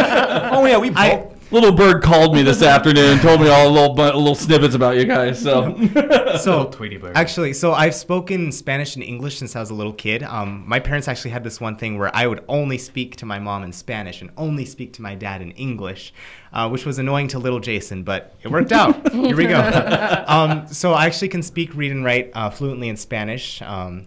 oh 0.52 0.66
yeah, 0.66 0.78
we 0.78 0.90
both. 0.90 0.98
I, 0.98 1.31
Little 1.52 1.72
bird 1.72 2.02
called 2.02 2.34
me 2.34 2.42
this 2.42 2.62
afternoon, 2.74 3.18
told 3.18 3.40
me 3.42 3.48
all 3.48 3.64
the 3.64 3.70
little 3.80 3.94
bu- 3.94 4.16
little 4.16 4.34
snippets 4.34 4.74
about 4.74 4.96
you 4.96 5.04
guys. 5.04 5.40
So 5.40 5.76
so 6.38 6.64
Tweety 6.64 6.96
bird. 6.96 7.14
actually 7.14 7.52
so 7.52 7.72
i've 7.74 7.94
spoken 7.94 8.50
spanish 8.50 8.94
and 8.96 9.04
english 9.04 9.36
since 9.38 9.54
i 9.54 9.60
was 9.60 9.68
a 9.68 9.74
little 9.74 9.92
kid 9.92 10.22
um, 10.22 10.64
my 10.66 10.80
parents 10.80 11.06
actually 11.08 11.30
had 11.30 11.44
this 11.44 11.60
one 11.60 11.76
thing 11.76 11.98
where 11.98 12.10
i 12.16 12.26
would 12.26 12.42
only 12.48 12.78
speak 12.78 13.16
to 13.16 13.26
my 13.26 13.38
mom 13.38 13.62
in 13.62 13.70
spanish 13.72 14.22
and 14.22 14.30
only 14.38 14.64
speak 14.64 14.94
to 14.94 15.02
my 15.02 15.14
dad 15.14 15.42
in 15.42 15.50
english 15.52 16.14
uh, 16.54 16.66
which 16.70 16.86
was 16.86 16.98
annoying 16.98 17.28
to 17.28 17.38
little 17.38 17.60
jason 17.60 18.02
but 18.02 18.34
it 18.42 18.48
worked 18.50 18.72
out 18.72 19.12
here 19.12 19.36
we 19.36 19.44
go 19.46 20.24
um, 20.26 20.66
so 20.68 20.94
i 20.94 21.04
actually 21.04 21.28
can 21.28 21.42
speak 21.42 21.74
read 21.74 21.92
and 21.92 22.02
write 22.04 22.30
uh, 22.34 22.48
fluently 22.48 22.88
in 22.88 22.96
spanish 22.96 23.60
um, 23.62 24.06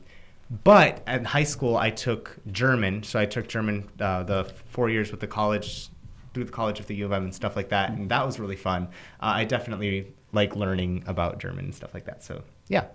but 0.64 1.04
at 1.06 1.26
high 1.28 1.44
school 1.44 1.78
i 1.78 1.92
took 1.92 2.38
german 2.52 3.04
so 3.04 3.20
i 3.20 3.26
took 3.26 3.48
german 3.48 3.88
uh, 4.00 4.24
the 4.24 4.52
four 4.66 4.90
years 4.90 5.12
with 5.12 5.20
the 5.20 5.28
college 5.28 5.90
through 6.36 6.44
the 6.44 6.52
college 6.52 6.80
of 6.80 6.86
the 6.86 6.94
u 6.94 7.06
of 7.06 7.12
m 7.12 7.24
and 7.24 7.34
stuff 7.34 7.56
like 7.56 7.70
that 7.70 7.90
and 7.90 8.12
that 8.12 8.24
was 8.24 8.40
really 8.40 8.56
fun 8.56 8.84
uh, 9.22 9.34
i 9.42 9.44
definitely 9.44 10.14
like 10.34 10.56
learning 10.56 11.04
about 11.08 11.40
german 11.40 11.66
and 11.66 11.74
stuff 11.74 11.94
like 11.96 12.06
that 12.06 12.22
so 12.22 12.44
yeah 12.68 12.86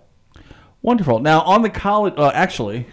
wonderful. 0.81 1.19
Now 1.19 1.41
on 1.41 1.61
the 1.61 1.69
college, 1.69 2.13
uh, 2.17 2.31
actually, 2.33 2.87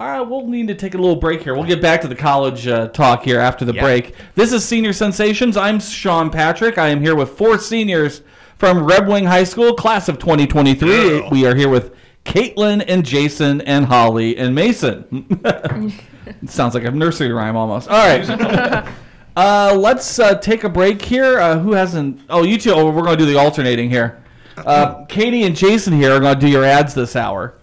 all 0.00 0.06
right, 0.08 0.20
we'll 0.20 0.46
need 0.48 0.68
to 0.68 0.74
take 0.74 0.94
a 0.94 0.98
little 0.98 1.16
break 1.16 1.42
here. 1.42 1.54
We'll 1.54 1.64
get 1.64 1.80
back 1.82 2.00
to 2.02 2.08
the 2.08 2.14
college 2.14 2.66
uh, 2.66 2.88
talk 2.88 3.22
here 3.22 3.38
after 3.38 3.64
the 3.64 3.74
Yeah. 3.74 3.82
break. 3.82 4.14
This 4.34 4.52
is 4.52 4.64
Senior 4.64 4.92
Sensations. 4.92 5.56
I'm 5.56 5.78
Sean 5.78 6.30
Patrick. 6.30 6.78
I 6.78 6.88
am 6.88 7.00
here 7.00 7.14
with 7.14 7.30
four 7.30 7.58
seniors 7.58 8.22
from 8.56 8.84
Red 8.84 9.06
Wing 9.06 9.24
High 9.24 9.44
School, 9.44 9.74
class 9.74 10.08
of 10.08 10.18
2023. 10.18 11.28
We 11.30 11.46
are 11.46 11.54
here 11.54 11.68
with 11.68 11.94
Caitlin 12.24 12.84
and 12.86 13.04
Jason 13.04 13.60
and 13.60 13.86
Holly 13.86 14.36
and 14.36 14.54
Mason. 14.54 15.26
it 16.26 16.50
sounds 16.50 16.74
like 16.74 16.84
a 16.84 16.90
nursery 16.90 17.32
rhyme 17.32 17.56
almost. 17.56 17.88
All 17.88 17.96
right. 17.96 18.88
Uh, 19.34 19.74
let's 19.78 20.18
uh, 20.18 20.34
take 20.34 20.62
a 20.62 20.68
break 20.68 21.00
here. 21.00 21.40
Uh, 21.40 21.58
who 21.58 21.72
hasn't? 21.72 22.20
Oh, 22.28 22.42
you 22.42 22.58
two. 22.58 22.70
Oh, 22.70 22.90
we're 22.90 23.02
going 23.02 23.16
to 23.16 23.24
do 23.24 23.30
the 23.30 23.38
alternating 23.38 23.88
here. 23.88 24.22
Uh, 24.58 25.06
Katie 25.06 25.44
and 25.44 25.56
Jason 25.56 25.94
here 25.94 26.12
are 26.12 26.20
going 26.20 26.34
to 26.34 26.40
do 26.40 26.52
your 26.52 26.64
ads 26.64 26.92
this 26.92 27.16
hour. 27.16 27.58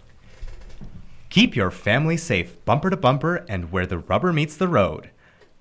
Keep 1.29 1.55
your 1.55 1.69
family 1.69 2.17
safe 2.17 2.63
bumper 2.65 2.89
to 2.89 2.97
bumper 2.97 3.45
and 3.47 3.71
where 3.71 3.85
the 3.85 3.99
rubber 3.99 4.33
meets 4.33 4.57
the 4.57 4.67
road. 4.67 5.11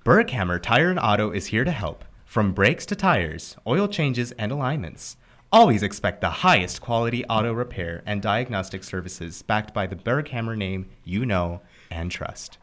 Berghammer 0.02 0.62
Tire 0.62 0.88
and 0.88 0.98
Auto 0.98 1.30
is 1.30 1.46
here 1.46 1.64
to 1.64 1.70
help. 1.70 2.06
From 2.24 2.52
brakes 2.52 2.86
to 2.86 2.96
tires, 2.96 3.56
oil 3.66 3.86
changes, 3.86 4.32
and 4.32 4.50
alignments. 4.50 5.18
Always 5.52 5.82
expect 5.82 6.20
the 6.22 6.30
highest 6.30 6.80
quality 6.80 7.24
auto 7.26 7.52
repair 7.52 8.02
and 8.06 8.22
diagnostic 8.22 8.84
services 8.84 9.42
backed 9.42 9.74
by 9.74 9.86
the 9.86 9.96
Berghammer 9.96 10.56
name 10.56 10.88
you 11.04 11.26
know 11.26 11.60
and 11.90 12.10
trust. 12.10 12.58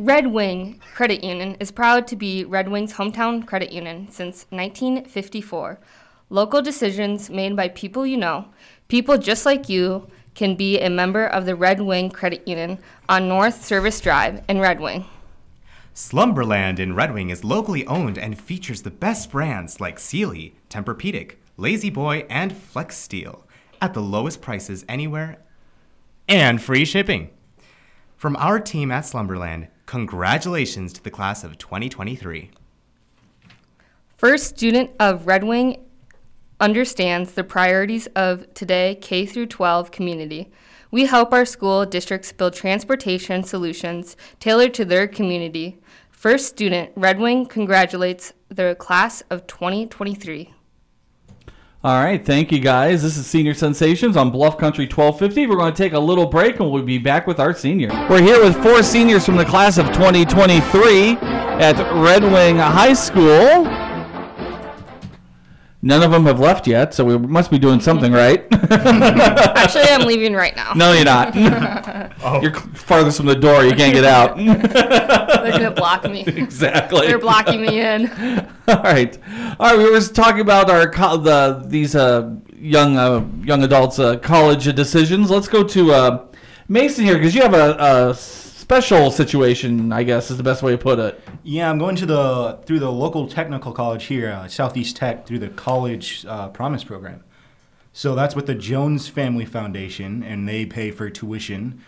Red 0.00 0.28
Wing 0.28 0.80
Credit 0.94 1.22
Union 1.22 1.58
is 1.60 1.70
proud 1.70 2.06
to 2.06 2.16
be 2.16 2.42
Red 2.42 2.70
Wing's 2.70 2.94
hometown 2.94 3.46
credit 3.46 3.70
union 3.70 4.10
since 4.10 4.46
1954. 4.48 5.78
Local 6.30 6.62
decisions 6.62 7.28
made 7.28 7.54
by 7.54 7.68
people 7.68 8.06
you 8.06 8.16
know, 8.16 8.46
people 8.88 9.18
just 9.18 9.44
like 9.44 9.68
you, 9.68 10.08
can 10.34 10.54
be 10.54 10.80
a 10.80 10.88
member 10.88 11.26
of 11.26 11.44
the 11.44 11.54
Red 11.54 11.82
Wing 11.82 12.08
Credit 12.08 12.48
Union 12.48 12.78
on 13.10 13.28
North 13.28 13.62
Service 13.62 14.00
Drive 14.00 14.42
in 14.48 14.58
Red 14.58 14.80
Wing. 14.80 15.04
Slumberland 15.92 16.80
in 16.80 16.94
Red 16.94 17.12
Wing 17.12 17.28
is 17.28 17.44
locally 17.44 17.86
owned 17.86 18.16
and 18.16 18.40
features 18.40 18.80
the 18.80 18.90
best 18.90 19.30
brands 19.30 19.82
like 19.82 19.98
Sealy, 19.98 20.54
Tempur-Pedic, 20.70 21.34
La-Z-Boy, 21.58 22.24
and 22.30 22.54
Flexsteel 22.54 23.42
at 23.82 23.92
the 23.92 24.00
lowest 24.00 24.40
prices 24.40 24.82
anywhere 24.88 25.36
and 26.26 26.62
free 26.62 26.86
shipping. 26.86 27.28
From 28.16 28.36
our 28.36 28.60
team 28.60 28.90
at 28.90 29.04
Slumberland, 29.04 29.68
congratulations 29.90 30.92
to 30.92 31.02
the 31.02 31.10
class 31.10 31.42
of 31.42 31.58
2023. 31.58 32.48
First 34.16 34.46
student 34.46 34.92
of 35.00 35.26
Red 35.26 35.42
Wing 35.42 35.84
understands 36.60 37.32
the 37.32 37.42
priorities 37.42 38.06
of 38.14 38.54
today 38.54 38.96
K 39.00 39.26
through 39.26 39.46
12 39.46 39.90
community. 39.90 40.48
We 40.92 41.06
help 41.06 41.32
our 41.32 41.44
school 41.44 41.84
districts 41.86 42.30
build 42.30 42.54
transportation 42.54 43.42
solutions 43.42 44.16
tailored 44.38 44.74
to 44.74 44.84
their 44.84 45.08
community. 45.08 45.80
First 46.12 46.46
student 46.46 46.92
Red 46.94 47.18
Wing 47.18 47.44
congratulates 47.46 48.32
the 48.48 48.76
class 48.78 49.24
of 49.28 49.48
2023. 49.48 50.54
All 51.82 52.02
right, 52.04 52.22
thank 52.22 52.52
you 52.52 52.58
guys. 52.58 53.02
This 53.02 53.16
is 53.16 53.26
Senior 53.26 53.54
Sensations 53.54 54.14
on 54.14 54.30
Bluff 54.30 54.58
Country 54.58 54.84
1250. 54.84 55.46
We're 55.46 55.56
going 55.56 55.72
to 55.72 55.76
take 55.82 55.94
a 55.94 55.98
little 55.98 56.26
break 56.26 56.60
and 56.60 56.70
we'll 56.70 56.82
be 56.82 56.98
back 56.98 57.26
with 57.26 57.40
our 57.40 57.54
senior. 57.54 57.88
We're 58.10 58.20
here 58.20 58.42
with 58.44 58.62
four 58.62 58.82
seniors 58.82 59.24
from 59.24 59.36
the 59.36 59.46
class 59.46 59.78
of 59.78 59.86
2023 59.86 61.16
at 61.22 61.78
Red 61.94 62.22
Wing 62.22 62.56
High 62.58 62.92
School. 62.92 63.64
None 65.82 66.02
of 66.02 66.10
them 66.10 66.26
have 66.26 66.38
left 66.38 66.66
yet, 66.66 66.92
so 66.92 67.02
we 67.06 67.16
must 67.16 67.50
be 67.50 67.58
doing 67.58 67.80
something 67.80 68.12
right. 68.12 68.46
Actually, 68.70 69.84
I'm 69.84 70.06
leaving 70.06 70.34
right 70.34 70.54
now. 70.54 70.74
no, 70.74 70.92
you're 70.92 71.04
not. 71.06 71.34
Oh. 72.22 72.38
You're 72.42 72.52
farthest 72.52 73.16
from 73.16 73.24
the 73.24 73.34
door. 73.34 73.64
You 73.64 73.72
can't 73.74 73.94
get 73.94 74.04
out. 74.04 74.36
They're 74.36 75.52
going 75.52 75.62
to 75.62 75.70
block 75.70 76.04
me. 76.04 76.22
exactly. 76.26 77.06
They're 77.06 77.18
blocking 77.18 77.62
me 77.62 77.80
in. 77.80 78.08
All 78.68 78.82
right, 78.82 79.18
all 79.58 79.76
right. 79.76 79.78
We 79.78 79.90
were 79.90 80.00
talking 80.00 80.40
about 80.40 80.70
our 80.70 80.88
co- 80.88 81.16
the 81.16 81.62
these 81.66 81.96
uh, 81.96 82.36
young 82.54 82.96
uh, 82.96 83.26
young 83.42 83.64
adults 83.64 83.98
uh, 83.98 84.16
college 84.18 84.72
decisions. 84.76 85.28
Let's 85.30 85.48
go 85.48 85.64
to 85.64 85.92
uh, 85.92 86.26
Mason 86.68 87.04
here 87.04 87.14
because 87.16 87.34
you 87.34 87.42
have 87.42 87.54
a, 87.54 87.76
a 88.10 88.14
special 88.14 89.10
situation. 89.10 89.92
I 89.92 90.04
guess 90.04 90.30
is 90.30 90.36
the 90.36 90.42
best 90.44 90.62
way 90.62 90.72
to 90.72 90.78
put 90.78 90.98
it. 91.00 91.20
Yeah, 91.42 91.68
I'm 91.70 91.78
going 91.78 91.96
to 91.96 92.06
the 92.06 92.58
through 92.66 92.78
the 92.80 92.92
local 92.92 93.26
technical 93.26 93.72
college 93.72 94.04
here, 94.04 94.30
uh, 94.30 94.46
Southeast 94.46 94.94
Tech, 94.96 95.26
through 95.26 95.40
the 95.40 95.48
college 95.48 96.24
uh, 96.28 96.48
promise 96.50 96.84
program. 96.84 97.24
So 97.92 98.14
that's 98.14 98.36
with 98.36 98.46
the 98.46 98.54
Jones 98.54 99.08
Family 99.08 99.46
Foundation, 99.46 100.22
and 100.22 100.48
they 100.48 100.64
pay 100.64 100.92
for 100.92 101.10
tuition, 101.10 101.82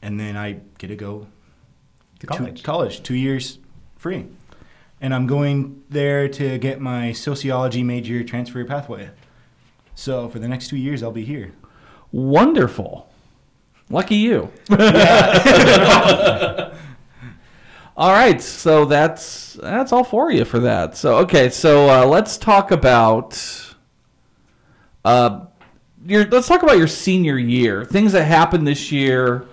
and 0.00 0.18
then 0.18 0.36
I 0.38 0.60
get 0.78 0.86
to 0.88 0.96
go 0.96 1.26
To 2.20 2.26
to 2.26 2.26
college. 2.26 2.62
college 2.62 3.02
two 3.02 3.14
years 3.16 3.58
free, 3.96 4.26
and 5.04 5.14
I'm 5.14 5.26
going 5.26 5.82
there 5.90 6.30
to 6.30 6.56
get 6.56 6.80
my 6.80 7.12
sociology 7.12 7.82
major 7.82 8.24
transfer 8.24 8.64
pathway. 8.64 9.10
So 9.94 10.30
for 10.30 10.38
the 10.38 10.48
next 10.48 10.68
two 10.68 10.78
years, 10.78 11.02
I'll 11.02 11.12
be 11.12 11.26
here. 11.26 11.52
Wonderful, 12.10 13.06
lucky 13.90 14.14
you. 14.14 14.50
all 14.70 14.78
right, 17.98 18.40
so 18.40 18.86
that's 18.86 19.52
that's 19.54 19.92
all 19.92 20.04
for 20.04 20.32
you 20.32 20.46
for 20.46 20.60
that. 20.60 20.96
So 20.96 21.18
okay, 21.18 21.50
so 21.50 21.90
uh, 21.90 22.06
let's 22.06 22.38
talk 22.38 22.70
about 22.70 23.38
uh, 25.04 25.44
your 26.06 26.24
let's 26.28 26.48
talk 26.48 26.62
about 26.62 26.78
your 26.78 26.88
senior 26.88 27.36
year. 27.36 27.84
Things 27.84 28.12
that 28.12 28.24
happened 28.24 28.66
this 28.66 28.90
year 28.90 29.46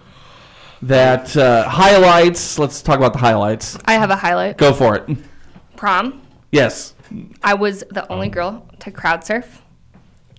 that 0.83 1.35
uh, 1.35 1.67
highlights. 1.67 2.57
Let's 2.57 2.81
talk 2.81 2.99
about 2.99 3.11
the 3.11 3.19
highlights. 3.19 3.77
I 3.83 3.95
have 3.95 4.11
a 4.11 4.15
highlight. 4.15 4.57
Go 4.57 4.71
for 4.71 4.95
it. 4.95 5.09
Prom. 5.81 6.21
Yes. 6.51 6.93
I 7.41 7.55
was 7.55 7.83
the 7.89 8.07
only 8.11 8.27
um. 8.27 8.31
girl 8.31 8.67
to 8.81 8.91
crowd 8.91 9.23
surf. 9.25 9.63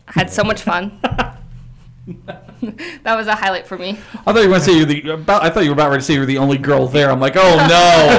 I 0.07 0.13
had 0.13 0.31
so 0.31 0.45
much 0.45 0.63
fun. 0.63 1.01
that 3.05 3.15
was 3.17 3.29
a 3.29 3.35
highlight 3.37 3.65
for 3.65 3.79
me. 3.79 3.91
I 4.27 4.33
thought 4.33 4.37
you 4.43 4.49
were 4.49 4.59
going 4.59 4.61
to 4.61 4.65
say 4.65 4.77
you're 4.77 4.87
the. 4.87 5.09
About, 5.11 5.43
I 5.45 5.51
thought 5.51 5.63
you 5.63 5.71
were 5.71 5.75
about 5.75 5.91
ready 5.91 6.01
to 6.01 6.05
say 6.05 6.15
you're 6.15 6.27
the 6.27 6.39
only 6.39 6.59
girl 6.59 6.89
there. 6.89 7.11
I'm 7.11 7.21
like, 7.21 7.37
oh 7.37 7.57
no. 7.57 8.19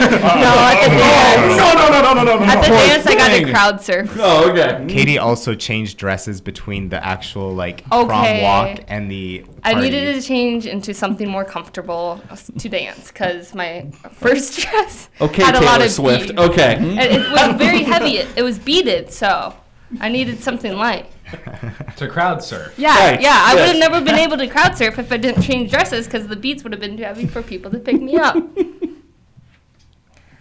No, 0.04 0.50
at 0.58 0.88
the 0.88 0.94
oh, 0.94 0.98
dance. 0.98 1.56
no, 1.56 1.72
no, 1.74 1.88
no, 1.90 2.02
no, 2.02 2.14
no, 2.14 2.24
no, 2.24 2.38
no. 2.38 2.44
At 2.44 2.62
the 2.62 2.68
Poor 2.68 2.76
dance, 2.86 3.06
I 3.06 3.14
got 3.14 3.28
to 3.28 3.34
thing. 3.34 3.52
crowd 3.52 3.80
surf. 3.80 4.16
Oh, 4.18 4.50
okay. 4.50 4.84
Katie 4.92 5.18
also 5.18 5.54
changed 5.54 5.96
dresses 5.96 6.40
between 6.40 6.88
the 6.88 7.04
actual 7.04 7.54
like 7.54 7.84
prom 7.88 8.42
walk 8.42 8.80
and 8.88 9.08
the. 9.10 9.44
I 9.62 9.80
needed 9.80 10.14
to 10.20 10.20
change 10.26 10.66
into 10.66 10.92
something 10.92 11.28
more 11.28 11.44
comfortable 11.44 12.20
to 12.58 12.68
dance 12.68 13.08
because 13.12 13.54
my 13.54 13.90
first 14.12 14.58
dress 14.60 15.08
Okay, 15.20 15.42
had 15.42 15.54
a 15.54 15.60
Taylor 15.60 15.70
lot 15.70 15.82
of 15.82 15.90
Swift. 15.90 16.28
beads. 16.30 16.40
Okay. 16.40 16.74
And 16.74 16.98
it 16.98 17.30
was 17.30 17.56
very 17.56 17.82
heavy. 17.84 18.16
It, 18.18 18.28
it 18.36 18.42
was 18.42 18.58
beaded, 18.58 19.12
so 19.12 19.54
I 20.00 20.08
needed 20.08 20.40
something 20.42 20.72
light. 20.74 21.06
To 21.96 22.08
crowd 22.08 22.42
surf. 22.42 22.74
Yeah, 22.76 23.10
Right, 23.10 23.20
yeah. 23.20 23.38
I 23.40 23.54
would 23.54 23.64
have 23.68 23.76
never 23.78 24.00
been 24.00 24.14
able 24.26 24.36
to 24.38 24.48
crowd 24.48 24.76
surf 24.76 24.98
if 24.98 25.10
I 25.12 25.16
didn't 25.16 25.42
change 25.42 25.70
dresses 25.70 26.06
because 26.06 26.26
the 26.26 26.36
beats 26.36 26.62
would 26.64 26.72
have 26.72 26.80
been 26.80 26.96
too 26.96 27.04
heavy 27.04 27.26
for 27.26 27.42
people 27.42 27.70
to 27.70 27.78
pick 27.78 28.00
me 28.00 28.16
up. 28.16 28.36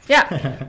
Yeah. 0.08 0.68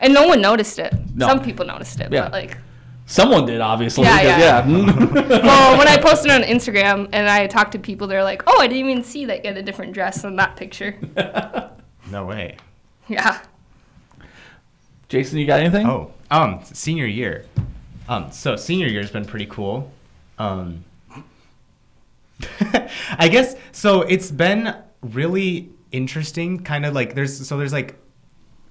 And 0.00 0.14
no 0.14 0.26
one 0.26 0.40
noticed 0.40 0.78
it. 0.78 0.94
No. 1.14 1.28
Some 1.28 1.42
people 1.42 1.66
noticed 1.66 2.00
it, 2.00 2.10
Yeah. 2.12 2.22
but 2.22 2.32
like, 2.32 2.56
Someone 3.04 3.44
did, 3.44 3.60
obviously. 3.60 4.04
Yeah, 4.04 4.22
yeah. 4.22 4.38
yeah. 4.66 5.42
well, 5.44 5.76
when 5.78 5.86
I 5.88 5.98
posted 5.98 6.30
on 6.30 6.42
Instagram 6.42 7.08
and 7.12 7.28
I 7.28 7.46
talked 7.46 7.72
to 7.72 7.78
people, 7.78 8.06
they're 8.06 8.22
like, 8.24 8.42
"Oh, 8.46 8.58
I 8.60 8.66
didn't 8.68 8.88
even 8.88 9.02
see 9.04 9.26
that 9.26 9.44
you 9.44 9.48
had 9.48 9.58
a 9.58 9.62
different 9.62 9.92
dress 9.92 10.24
in 10.24 10.36
that 10.36 10.56
picture." 10.56 10.96
No 12.10 12.24
way. 12.24 12.56
Yeah. 13.08 13.42
Jason, 15.08 15.38
you 15.38 15.46
got 15.46 15.60
anything? 15.60 15.86
Oh, 15.86 16.12
um, 16.30 16.60
senior 16.64 17.04
year. 17.06 17.44
Um, 18.08 18.30
so 18.32 18.56
senior 18.56 18.86
year's 18.86 19.10
been 19.10 19.24
pretty 19.24 19.46
cool. 19.46 19.90
Um, 20.38 20.84
I 23.18 23.28
guess 23.28 23.54
so. 23.72 24.02
It's 24.02 24.30
been 24.30 24.74
really 25.02 25.70
interesting. 25.92 26.60
Kind 26.60 26.84
of 26.84 26.94
like 26.94 27.14
there's 27.14 27.46
so 27.46 27.56
there's 27.58 27.72
like 27.72 27.96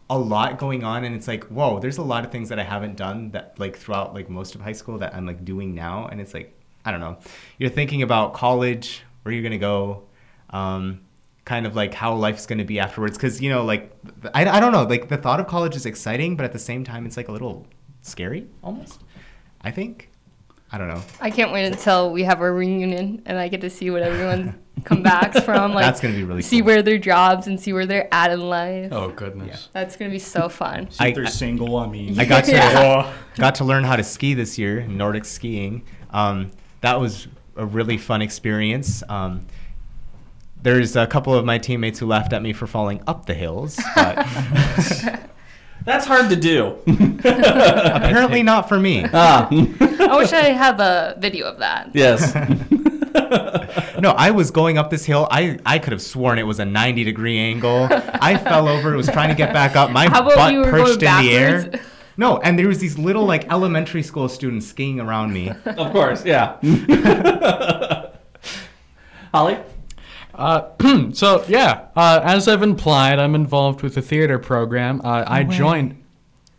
a 0.09 0.17
lot 0.17 0.57
going 0.57 0.83
on, 0.83 1.03
and 1.03 1.15
it's 1.15 1.27
like 1.27 1.45
whoa, 1.45 1.79
there's 1.79 1.97
a 1.97 2.03
lot 2.03 2.25
of 2.25 2.31
things 2.31 2.49
that 2.49 2.59
I 2.59 2.63
haven't 2.63 2.97
done 2.97 3.31
that 3.31 3.57
like 3.57 3.77
throughout 3.77 4.13
like 4.13 4.29
most 4.29 4.55
of 4.55 4.61
high 4.61 4.73
school 4.73 4.97
that 4.99 5.15
I'm 5.15 5.25
like 5.25 5.45
doing 5.45 5.73
now, 5.73 6.07
and 6.07 6.19
it's 6.19 6.33
like 6.33 6.53
I 6.83 6.91
don't 6.91 6.99
know. 6.99 7.17
You're 7.57 7.69
thinking 7.69 8.01
about 8.01 8.33
college, 8.33 9.03
where 9.23 9.33
you're 9.33 9.43
gonna 9.43 9.57
go. 9.57 10.03
Um, 10.49 11.01
kind 11.45 11.65
of 11.65 11.75
like 11.75 11.93
how 11.93 12.13
life's 12.13 12.45
going 12.45 12.59
to 12.59 12.65
be 12.65 12.79
afterwards 12.79 13.17
because 13.17 13.41
you 13.41 13.49
know 13.49 13.65
like 13.65 13.91
I, 14.33 14.45
I 14.45 14.59
don't 14.59 14.71
know 14.71 14.83
like 14.83 15.09
the 15.09 15.17
thought 15.17 15.39
of 15.39 15.47
college 15.47 15.75
is 15.75 15.85
exciting 15.87 16.35
but 16.35 16.43
at 16.43 16.51
the 16.53 16.59
same 16.59 16.83
time 16.83 17.05
it's 17.05 17.17
like 17.17 17.29
a 17.29 17.31
little 17.31 17.65
scary 18.03 18.47
almost 18.63 18.99
i 19.63 19.71
think 19.71 20.09
i 20.71 20.77
don't 20.77 20.87
know 20.87 21.01
I 21.19 21.29
can't 21.31 21.51
wait 21.51 21.65
until 21.65 22.11
we 22.11 22.23
have 22.23 22.41
our 22.41 22.53
reunion 22.53 23.21
and 23.25 23.37
I 23.37 23.47
get 23.49 23.61
to 23.61 23.69
see 23.69 23.89
what 23.91 24.01
everyone 24.03 24.55
come 24.85 25.03
back 25.03 25.33
from. 25.43 25.73
Like, 25.73 25.83
That's 25.85 25.99
gonna 25.99 26.15
be 26.15 26.23
really 26.23 26.41
see 26.41 26.59
cool. 26.59 26.67
where 26.67 26.81
their 26.81 26.97
jobs 26.97 27.45
and 27.47 27.59
see 27.59 27.71
where 27.73 27.85
they're 27.85 28.07
at 28.11 28.31
in 28.31 28.39
life. 28.39 28.91
Oh 28.91 29.09
goodness. 29.09 29.69
That's 29.73 29.95
gonna 29.97 30.09
be 30.11 30.17
so 30.17 30.47
fun. 30.49 30.89
See 30.89 30.95
if 30.95 31.01
I- 31.01 31.11
they're 31.11 31.25
I- 31.25 31.29
single. 31.29 31.75
I 31.77 31.87
mean, 31.87 32.17
i 32.19 32.25
got 32.25 32.45
to 32.45 32.51
Yeah. 32.53 33.13
got 33.35 33.55
to 33.55 33.65
learn 33.65 33.83
how 33.83 33.95
to 33.97 34.03
ski 34.03 34.33
this 34.33 34.57
year 34.57 34.81
nordic 34.87 35.25
skiing 35.25 35.83
um, 36.11 36.51
that 36.81 36.99
was 36.99 37.27
a 37.57 37.65
really 37.65 37.97
fun 37.97 38.21
experience 38.21 39.03
um, 39.09 39.45
there's 40.63 40.95
a 40.95 41.05
couple 41.05 41.33
of 41.35 41.43
my 41.45 41.57
teammates 41.57 41.99
who 41.99 42.05
laughed 42.07 42.33
at 42.33 42.41
me 42.41 42.53
for 42.53 42.65
falling 42.65 43.03
up 43.07 43.25
the 43.25 43.33
hills 43.33 43.77
but 43.95 44.25
That's 45.83 46.05
hard 46.05 46.29
to 46.29 46.35
do. 46.35 46.77
apparently 47.23 48.43
not 48.43 48.67
for 48.69 48.79
me 48.79 49.05
ah, 49.13 49.47
I 49.51 50.17
wish 50.17 50.31
I 50.33 50.49
had 50.49 50.79
a 50.79 51.15
video 51.19 51.47
of 51.47 51.59
that. 51.59 51.89
yes. 51.93 52.35
No, 54.01 54.11
I 54.11 54.31
was 54.31 54.49
going 54.51 54.77
up 54.79 54.89
this 54.89 55.05
hill. 55.05 55.27
I, 55.29 55.59
I 55.65 55.77
could 55.77 55.91
have 55.91 56.01
sworn 56.01 56.39
it 56.39 56.43
was 56.43 56.59
a 56.59 56.65
90 56.65 57.03
degree 57.03 57.37
angle. 57.37 57.87
I 57.91 58.35
fell 58.43 58.67
over, 58.67 58.95
was 58.97 59.07
trying 59.07 59.29
to 59.29 59.35
get 59.35 59.53
back 59.53 59.75
up. 59.75 59.91
My 59.91 60.07
How 60.09 60.21
about 60.21 60.35
butt 60.35 60.53
you 60.53 60.59
were 60.61 60.71
perched 60.71 61.01
going 61.01 61.17
in 61.19 61.25
the 61.25 61.33
air. 61.35 61.81
No, 62.17 62.39
and 62.39 62.57
there 62.57 62.67
was 62.67 62.79
these 62.79 62.97
little 62.97 63.25
like 63.25 63.51
elementary 63.51 64.01
school 64.01 64.27
students 64.27 64.65
skiing 64.67 64.99
around 64.99 65.33
me. 65.33 65.49
of 65.49 65.91
course, 65.91 66.25
yeah. 66.25 66.57
Holly? 69.33 69.59
Uh, 70.41 71.11
so 71.13 71.45
yeah, 71.47 71.87
uh, 71.95 72.19
as 72.23 72.47
I've 72.47 72.63
implied, 72.63 73.19
I'm 73.19 73.35
involved 73.35 73.83
with 73.83 73.95
the 73.95 74.01
theater 74.01 74.39
program. 74.39 74.99
Uh, 75.03 75.23
I 75.27 75.43
joined. 75.43 76.00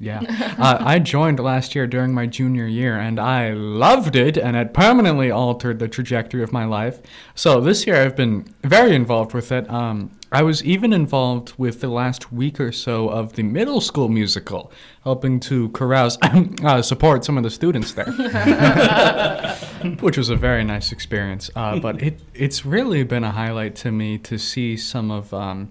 Yeah, 0.03 0.23
uh, 0.59 0.79
I 0.81 0.99
joined 0.99 1.39
last 1.39 1.77
year 1.77 1.87
during 1.87 2.13
my 2.13 2.27
junior 2.27 2.67
year, 2.67 2.99
and 2.99 3.21
I 3.21 3.53
loved 3.53 4.17
it, 4.17 4.37
and 4.37 4.57
it 4.57 4.75
permanently 4.75 5.31
altered 5.31 5.79
the 5.79 5.87
trajectory 5.87 6.43
of 6.43 6.53
my 6.53 6.65
life. 6.65 6.99
So 7.37 7.61
this 7.61 7.87
year, 7.87 8.03
I've 8.03 8.17
been 8.17 8.53
very 8.65 8.97
involved 8.97 9.33
with 9.33 9.53
it. 9.53 9.71
Um, 9.71 10.11
I 10.33 10.43
was 10.43 10.65
even 10.65 10.93
involved 10.93 11.53
with 11.57 11.81
the 11.81 11.89
last 11.89 12.33
week 12.33 12.59
or 12.59 12.73
so 12.73 13.11
of 13.11 13.35
the 13.35 13.45
middle 13.45 13.81
school 13.81 14.09
musical, 14.09 14.73
helping 15.05 15.39
to 15.41 15.69
carouse, 15.69 16.19
uh, 16.65 16.83
support 16.83 17.25
some 17.25 17.37
of 17.37 17.45
the 17.45 17.51
students 17.51 17.93
there 17.93 18.07
which 20.01 20.19
was 20.19 20.31
a 20.31 20.37
very 20.37 20.65
nice 20.65 20.91
experience. 20.91 21.49
Uh, 21.55 21.79
but 21.79 22.03
it 22.03 22.19
it's 22.35 22.67
really 22.67 23.05
been 23.05 23.23
a 23.23 23.31
highlight 23.31 23.77
to 23.77 23.93
me 23.93 24.19
to 24.19 24.39
see 24.39 24.77
some 24.77 25.11
of 25.13 25.33
um, 25.33 25.71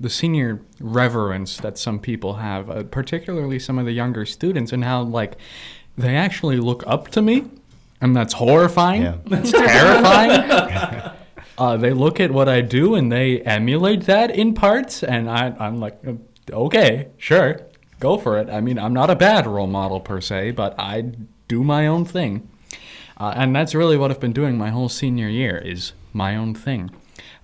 the 0.00 0.10
senior 0.10 0.60
reverence 0.80 1.56
that 1.58 1.78
some 1.78 1.98
people 1.98 2.34
have, 2.34 2.68
uh, 2.68 2.82
particularly 2.84 3.58
some 3.58 3.78
of 3.78 3.86
the 3.86 3.92
younger 3.92 4.26
students, 4.26 4.72
and 4.72 4.84
how 4.84 5.02
like 5.02 5.36
they 5.96 6.16
actually 6.16 6.56
look 6.56 6.82
up 6.86 7.08
to 7.10 7.22
me, 7.22 7.44
and 8.00 8.14
that's 8.14 8.34
horrifying. 8.34 9.02
Yeah. 9.02 9.16
It's 9.30 9.52
terrifying. 9.52 11.12
uh, 11.58 11.76
they 11.76 11.92
look 11.92 12.20
at 12.20 12.30
what 12.30 12.48
I 12.48 12.60
do 12.60 12.94
and 12.94 13.10
they 13.10 13.40
emulate 13.40 14.02
that 14.06 14.30
in 14.30 14.54
parts, 14.54 15.02
and 15.02 15.30
I, 15.30 15.54
I'm 15.58 15.78
like, 15.78 15.98
"Uh, 16.06 16.14
okay, 16.52 17.08
sure, 17.16 17.60
go 18.00 18.18
for 18.18 18.38
it. 18.38 18.50
I 18.50 18.60
mean, 18.60 18.78
I'm 18.78 18.92
not 18.92 19.10
a 19.10 19.16
bad 19.16 19.46
role 19.46 19.66
model 19.66 20.00
per 20.00 20.20
se, 20.20 20.52
but 20.52 20.74
I 20.78 21.12
do 21.48 21.62
my 21.62 21.86
own 21.86 22.04
thing. 22.04 22.48
Uh, 23.16 23.32
and 23.36 23.54
that's 23.54 23.74
really 23.74 23.96
what 23.96 24.10
I've 24.10 24.20
been 24.20 24.32
doing 24.32 24.58
my 24.58 24.70
whole 24.70 24.88
senior 24.88 25.28
year 25.28 25.56
is 25.56 25.92
my 26.12 26.36
own 26.36 26.54
thing. 26.54 26.90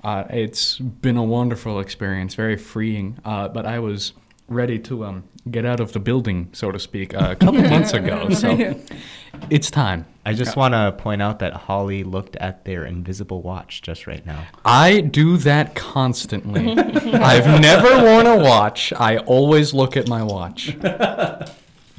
Uh, 0.02 0.24
it's 0.30 0.78
been 0.78 1.16
a 1.16 1.24
wonderful 1.24 1.80
experience, 1.80 2.34
very 2.34 2.56
freeing. 2.56 3.18
Uh, 3.24 3.48
but 3.48 3.66
I 3.66 3.78
was 3.78 4.12
ready 4.48 4.78
to 4.80 5.04
um, 5.04 5.24
get 5.50 5.64
out 5.64 5.78
of 5.80 5.92
the 5.92 6.00
building, 6.00 6.48
so 6.52 6.72
to 6.72 6.78
speak, 6.78 7.14
uh, 7.14 7.28
a 7.30 7.36
couple 7.36 7.62
months 7.70 7.92
ago. 7.92 8.30
So 8.30 8.74
it's 9.50 9.70
time. 9.70 10.06
I 10.26 10.34
just 10.34 10.56
want 10.56 10.74
to 10.74 10.92
point 10.92 11.22
out 11.22 11.38
that 11.38 11.52
Holly 11.54 12.02
looked 12.04 12.36
at 12.36 12.64
their 12.64 12.84
invisible 12.84 13.42
watch 13.42 13.80
just 13.82 14.06
right 14.06 14.24
now. 14.26 14.46
I 14.64 15.00
do 15.00 15.36
that 15.38 15.74
constantly. 15.74 16.72
I've 16.78 17.60
never 17.60 18.02
worn 18.04 18.26
a 18.26 18.36
watch. 18.38 18.92
I 18.92 19.18
always 19.18 19.72
look 19.72 19.96
at 19.96 20.08
my 20.08 20.22
watch. 20.22 20.76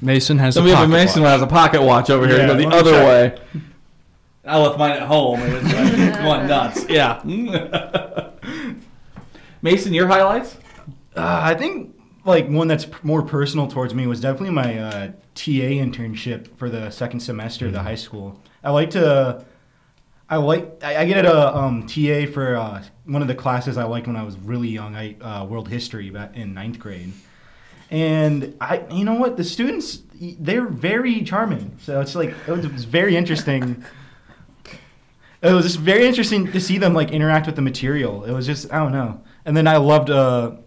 Mason 0.01 0.39
has 0.39 0.55
So 0.55 0.61
a 0.61 0.63
we 0.63 0.69
have 0.71 0.79
a 0.79 0.81
pocket 0.83 0.91
Mason 0.93 1.23
watch. 1.23 1.31
has 1.31 1.41
a 1.41 1.47
pocket 1.47 1.81
watch 1.83 2.09
over 2.09 2.27
here. 2.27 2.37
Yeah, 2.39 2.47
go 2.47 2.57
the 2.57 2.67
other 2.67 2.91
check. 2.91 3.39
way. 3.53 3.61
I 4.43 4.57
left 4.57 4.79
mine 4.79 4.91
at 4.91 5.03
home. 5.03 5.39
It 5.41 5.53
was 5.53 5.73
like, 5.73 6.13
going 6.21 6.47
nuts. 6.47 6.85
Yeah. 6.89 7.21
Mason, 9.61 9.93
your 9.93 10.07
highlights? 10.07 10.57
Uh, 11.15 11.39
I 11.43 11.53
think 11.53 11.95
like 12.25 12.47
one 12.47 12.67
that's 12.67 12.85
p- 12.85 12.95
more 13.03 13.21
personal 13.21 13.67
towards 13.67 13.93
me 13.93 14.07
was 14.07 14.19
definitely 14.19 14.51
my 14.51 14.79
uh, 14.79 15.07
TA 15.35 15.69
internship 15.77 16.55
for 16.57 16.69
the 16.69 16.89
second 16.89 17.19
semester 17.19 17.67
of 17.67 17.73
the 17.73 17.83
high 17.83 17.95
school. 17.95 18.41
I 18.63 18.71
like 18.71 18.91
to, 18.91 19.45
I 20.29 20.37
like 20.37 20.83
I, 20.83 21.01
I 21.01 21.05
get 21.05 21.25
a 21.25 21.55
um, 21.55 21.85
TA 21.85 22.25
for 22.31 22.55
uh, 22.55 22.83
one 23.05 23.21
of 23.21 23.27
the 23.27 23.35
classes 23.35 23.77
I 23.77 23.83
liked 23.83 24.07
when 24.07 24.15
I 24.15 24.23
was 24.23 24.37
really 24.37 24.69
young. 24.69 24.95
I 24.95 25.15
uh, 25.21 25.45
world 25.45 25.67
history 25.67 26.09
back 26.09 26.35
in 26.35 26.53
ninth 26.53 26.79
grade, 26.79 27.11
and 27.91 28.55
I 28.61 28.83
you 28.91 29.03
know 29.03 29.15
what 29.15 29.37
the 29.37 29.43
students 29.43 30.01
they're 30.19 30.67
very 30.67 31.21
charming. 31.23 31.77
So 31.81 31.99
it's 32.01 32.15
like 32.15 32.29
it 32.47 32.51
was, 32.51 32.65
it 32.65 32.73
was 32.73 32.85
very 32.85 33.15
interesting. 33.15 33.83
It 35.41 35.53
was 35.53 35.65
just 35.65 35.79
very 35.79 36.05
interesting 36.05 36.51
to 36.51 36.59
see 36.59 36.77
them 36.77 36.93
like 36.93 37.11
interact 37.11 37.47
with 37.47 37.55
the 37.55 37.61
material. 37.63 38.23
It 38.25 38.31
was 38.31 38.45
just 38.45 38.71
I 38.71 38.79
don't 38.79 38.91
know. 38.91 39.21
And 39.45 39.57
then 39.57 39.67
I 39.67 39.77
loved. 39.77 40.09
Uh, 40.09 40.57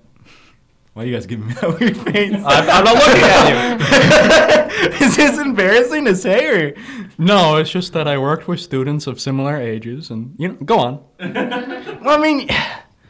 why 0.95 1.03
are 1.03 1.07
you 1.07 1.13
guys 1.15 1.27
giving 1.27 1.49
me 1.49 1.55
that 1.55 1.69
weird 1.81 1.97
face? 1.97 2.35
I'm, 2.35 2.71
I'm 2.71 2.85
not 2.85 2.95
looking 2.95 3.23
at 3.25 4.71
you. 5.01 5.07
Is 5.07 5.17
this 5.17 5.39
embarrassing 5.39 6.05
to 6.05 6.15
say 6.15 6.47
or? 6.47 6.75
No, 7.19 7.57
it's 7.57 7.71
just 7.71 7.93
that 7.93 8.07
I 8.07 8.19
worked 8.19 8.47
with 8.49 8.61
students 8.61 9.07
of 9.07 9.21
similar 9.21 9.57
ages, 9.57 10.11
and 10.11 10.35
you 10.39 10.49
know, 10.49 10.55
go 10.55 10.79
on. 10.79 11.05
Well, 12.05 12.19
I 12.19 12.23
mean, 12.23 12.49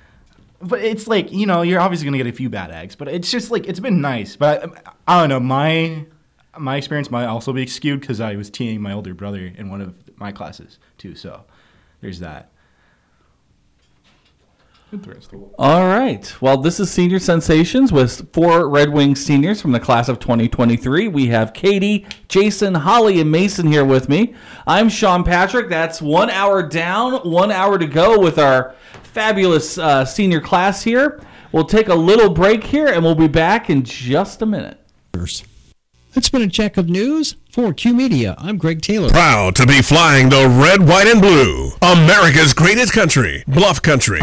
but 0.62 0.80
it's 0.80 1.06
like 1.06 1.32
you 1.32 1.46
know 1.46 1.62
you're 1.62 1.80
obviously 1.80 2.04
gonna 2.04 2.18
get 2.18 2.26
a 2.26 2.32
few 2.32 2.48
bad 2.50 2.70
eggs, 2.70 2.94
but 2.94 3.08
it's 3.08 3.30
just 3.30 3.50
like 3.50 3.66
it's 3.66 3.80
been 3.80 4.00
nice. 4.00 4.36
But 4.36 4.64
I, 4.86 4.92
I 5.16 5.20
don't 5.20 5.28
know 5.30 5.40
my 5.40 6.06
my 6.58 6.76
experience 6.76 7.10
might 7.10 7.26
also 7.26 7.52
be 7.52 7.66
skewed 7.66 8.00
because 8.00 8.20
I 8.20 8.36
was 8.36 8.50
teeing 8.50 8.80
my 8.80 8.92
older 8.92 9.14
brother 9.14 9.52
in 9.56 9.70
one 9.70 9.80
of 9.80 9.94
my 10.16 10.30
classes 10.30 10.78
too. 10.96 11.14
So 11.14 11.44
there's 12.04 12.20
that. 12.20 12.50
Interesting. 14.92 15.48
All 15.58 15.86
right. 15.86 16.36
Well, 16.42 16.58
this 16.58 16.78
is 16.78 16.90
Senior 16.90 17.18
Sensations 17.18 17.92
with 17.92 18.30
four 18.34 18.68
Red 18.68 18.90
Wings 18.90 19.24
seniors 19.24 19.62
from 19.62 19.72
the 19.72 19.80
class 19.80 20.10
of 20.10 20.18
2023. 20.18 21.08
We 21.08 21.28
have 21.28 21.54
Katie, 21.54 22.06
Jason, 22.28 22.74
Holly, 22.74 23.22
and 23.22 23.32
Mason 23.32 23.68
here 23.68 23.86
with 23.86 24.10
me. 24.10 24.34
I'm 24.66 24.90
Sean 24.90 25.24
Patrick. 25.24 25.70
That's 25.70 26.02
one 26.02 26.28
hour 26.28 26.62
down, 26.62 27.14
one 27.28 27.50
hour 27.50 27.78
to 27.78 27.86
go 27.86 28.20
with 28.20 28.38
our 28.38 28.74
fabulous 29.02 29.78
uh, 29.78 30.04
senior 30.04 30.42
class 30.42 30.82
here. 30.82 31.22
We'll 31.52 31.64
take 31.64 31.88
a 31.88 31.94
little 31.94 32.28
break 32.28 32.64
here 32.64 32.88
and 32.88 33.02
we'll 33.02 33.14
be 33.14 33.28
back 33.28 33.70
in 33.70 33.82
just 33.82 34.42
a 34.42 34.46
minute. 34.46 34.78
It's 36.14 36.28
been 36.28 36.42
a 36.42 36.48
check 36.50 36.76
of 36.76 36.90
news 36.90 37.36
for 37.54 37.72
Q 37.72 37.94
Media. 37.94 38.34
I'm 38.38 38.58
Greg 38.58 38.82
Taylor. 38.82 39.10
Proud 39.10 39.54
to 39.54 39.64
be 39.64 39.80
flying 39.80 40.28
the 40.28 40.48
red, 40.60 40.80
white, 40.88 41.06
and 41.06 41.20
blue. 41.20 41.70
America's 41.82 42.52
greatest 42.52 42.92
country, 42.92 43.44
Bluff 43.46 43.80
Country. 43.80 44.18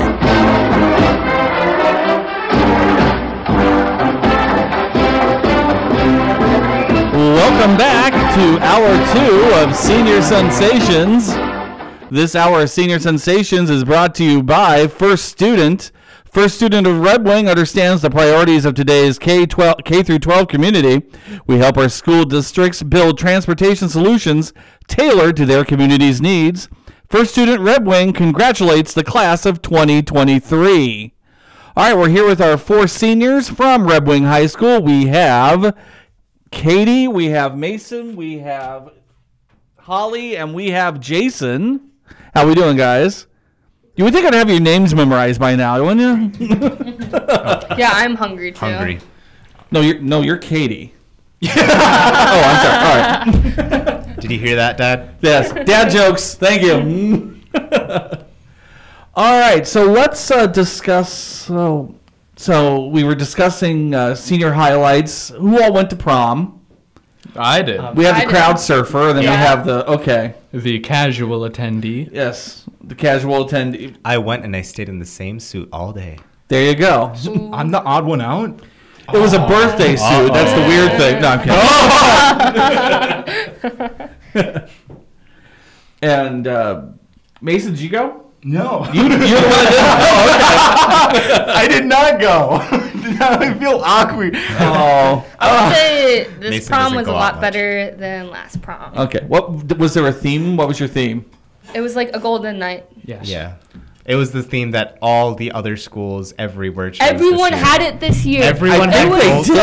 Welcome 7.16 7.78
back 7.78 8.12
to 8.36 8.60
hour 8.60 8.92
two 9.14 9.54
of 9.64 9.78
Senior 9.78 10.22
Sensations. 10.22 11.34
This 12.12 12.36
hour 12.36 12.64
of 12.64 12.70
Senior 12.70 13.00
Sensations 13.00 13.70
is 13.70 13.86
brought 13.86 14.14
to 14.16 14.26
you 14.26 14.44
by 14.44 14.88
First 14.88 15.30
Student. 15.30 15.94
First 16.32 16.56
Student 16.56 16.88
of 16.88 17.02
Red 17.02 17.26
Wing 17.26 17.50
understands 17.50 18.02
the 18.02 18.10
priorities 18.10 18.64
of 18.64 18.74
today's 18.74 19.20
K-12, 19.20 19.84
K 19.84 20.02
through 20.02 20.20
12 20.20 20.48
community. 20.48 21.06
We 21.46 21.58
help 21.58 21.78
our 21.78 21.90
school 21.90 22.24
districts 22.24 22.82
build 22.84 23.18
transportation 23.18 23.90
solutions 23.90 24.54
tailored 24.88 25.36
to 25.36 25.46
their 25.46 25.66
community's 25.66 26.22
needs. 26.22 26.70
First 27.10 27.34
Student 27.34 27.60
Red 27.60 27.86
Wing 27.86 28.14
congratulates 28.14 28.94
the 28.94 29.04
class 29.04 29.46
of 29.46 29.62
2023. 29.62 31.14
All 31.76 31.84
right, 31.84 31.98
we're 31.98 32.08
here 32.08 32.26
with 32.26 32.40
our 32.40 32.58
four 32.58 32.88
seniors 32.88 33.50
from 33.50 33.86
Red 33.86 34.08
Wing 34.08 34.24
High 34.24 34.48
School. 34.48 34.82
We 34.82 35.08
have 35.08 35.78
Katie, 36.50 37.10
we 37.10 37.26
have 37.26 37.58
Mason, 37.58 38.16
we 38.16 38.40
have 38.40 38.90
Holly, 39.80 40.38
and 40.38 40.54
we 40.54 40.70
have 40.70 41.02
Jason. 41.02 41.92
How 42.34 42.48
we 42.48 42.56
doing, 42.56 42.78
guys? 42.78 43.28
You 44.02 44.06
would 44.06 44.16
think 44.16 44.26
I'd 44.26 44.34
have 44.34 44.50
your 44.50 44.60
names 44.60 44.96
memorized 44.96 45.40
by 45.40 45.56
now, 45.56 45.80
wouldn't 45.86 46.40
you? 46.40 46.50
Yeah, 47.78 47.92
I'm 47.94 48.16
hungry 48.16 48.52
too. 48.52 48.58
Hungry. 48.58 49.00
no, 49.70 49.82
you're 49.82 50.00
no, 50.00 50.22
you're 50.22 50.40
Katie. 50.40 50.96
oh, 51.46 51.52
I'm 52.48 52.62
sorry. 52.64 53.62
All 53.62 53.96
right. 54.00 54.20
Did 54.20 54.32
you 54.32 54.40
hear 54.40 54.56
that, 54.56 54.78
Dad? 54.78 55.18
Yes, 55.22 55.54
dad 55.54 55.92
jokes. 55.92 56.34
Thank 56.34 56.64
you. 56.64 57.40
All 59.14 59.40
right, 59.40 59.68
so 59.68 59.86
let's 59.86 60.32
uh, 60.32 60.48
discuss. 60.48 61.14
So, 61.14 61.94
so 62.38 62.88
we 62.88 63.04
were 63.04 63.14
discussing 63.14 63.94
uh, 63.94 64.16
senior 64.16 64.54
highlights. 64.54 65.30
Who 65.30 65.62
all 65.62 65.74
went 65.74 65.92
to 65.92 65.96
prom? 65.96 66.61
I 67.36 67.62
did. 67.62 67.80
We 67.96 68.06
have 68.06 68.16
I 68.16 68.20
the 68.20 68.26
did. 68.26 68.30
crowd 68.30 68.60
surfer, 68.60 69.10
and 69.10 69.18
then 69.18 69.24
we 69.26 69.30
have 69.30 69.66
the 69.66 69.88
okay. 69.90 70.36
the 70.52 70.80
casual 70.80 71.42
attendee. 71.42 72.10
Yes, 72.12 72.66
the 72.84 72.96
casual 72.96 73.46
attendee. 73.46 73.96
I 74.04 74.18
went 74.18 74.44
and 74.44 74.56
I 74.56 74.62
stayed 74.62 74.90
in 74.90 75.00
the 75.00 75.06
same 75.06 75.40
suit 75.40 75.70
all 75.72 75.94
day. 75.94 76.20
There 76.48 76.70
you 76.70 76.76
go. 76.76 77.14
I'm 77.54 77.72
the 77.72 77.82
odd 77.82 78.06
one 78.06 78.22
out. 78.22 78.62
It 79.14 79.18
was 79.18 79.34
a 79.34 79.40
birthday 79.40 79.96
suit. 79.96 80.34
That's 80.34 80.54
the 80.54 80.62
weird 80.68 80.92
thing. 80.98 81.22
No, 81.22 81.28
I'm 81.28 81.40
kidding. 84.34 84.68
and 86.02 86.48
uh, 86.48 86.84
Mason, 87.42 87.72
did 87.72 87.82
you 87.82 87.90
go? 87.90 88.31
No, 88.44 88.90
You, 88.92 89.04
you're 89.04 89.10
the 89.10 89.18
one 89.18 89.28
that 89.70 91.46
I 91.56 91.68
did 91.68 91.86
not 91.86 92.20
go. 92.20 92.58
now 93.20 93.38
I 93.40 93.54
feel 93.54 93.82
awkward. 93.84 94.34
didn't. 94.34 94.50
Oh, 94.60 95.26
I 95.40 95.68
would 95.68 95.76
say 95.76 96.24
this 96.40 96.50
Mason 96.50 96.68
prom 96.74 96.82
doesn't 96.84 96.98
was 96.98 97.08
a 97.08 97.12
go 97.12 97.16
out 97.16 97.20
lot 97.20 97.34
much. 97.36 97.42
better 97.42 97.92
than 97.96 98.30
last 98.32 98.62
prom. 98.62 98.98
okay. 98.98 99.24
What 99.28 99.78
was 99.78 99.94
there 99.94 100.08
a 100.08 100.12
theme? 100.12 100.58
What 100.58 100.68
was 100.68 100.80
your 100.80 100.90
theme? 100.90 101.26
It 101.76 101.82
was 101.82 101.96
like 101.96 102.10
a 102.16 102.20
golden 102.20 102.58
night. 102.58 102.88
Yes. 103.06 103.28
Yeah. 103.30 103.56
It 104.06 104.16
was 104.16 104.32
the 104.32 104.42
theme 104.42 104.72
that 104.72 104.98
all 105.04 105.36
the 105.36 105.52
other 105.52 105.78
schools 105.78 106.34
everywhere 106.40 106.90
chose. 106.90 106.98
this 107.00 107.10
Everyone 107.12 107.52
year. 107.54 107.64
had 107.64 107.82
it 107.84 108.00
this 108.00 108.26
year. 108.26 108.42
Everyone 108.44 108.90
I 108.90 108.94
had 108.94 109.10
think 109.10 109.22
they 109.22 109.30
gold. 109.30 109.46
did. 109.46 109.56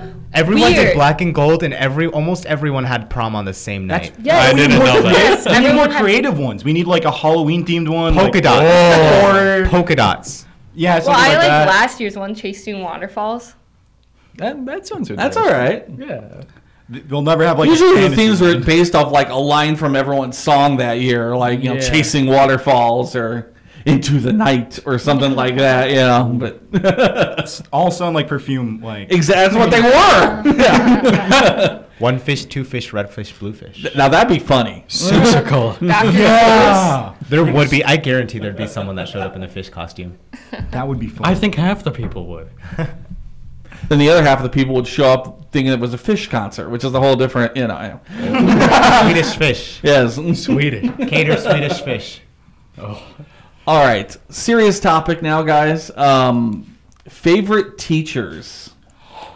So 0.00 0.12
Everyone 0.36 0.72
weird. 0.72 0.86
did 0.88 0.94
black 0.94 1.20
and 1.22 1.34
gold, 1.34 1.62
and 1.62 1.72
every 1.74 2.06
almost 2.06 2.44
everyone 2.46 2.84
had 2.84 3.08
prom 3.08 3.34
on 3.34 3.44
the 3.44 3.54
same 3.54 3.86
night. 3.86 4.12
Yes. 4.20 4.52
I 4.52 4.56
didn't 4.56 4.78
know 4.78 5.02
that. 5.02 5.12
Yes, 5.12 5.46
We 5.48 5.66
need 5.66 5.74
more 5.74 5.88
creative 5.88 6.38
ones. 6.38 6.62
We 6.62 6.72
need 6.72 6.86
like 6.86 7.04
a 7.04 7.10
Halloween 7.10 7.64
themed 7.64 7.88
one. 7.88 8.14
Polka 8.14 8.34
like, 8.36 8.42
dots. 8.44 9.66
Or 9.66 9.66
Polka 9.70 9.96
dots. 9.96 10.44
yeah, 10.74 10.98
Well, 10.98 11.10
I 11.10 11.28
like 11.28 11.38
like 11.38 11.46
that. 11.48 11.68
last 11.68 11.98
year's 12.00 12.16
one, 12.16 12.34
Chasing 12.34 12.82
Waterfalls. 12.82 13.54
That, 14.36 14.64
that 14.66 14.86
sounds 14.86 15.08
good. 15.08 15.18
That's 15.18 15.36
all 15.38 15.48
right. 15.48 15.84
Yeah. 15.96 16.42
We'll 17.08 17.22
never 17.22 17.44
have 17.44 17.58
like. 17.58 17.68
Usually 17.68 17.94
the 17.94 18.00
fantasy 18.02 18.16
themes 18.16 18.40
were 18.40 18.60
based 18.60 18.94
off 18.94 19.10
like 19.10 19.28
a 19.30 19.34
line 19.34 19.74
from 19.74 19.96
everyone's 19.96 20.38
song 20.38 20.76
that 20.76 21.00
year, 21.00 21.34
like 21.36 21.60
you 21.62 21.74
know, 21.74 21.80
chasing 21.80 22.26
waterfalls 22.26 23.16
or 23.16 23.52
into 23.86 24.18
the 24.20 24.32
night 24.32 24.80
or 24.84 24.98
something 24.98 25.34
like 25.34 25.56
that. 25.56 25.90
You 25.90 25.96
know, 25.96 26.32
but 26.38 27.58
all 27.72 27.90
sound 27.90 28.14
like 28.14 28.28
perfume. 28.28 28.82
Like 28.82 29.10
exactly 29.12 29.56
that's 29.56 29.56
what 29.56 29.70
they 29.70 29.80
were. 29.80 30.62
Yeah. 30.62 31.82
One 31.98 32.18
fish, 32.18 32.44
two 32.44 32.62
fish, 32.62 32.92
red 32.92 33.08
fish, 33.08 33.32
blue 33.32 33.54
fish. 33.54 33.86
Now 33.96 34.08
that'd 34.10 34.28
be 34.28 34.38
funny. 34.44 34.84
Seussical. 34.86 35.80
Yeah, 35.80 37.14
There 37.30 37.42
would 37.42 37.70
be. 37.70 37.82
I 37.82 37.96
guarantee 37.96 38.38
there'd 38.38 38.56
be 38.56 38.66
someone 38.66 38.96
that 38.96 39.08
showed 39.08 39.22
up 39.22 39.34
in 39.34 39.42
a 39.42 39.48
fish 39.48 39.70
costume. 39.70 40.18
that 40.72 40.86
would 40.86 40.98
be 40.98 41.08
fun. 41.08 41.26
I 41.26 41.34
think 41.34 41.54
half 41.54 41.82
the 41.84 41.92
people 41.92 42.26
would. 42.26 42.50
Then 43.88 43.98
the 44.00 44.08
other 44.08 44.22
half 44.22 44.38
of 44.38 44.42
the 44.42 44.48
people 44.48 44.74
would 44.74 44.86
show 44.86 45.12
up 45.12 45.52
thinking 45.52 45.72
it 45.72 45.78
was 45.78 45.94
a 45.94 45.98
fish 45.98 46.28
concert, 46.28 46.70
which 46.70 46.82
is 46.82 46.92
a 46.92 46.98
whole 46.98 47.14
different, 47.14 47.56
you 47.56 47.68
know. 47.68 48.00
Swedish 49.02 49.36
fish. 49.36 49.80
Yes. 49.82 50.16
Swedish. 50.42 50.90
Cater 51.08 51.36
Swedish 51.36 51.80
fish. 51.82 52.20
Oh. 52.78 53.00
All 53.66 53.84
right. 53.84 54.16
Serious 54.28 54.78
topic 54.80 55.22
now, 55.22 55.42
guys. 55.42 55.90
Um, 55.96 56.76
favorite 57.08 57.78
teachers. 57.78 58.70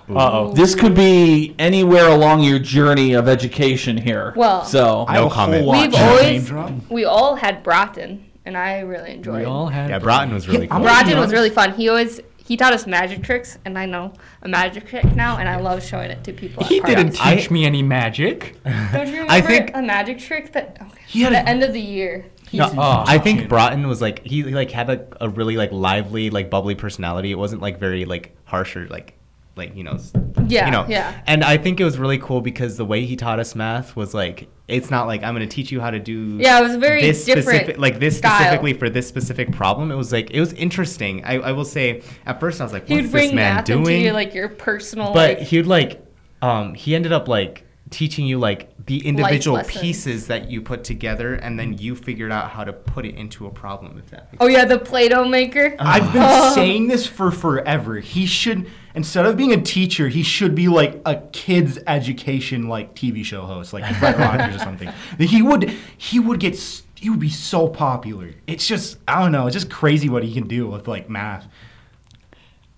Uh-oh. 0.09 0.53
This 0.55 0.75
could 0.75 0.95
be 0.95 1.55
anywhere 1.59 2.09
along 2.09 2.43
your 2.43 2.59
journey 2.59 3.13
of 3.15 3.29
education 3.29 3.97
here. 3.97 4.33
Well- 4.37 4.65
so 4.65 5.05
I 5.09 5.15
have 5.15 5.23
No 5.23 5.27
a 5.29 5.31
comment. 5.31 5.67
We've 5.67 5.95
always 5.95 6.53
we 6.91 7.05
all 7.05 7.37
had 7.37 7.63
Broughton, 7.63 8.25
and 8.45 8.57
I 8.57 8.81
really 8.81 9.13
enjoyed. 9.13 9.39
We 9.41 9.45
all 9.45 9.69
had. 9.69 9.91
Yeah, 9.91 10.01
Broughton 10.01 10.35
was 10.35 10.49
really 10.49 10.67
cool. 10.67 10.77
I'm 10.79 10.83
gonna 10.83 10.99
be 11.05 11.05
Broughton 11.13 11.21
was 11.21 11.33
really 11.33 11.51
fun. 11.51 11.75
He 11.75 11.89
always 11.89 12.21
he 12.45 12.57
taught 12.57 12.73
us 12.73 12.89
magic 12.89 13.23
tricks, 13.23 13.59
and 13.65 13.79
I 13.79 13.87
know 13.87 14.13
a 14.43 14.49
magic 14.49 14.89
trick 14.89 15.05
now, 15.15 15.37
and 15.39 15.49
I 15.49 15.61
love 15.61 15.85
showing 15.85 16.11
it 16.11 16.25
to 16.25 16.33
people. 16.33 16.65
He 16.65 16.81
at 16.81 16.87
didn't 16.87 17.17
parties. 17.17 17.43
teach 17.43 17.51
me 17.53 17.65
any 17.65 17.83
magic. 17.85 18.57
Don't 18.65 19.07
you 19.07 19.13
remember 19.13 19.33
I 19.33 19.41
think- 19.41 19.71
a 19.75 19.83
magic 19.83 20.19
trick 20.19 20.53
that 20.55 20.77
okay, 20.83 21.01
He 21.07 21.21
had 21.23 21.33
the 21.33 21.39
a- 21.39 21.43
end 21.45 21.63
of 21.63 21.73
the 21.73 21.81
year? 21.81 22.27
No, 22.53 22.71
Oh, 22.77 23.05
I 23.07 23.19
think. 23.19 23.49
Broughton 23.49 23.87
was 23.89 24.01
like 24.01 24.25
he 24.27 24.43
like 24.45 24.71
had 24.71 24.91
a, 24.91 25.07
a 25.21 25.29
really 25.29 25.57
like 25.57 25.73
lively 25.73 26.31
like 26.31 26.51
bubbly 26.51 26.75
personality. 26.75 27.31
It 27.31 27.39
wasn't 27.39 27.63
like 27.63 27.79
very 27.79 28.05
like 28.05 28.37
harsh 28.45 28.77
or 28.77 28.87
like 28.89 29.17
like 29.57 29.77
you 29.77 29.85
know 29.85 29.99
Yeah, 30.47 30.67
you 30.67 30.71
know 30.73 30.87
yeah. 30.89 31.21
And 31.27 31.43
I 31.45 31.57
think 31.59 31.81
it 31.81 31.85
was 31.85 31.99
really 31.99 32.19
cool 32.19 32.41
because 32.41 32.77
the 32.77 32.85
way 32.85 33.05
he 33.05 33.17
taught 33.17 33.39
us 33.41 33.55
math 33.55 33.95
was 33.97 34.15
like 34.15 34.49
it's 34.69 34.91
not 34.91 35.07
like 35.09 35.23
I'm 35.25 35.35
gonna 35.35 35.47
teach 35.47 35.71
you 35.73 35.81
how 35.81 35.91
to 35.91 35.99
do 35.99 36.39
Yeah, 36.41 36.61
it 36.61 36.63
was 36.63 36.77
very 36.77 37.03
this 37.03 37.25
different 37.25 37.47
specific 37.49 37.79
like 37.79 37.99
this 37.99 38.19
style. 38.19 38.37
specifically 38.39 38.73
for 38.75 38.89
this 38.89 39.07
specific 39.09 39.53
problem. 39.53 39.91
It 39.91 39.97
was 39.97 40.13
like 40.13 40.31
it 40.31 40.41
was 40.41 40.53
interesting. 40.55 41.25
I, 41.25 41.35
I 41.41 41.53
will 41.53 41.65
say 41.65 42.03
at 42.27 42.39
first 42.41 42.61
I 42.61 42.65
was 42.65 42.73
like 42.73 42.87
He 42.87 42.95
what's 42.95 43.05
would 43.07 43.11
bring 43.13 43.29
this 43.31 43.35
man 43.35 43.57
math 43.57 43.65
doing? 43.65 43.81
into 43.87 43.99
your 43.99 44.13
like 44.13 44.35
your 44.35 44.49
personal 44.49 45.13
but 45.13 45.39
like 45.39 45.39
he 45.41 45.57
would 45.59 45.67
like 45.67 46.05
um 46.43 46.75
he 46.75 46.95
ended 46.95 47.13
up 47.13 47.27
like 47.29 47.65
teaching 47.91 48.25
you 48.27 48.39
like 48.39 48.73
the 48.87 49.05
individual 49.07 49.63
pieces 49.65 50.29
that 50.29 50.49
you 50.51 50.63
put 50.63 50.85
together 50.85 51.35
and 51.35 51.59
then 51.59 51.77
you 51.77 51.95
figured 51.97 52.31
out 52.33 52.51
how 52.51 52.63
to 52.65 52.73
put 52.73 53.05
it 53.05 53.17
into 53.17 53.47
a 53.47 53.51
problem 53.51 53.99
if 53.99 54.11
that 54.11 54.29
Oh 54.41 54.47
yeah, 54.47 54.65
the 54.65 54.79
Play-Doh 54.79 55.25
maker. 55.27 55.75
I've 55.79 56.13
been 56.13 56.23
Oh. 56.25 56.55
saying 56.55 56.87
this 56.89 57.07
for 57.07 57.31
forever. 57.31 57.99
He 58.01 58.27
should 58.27 58.69
instead 58.95 59.27
of 59.27 59.37
being 59.37 59.53
a 59.53 59.61
teacher, 59.61 60.09
he 60.09 60.23
should 60.23 60.55
be 60.55 60.69
like 60.69 61.01
a 61.05 61.17
kids 61.33 61.79
education 61.87 62.69
like 62.69 62.95
TV 62.95 63.25
show 63.25 63.43
host, 63.43 63.73
like 63.73 63.85
Fred 63.97 64.19
Rogers 64.19 64.57
or 64.57 64.59
something. 64.61 64.93
He 65.19 65.43
would 65.43 65.71
he 65.99 66.19
would 66.21 66.39
get 66.41 66.57
he 66.95 67.11
would 67.11 67.21
be 67.21 67.31
so 67.31 67.69
popular. 67.69 68.31
It's 68.47 68.67
just 68.67 68.99
I 69.09 69.21
don't 69.23 69.33
know, 69.33 69.47
it's 69.47 69.55
just 69.55 69.71
crazy 69.71 70.09
what 70.09 70.23
he 70.23 70.33
can 70.33 70.47
do 70.47 70.69
with 70.69 70.87
like 70.89 71.11
math. 71.11 71.47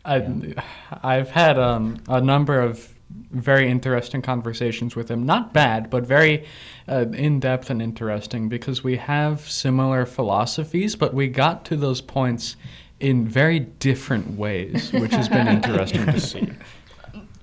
I, 0.05 0.55
I've 1.03 1.31
had 1.31 1.59
um, 1.59 2.03
a 2.09 2.21
number 2.21 2.61
of 2.61 2.91
very 3.31 3.69
interesting 3.71 4.23
conversations 4.23 4.95
with 4.97 5.11
him. 5.11 5.25
Not 5.25 5.53
bad, 5.53 5.89
but 5.91 6.05
very 6.05 6.45
uh, 6.89 7.07
in 7.13 7.41
depth 7.41 7.71
and 7.71 7.81
interesting 7.83 8.49
because 8.49 8.85
we 8.85 8.97
have 8.97 9.41
similar 9.51 10.05
philosophies, 10.07 10.97
but 10.97 11.15
we 11.15 11.29
got 11.29 11.65
to 11.67 11.77
those 11.77 12.01
points 12.01 12.57
in 13.01 13.27
very 13.27 13.59
different 13.61 14.37
ways, 14.39 14.93
which 14.93 15.13
has 15.13 15.29
been 15.29 15.49
interesting 15.57 16.07
to 16.07 16.21
see. 16.21 16.49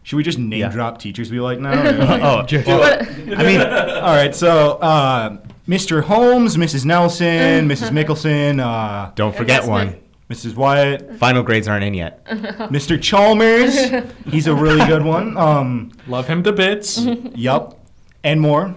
Should 0.03 0.15
we 0.17 0.24
just 0.24 0.39
name 0.39 0.59
Yeah. 0.61 0.70
drop 0.70 0.99
teachers 0.99 1.30
we 1.32 1.39
like 1.39 1.59
now? 1.59 1.72
Or, 1.84 1.93
like- 2.05 2.22
oh, 2.24 2.45
But- 2.65 3.07
I 3.38 3.43
mean, 3.43 3.61
all 3.61 4.15
right. 4.15 4.34
So, 4.34 4.78
uh, 4.78 5.38
Mr. 5.67 6.01
Holmes, 6.03 6.55
Mrs. 6.57 6.86
Nelson, 6.86 7.67
Mrs. 7.70 7.91
Mickelson, 7.91 8.59
uh, 8.59 9.11
Don't 9.15 9.36
forget 9.36 9.61
that's 9.61 9.67
one. 9.67 9.99
Mrs. 10.30 10.55
Wyatt, 10.55 11.15
Final 11.15 11.41
grades 11.43 11.67
aren't 11.67 11.84
in 11.84 11.93
yet. 11.95 12.23
Mr. 12.27 13.01
Chalmers. 13.01 13.75
He's 14.32 14.45
a 14.47 14.53
really 14.53 14.86
good 14.86 15.03
one. 15.03 15.36
Um, 15.38 15.91
Love 16.07 16.27
him 16.27 16.43
to 16.43 16.51
bits. 16.53 16.99
yup, 17.36 17.80
and 18.23 18.39
more. 18.39 18.75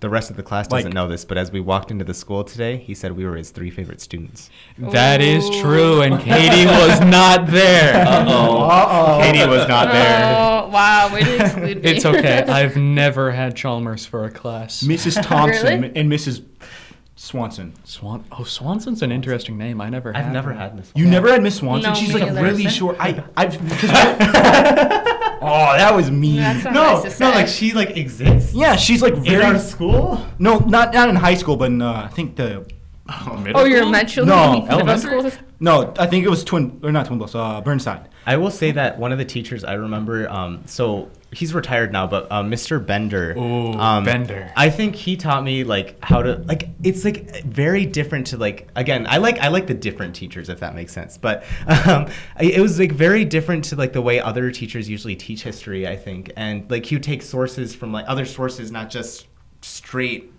The 0.00 0.08
rest 0.08 0.30
of 0.30 0.36
the 0.36 0.42
class 0.42 0.68
doesn't 0.68 0.84
Like- 0.86 0.94
know 0.94 1.08
this, 1.08 1.24
but 1.24 1.36
as 1.38 1.50
we 1.50 1.60
walked 1.60 1.90
into 1.90 2.04
the 2.04 2.14
school 2.14 2.44
today, 2.44 2.76
he 2.76 2.94
said 2.94 3.12
we 3.12 3.24
were 3.24 3.36
his 3.36 3.50
three 3.50 3.70
favorite 3.70 4.00
students. 4.00 4.48
That 4.78 5.20
is 5.22 5.48
true, 5.60 6.02
and 6.02 6.20
Katie 6.20 6.66
was 6.66 7.00
not 7.00 7.46
there. 7.46 8.06
Uh-oh. 8.06 9.20
Katie 9.22 9.46
was 9.48 9.66
not 9.68 9.90
there. 9.90 10.36
Oh 10.36 10.68
wow, 10.68 11.10
way 11.12 11.24
to 11.24 11.36
exclude 11.44 11.82
me. 11.82 11.90
It's 11.90 12.04
okay. 12.06 12.42
I've 12.42 12.76
never 12.76 13.32
had 13.32 13.56
Chalmers 13.56 14.06
for 14.06 14.24
a 14.24 14.30
class. 14.30 14.82
Mrs. 14.82 15.22
Thompson 15.22 15.80
Really? 15.82 15.96
and 15.96 16.10
Mrs. 16.12 16.42
Swanson. 17.24 17.72
Swan. 17.84 18.24
Oh, 18.30 18.44
Swanson's 18.44 19.02
an 19.02 19.10
interesting 19.10 19.56
name. 19.56 19.80
I 19.80 19.88
never. 19.88 20.14
I've 20.16 20.24
had 20.24 20.32
never 20.32 20.50
one. 20.50 20.58
had 20.58 20.76
this. 20.78 20.92
You 20.94 21.06
never 21.06 21.28
had 21.30 21.42
Miss 21.42 21.56
Swanson? 21.56 21.90
No, 21.92 21.98
She's 21.98 22.12
like 22.14 22.30
really 22.34 22.68
short. 22.78 22.96
I, 23.00 23.24
I've. 23.36 23.54
Oh, 25.46 25.76
that 25.76 25.92
was 25.94 26.10
mean. 26.10 26.36
That's 26.36 26.64
not 26.64 26.72
No, 26.74 26.82
nice 27.02 27.04
no, 27.04 27.30
say. 27.30 27.34
like 27.34 27.48
she 27.48 27.72
like 27.72 27.96
exists 27.96 28.54
Yeah, 28.54 28.76
she's 28.76 29.02
like 29.02 29.14
very. 29.14 29.26
in 29.36 29.40
very. 29.40 29.44
our 29.54 29.58
school. 29.58 30.24
no, 30.38 30.58
not 30.58 30.92
not 30.94 31.08
in 31.08 31.16
high 31.16 31.34
school, 31.34 31.56
but 31.56 31.66
in, 31.70 31.82
uh, 31.82 32.02
I 32.04 32.08
think 32.08 32.36
the. 32.36 32.66
oh, 33.08 33.64
you're 33.64 33.84
mentally 33.88 34.26
No, 34.26 34.66
elementary? 34.68 35.32
No, 35.60 35.92
I 35.98 36.06
think 36.06 36.24
it 36.24 36.28
was 36.30 36.44
Twin 36.44 36.80
or 36.82 36.92
not 36.92 37.06
Twin 37.06 37.18
Bluffs. 37.18 37.34
Uh, 37.34 37.60
Burnside. 37.60 38.08
I 38.26 38.36
will 38.38 38.50
say 38.50 38.70
that 38.72 38.98
one 38.98 39.12
of 39.12 39.18
the 39.18 39.24
teachers 39.24 39.64
I 39.64 39.74
remember, 39.74 40.28
um, 40.30 40.62
so 40.66 41.10
he's 41.34 41.54
retired 41.54 41.92
now, 41.92 42.06
but 42.06 42.26
uh, 42.30 42.42
Mr. 42.42 42.84
Bender. 42.84 43.34
Ooh, 43.36 43.72
um, 43.72 44.04
Bender. 44.04 44.52
I 44.56 44.70
think 44.70 44.94
he 44.94 45.16
taught 45.16 45.42
me 45.42 45.64
like 45.64 46.02
how 46.02 46.22
to 46.22 46.36
like. 46.36 46.68
It's 46.82 47.04
like 47.04 47.44
very 47.44 47.86
different 47.86 48.28
to 48.28 48.36
like 48.36 48.68
again. 48.76 49.06
I 49.08 49.18
like 49.18 49.38
I 49.38 49.48
like 49.48 49.66
the 49.66 49.74
different 49.74 50.14
teachers 50.14 50.48
if 50.48 50.60
that 50.60 50.74
makes 50.74 50.92
sense. 50.92 51.18
But 51.18 51.44
um, 51.86 52.08
it 52.40 52.60
was 52.60 52.78
like 52.78 52.92
very 52.92 53.24
different 53.24 53.64
to 53.66 53.76
like 53.76 53.92
the 53.92 54.02
way 54.02 54.20
other 54.20 54.50
teachers 54.50 54.88
usually 54.88 55.16
teach 55.16 55.42
history. 55.42 55.86
I 55.86 55.96
think, 55.96 56.32
and 56.36 56.70
like 56.70 56.90
you 56.90 56.98
take 56.98 57.22
sources 57.22 57.74
from 57.74 57.92
like 57.92 58.04
other 58.08 58.24
sources, 58.24 58.70
not 58.70 58.90
just 58.90 59.26
straight 59.62 60.33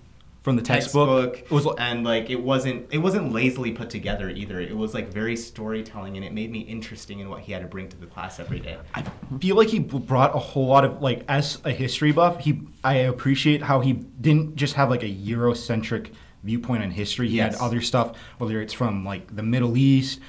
From 0.45 0.57
the 0.57 0.61
textbook. 0.61 1.33
textbook 1.33 1.51
It 1.51 1.65
was 1.65 1.75
and 1.79 2.03
like 2.03 2.29
it 2.29 2.39
wasn't 2.39 2.85
it 2.93 2.99
wasn't 2.99 3.33
lazily 3.33 3.71
put 3.71 3.89
together 3.89 4.29
either 4.29 4.59
it 4.61 4.77
was 4.77 4.93
like 4.93 5.11
very 5.11 5.35
storytelling 5.35 6.17
and 6.17 6.23
it 6.23 6.33
made 6.33 6.51
me 6.51 6.59
interesting 6.59 7.19
in 7.19 7.31
what 7.31 7.39
he 7.39 7.51
had 7.51 7.63
to 7.63 7.67
bring 7.67 7.89
to 7.89 7.97
the 7.97 8.05
class 8.05 8.39
every 8.39 8.59
day 8.59 8.77
I 8.93 9.03
feel 9.39 9.55
like 9.55 9.69
he 9.69 9.79
brought 9.79 10.35
a 10.35 10.37
whole 10.37 10.67
lot 10.67 10.85
of 10.85 11.01
like 11.01 11.23
as 11.27 11.57
a 11.65 11.71
history 11.71 12.11
buff. 12.11 12.41
He 12.41 12.61
I 12.83 12.93
appreciate 12.93 13.63
how 13.63 13.79
he 13.79 13.93
didn't 13.93 14.55
just 14.55 14.75
have 14.75 14.91
like 14.91 15.01
a 15.01 15.11
Eurocentric 15.11 16.11
viewpoint 16.43 16.83
on 16.83 16.91
history. 16.91 17.27
He 17.27 17.37
Yes. 17.37 17.55
had 17.55 17.65
other 17.65 17.81
stuff, 17.81 18.15
whether 18.37 18.61
it's 18.61 18.71
from 18.71 19.03
like 19.03 19.35
the 19.35 19.41
Middle 19.41 19.75
East, 19.75 20.19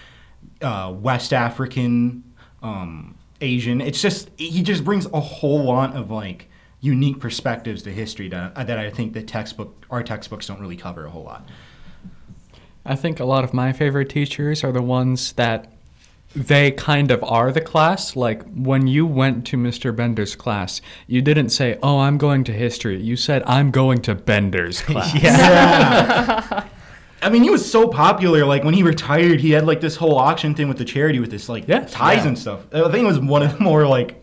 uh, 0.62 0.94
West 0.98 1.34
African, 1.34 2.24
um, 2.62 3.16
Asian. 3.42 3.82
It's 3.82 4.00
just 4.00 4.30
he 4.38 4.62
just 4.62 4.82
brings 4.82 5.04
a 5.12 5.20
whole 5.20 5.64
lot 5.64 5.94
of 5.94 6.10
like 6.10 6.48
unique 6.86 7.18
perspectives 7.20 7.82
to 7.82 7.90
history 7.92 8.28
that 8.28 8.52
uh, 8.56 8.64
that 8.64 8.78
I 8.78 8.90
think 8.90 9.12
the 9.12 9.22
textbook 9.22 9.84
our 9.90 10.02
textbooks 10.02 10.46
don't 10.46 10.60
really 10.60 10.76
cover 10.76 11.04
a 11.06 11.10
whole 11.10 11.24
lot. 11.24 11.48
I 12.84 12.94
think 12.94 13.18
a 13.20 13.24
lot 13.24 13.42
of 13.44 13.52
my 13.52 13.72
favorite 13.72 14.08
teachers 14.08 14.62
are 14.62 14.70
the 14.72 14.82
ones 14.82 15.32
that 15.32 15.72
they 16.34 16.70
kind 16.70 17.10
of 17.10 17.24
are 17.24 17.50
the 17.50 17.60
class. 17.60 18.14
Like 18.14 18.42
when 18.52 18.86
you 18.86 19.06
went 19.06 19.46
to 19.48 19.56
Mr. 19.56 19.94
Bender's 19.94 20.36
class, 20.36 20.80
you 21.06 21.20
didn't 21.22 21.48
say, 21.50 21.78
"Oh, 21.82 21.98
I'm 22.00 22.18
going 22.18 22.44
to 22.44 22.52
history." 22.52 23.00
You 23.00 23.16
said, 23.16 23.42
"I'm 23.46 23.70
going 23.70 24.02
to 24.02 24.14
Bender's 24.14 24.80
class." 24.88 25.14
Yeah. 25.20 26.64
I 27.22 27.30
mean, 27.30 27.42
he 27.42 27.50
was 27.50 27.68
so 27.68 27.88
popular. 27.88 28.44
Like 28.44 28.62
when 28.62 28.74
he 28.74 28.82
retired, 28.82 29.40
he 29.40 29.50
had 29.50 29.66
like 29.66 29.80
this 29.80 29.96
whole 29.96 30.16
auction 30.16 30.54
thing 30.54 30.68
with 30.68 30.78
the 30.78 30.84
charity 30.84 31.18
with 31.18 31.30
this 31.30 31.48
like 31.48 31.66
Yes. 31.66 31.90
ties 31.90 32.18
Yeah. 32.18 32.28
and 32.28 32.38
stuff. 32.38 32.66
I 32.72 32.82
think 32.82 33.02
it 33.02 33.06
was 33.06 33.18
one 33.18 33.42
of 33.42 33.56
the 33.56 33.64
more 33.64 33.86
like 33.86 34.22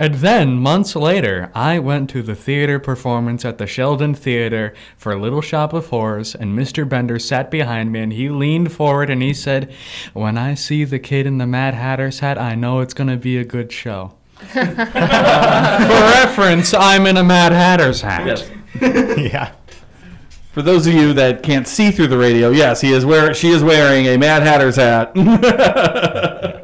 And 0.00 0.14
then 0.14 0.58
months 0.58 0.94
later, 0.94 1.50
I 1.54 1.80
went 1.80 2.08
to 2.10 2.22
the 2.22 2.36
theater 2.36 2.78
performance 2.78 3.44
at 3.44 3.58
the 3.58 3.66
Sheldon 3.66 4.14
Theater 4.14 4.72
for 4.96 5.18
Little 5.18 5.40
Shop 5.40 5.72
of 5.72 5.88
Horrors, 5.88 6.36
and 6.36 6.56
Mr. 6.56 6.88
Bender 6.88 7.18
sat 7.18 7.50
behind 7.50 7.90
me 7.90 8.00
and 8.00 8.12
he 8.12 8.28
leaned 8.28 8.70
forward 8.70 9.10
and 9.10 9.22
he 9.22 9.34
said, 9.34 9.72
When 10.12 10.38
I 10.38 10.54
see 10.54 10.84
the 10.84 11.00
kid 11.00 11.26
in 11.26 11.38
the 11.38 11.46
Mad 11.46 11.74
Hatter's 11.74 12.20
hat, 12.20 12.38
I 12.38 12.54
know 12.54 12.78
it's 12.78 12.94
going 12.94 13.08
to 13.08 13.16
be 13.16 13.38
a 13.38 13.44
good 13.44 13.72
show. 13.72 14.14
Uh, 14.54 14.54
for 15.86 16.26
reference, 16.26 16.72
I'm 16.72 17.06
in 17.06 17.16
a 17.16 17.24
Mad 17.24 17.50
Hatter's 17.50 18.00
hat. 18.02 18.48
yeah 18.80 19.52
For 20.52 20.62
those 20.62 20.86
of 20.86 20.94
you 20.94 21.12
that 21.14 21.42
can't 21.42 21.66
see 21.66 21.90
through 21.90 22.06
the 22.08 22.18
radio, 22.18 22.50
yes, 22.50 22.80
he 22.80 22.92
is 22.92 23.04
wear 23.04 23.34
she 23.34 23.48
is 23.50 23.64
wearing 23.64 24.06
a 24.06 24.16
Mad 24.16 24.44
Hatter's 24.44 24.76
hat. 24.76 25.12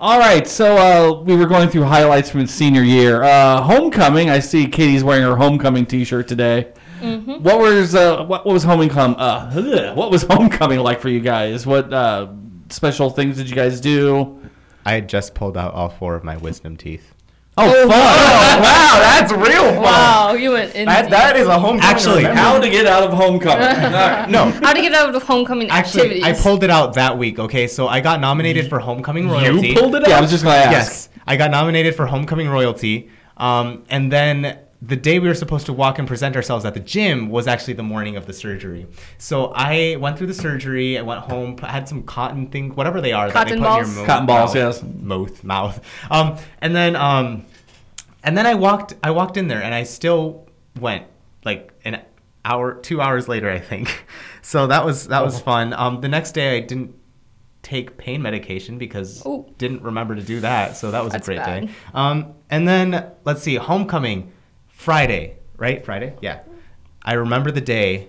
All 0.00 0.20
right, 0.20 0.46
so 0.46 0.76
uh, 0.76 1.22
we 1.22 1.34
were 1.34 1.46
going 1.46 1.68
through 1.68 1.82
highlights 1.82 2.30
from 2.30 2.40
his 2.40 2.52
senior 2.52 2.82
year. 2.82 3.24
Uh, 3.24 3.60
homecoming, 3.60 4.30
I 4.30 4.38
see 4.38 4.68
Katie's 4.68 5.02
wearing 5.02 5.24
her 5.24 5.34
homecoming 5.34 5.86
T-shirt 5.86 6.28
today. 6.28 6.72
What 7.00 7.58
was 7.58 7.94
uh, 7.96 8.24
what, 8.24 8.46
what 8.46 8.52
was 8.52 8.62
homecoming? 8.62 9.16
Uh, 9.18 9.94
what 9.94 10.10
was 10.12 10.22
homecoming 10.30 10.78
like 10.80 11.00
for 11.00 11.08
you 11.08 11.18
guys? 11.20 11.66
What 11.66 11.92
uh, 11.92 12.28
special 12.70 13.10
things 13.10 13.36
did 13.36 13.48
you 13.50 13.56
guys 13.56 13.80
do? 13.80 14.40
i 14.84 14.92
had 14.92 15.08
just 15.08 15.34
pulled 15.34 15.56
out 15.56 15.74
all 15.74 15.90
four 15.90 16.14
of 16.14 16.24
my 16.24 16.36
wisdom 16.38 16.76
teeth 16.76 17.12
Oh, 17.60 17.88
fun! 17.88 17.88
wow, 18.62 18.98
that's 19.00 19.32
real 19.32 19.64
fun. 19.74 19.82
Wow, 19.82 20.32
you 20.34 20.52
went 20.52 20.74
in. 20.74 20.86
That, 20.86 21.10
that 21.10 21.36
is 21.36 21.46
a 21.46 21.58
homecoming. 21.58 21.82
Actually, 21.82 22.16
remember. 22.22 22.40
How 22.40 22.58
to 22.60 22.68
get 22.70 22.86
out 22.86 23.02
of 23.02 23.12
homecoming? 23.12 23.62
All 23.62 23.92
right. 23.92 24.28
No, 24.30 24.50
How 24.50 24.72
to 24.72 24.80
get 24.80 24.92
out 24.92 25.14
of 25.14 25.22
homecoming 25.22 25.68
actually, 25.70 26.02
activities? 26.02 26.24
I 26.24 26.42
pulled 26.42 26.62
it 26.62 26.70
out 26.70 26.94
that 26.94 27.16
week. 27.18 27.38
Okay, 27.38 27.66
so 27.66 27.88
I 27.88 28.00
got 28.00 28.20
nominated 28.20 28.68
for 28.68 28.78
homecoming 28.78 29.28
royalty. 29.28 29.68
You 29.68 29.74
pulled 29.74 29.94
it 29.94 30.02
out. 30.04 30.08
Yeah, 30.08 30.18
I 30.18 30.20
was 30.20 30.30
just 30.30 30.44
gonna 30.44 30.56
ask. 30.56 30.72
Yes, 30.72 31.08
I 31.26 31.36
got 31.36 31.50
nominated 31.50 31.94
for 31.94 32.06
homecoming 32.06 32.48
royalty. 32.48 33.10
Um, 33.36 33.84
and 33.88 34.10
then 34.12 34.58
the 34.80 34.96
day 34.96 35.18
we 35.18 35.26
were 35.26 35.34
supposed 35.34 35.66
to 35.66 35.72
walk 35.72 35.98
and 35.98 36.06
present 36.06 36.36
ourselves 36.36 36.64
at 36.64 36.72
the 36.74 36.80
gym 36.80 37.28
was 37.30 37.48
actually 37.48 37.74
the 37.74 37.82
morning 37.82 38.16
of 38.16 38.26
the 38.26 38.32
surgery. 38.32 38.86
So 39.18 39.52
I 39.54 39.96
went 39.96 40.16
through 40.18 40.28
the 40.28 40.34
surgery. 40.34 40.96
I 40.98 41.02
went 41.02 41.20
home. 41.20 41.56
I 41.62 41.72
had 41.72 41.88
some 41.88 42.04
cotton 42.04 42.46
thing, 42.48 42.74
whatever 42.76 43.00
they 43.00 43.12
are 43.12 43.28
Cotton 43.30 43.58
that 43.60 43.64
they 43.64 43.68
balls? 43.68 43.78
put 43.78 43.88
in 43.88 43.94
your 43.94 43.98
mouth. 43.98 44.06
Cotton 44.06 44.26
balls, 44.26 44.54
mouth, 44.54 44.56
yes. 44.56 44.82
Mouth, 45.02 45.44
mouth. 45.44 45.84
Um, 46.10 46.36
and 46.60 46.76
then 46.76 46.94
um, 46.94 47.44
and 48.24 48.36
then 48.36 48.46
I 48.46 48.54
walked. 48.54 48.94
I 49.02 49.10
walked 49.10 49.36
in 49.36 49.48
there, 49.48 49.62
and 49.62 49.74
I 49.74 49.82
still 49.84 50.48
went 50.80 51.04
like 51.44 51.72
an 51.84 52.02
hour, 52.44 52.74
two 52.74 53.00
hours 53.00 53.28
later, 53.28 53.50
I 53.50 53.58
think. 53.58 54.04
So 54.42 54.66
that 54.68 54.84
was 54.84 55.08
that 55.08 55.20
Oh. 55.20 55.24
was 55.26 55.38
fun. 55.40 55.74
Um, 55.74 56.00
the 56.00 56.08
next 56.08 56.32
day, 56.32 56.56
I 56.56 56.60
didn't 56.60 56.94
take 57.62 57.98
pain 57.98 58.22
medication 58.22 58.78
because 58.78 59.24
Ooh. 59.26 59.44
didn't 59.58 59.82
remember 59.82 60.14
to 60.14 60.22
do 60.22 60.40
that. 60.40 60.74
So 60.76 60.90
that 60.90 61.04
was 61.04 61.12
That's 61.12 61.26
a 61.26 61.30
great 61.32 61.38
bad. 61.44 61.66
day. 61.66 61.72
Um, 61.92 62.34
and 62.48 62.66
then 62.66 63.10
let's 63.26 63.42
see, 63.42 63.56
homecoming, 63.56 64.32
Friday, 64.68 65.36
right? 65.58 65.84
Friday, 65.84 66.14
yeah. 66.22 66.40
I 67.02 67.14
remember 67.14 67.50
the 67.50 67.60
day 67.60 68.08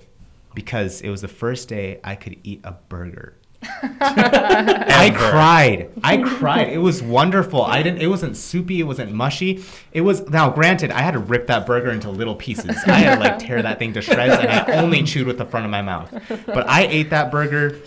because 0.55 1.01
it 1.01 1.09
was 1.09 1.19
the 1.21 1.27
first 1.27 1.67
day 1.67 1.99
I 2.05 2.15
could 2.15 2.37
eat 2.43 2.61
a 2.63 2.71
burger. 2.71 3.35
I 3.63 5.11
cried. 5.15 5.89
I 6.03 6.17
cried. 6.37 6.69
It 6.69 6.77
was 6.77 7.03
wonderful. 7.03 7.61
I 7.61 7.83
didn't. 7.83 8.01
It 8.01 8.07
wasn't 8.07 8.37
soupy. 8.37 8.79
It 8.79 8.83
wasn't 8.83 9.11
mushy. 9.11 9.63
It 9.91 10.01
was. 10.01 10.21
Now, 10.29 10.49
granted, 10.49 10.91
I 10.91 11.01
had 11.01 11.11
to 11.11 11.19
rip 11.19 11.47
that 11.47 11.65
burger 11.65 11.89
into 11.89 12.09
little 12.09 12.35
pieces. 12.35 12.77
I 12.85 12.99
had 12.99 13.15
to 13.15 13.21
like 13.21 13.39
tear 13.39 13.61
that 13.61 13.79
thing 13.79 13.93
to 13.93 14.01
shreds, 14.01 14.35
and 14.41 14.49
I 14.49 14.77
only 14.81 15.03
chewed 15.03 15.27
with 15.27 15.37
the 15.37 15.45
front 15.45 15.65
of 15.65 15.71
my 15.71 15.81
mouth. 15.81 16.13
But 16.45 16.69
I 16.69 16.85
ate 16.87 17.09
that 17.09 17.31
burger. 17.31 17.79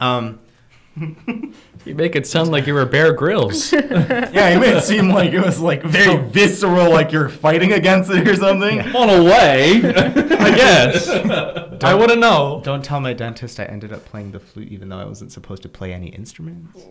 Um, 0.00 0.40
You 1.86 1.94
make 1.94 2.16
it 2.16 2.26
sound 2.26 2.50
like 2.50 2.66
you 2.66 2.74
were 2.74 2.84
Bear 2.84 3.12
Grylls. 3.12 3.72
yeah, 3.72 4.52
you 4.52 4.58
made 4.58 4.74
it 4.76 4.82
seem 4.82 5.08
like 5.08 5.32
it 5.32 5.40
was 5.40 5.60
like 5.60 5.84
very 5.84 6.16
visceral, 6.16 6.90
like 6.90 7.12
you're 7.12 7.28
fighting 7.28 7.72
against 7.72 8.10
it 8.10 8.26
or 8.26 8.34
something. 8.34 8.80
On 8.96 9.08
a 9.08 9.22
way, 9.22 9.76
I 9.84 10.50
guess. 10.56 11.08
I 11.84 11.94
wouldn't 11.94 12.18
know. 12.18 12.60
Don't 12.64 12.84
tell 12.84 12.98
my 13.00 13.12
dentist 13.12 13.60
I 13.60 13.64
ended 13.66 13.92
up 13.92 14.04
playing 14.04 14.32
the 14.32 14.40
flute 14.40 14.68
even 14.72 14.88
though 14.88 14.98
I 14.98 15.04
wasn't 15.04 15.30
supposed 15.30 15.62
to 15.62 15.68
play 15.68 15.92
any 15.92 16.08
instruments. 16.08 16.82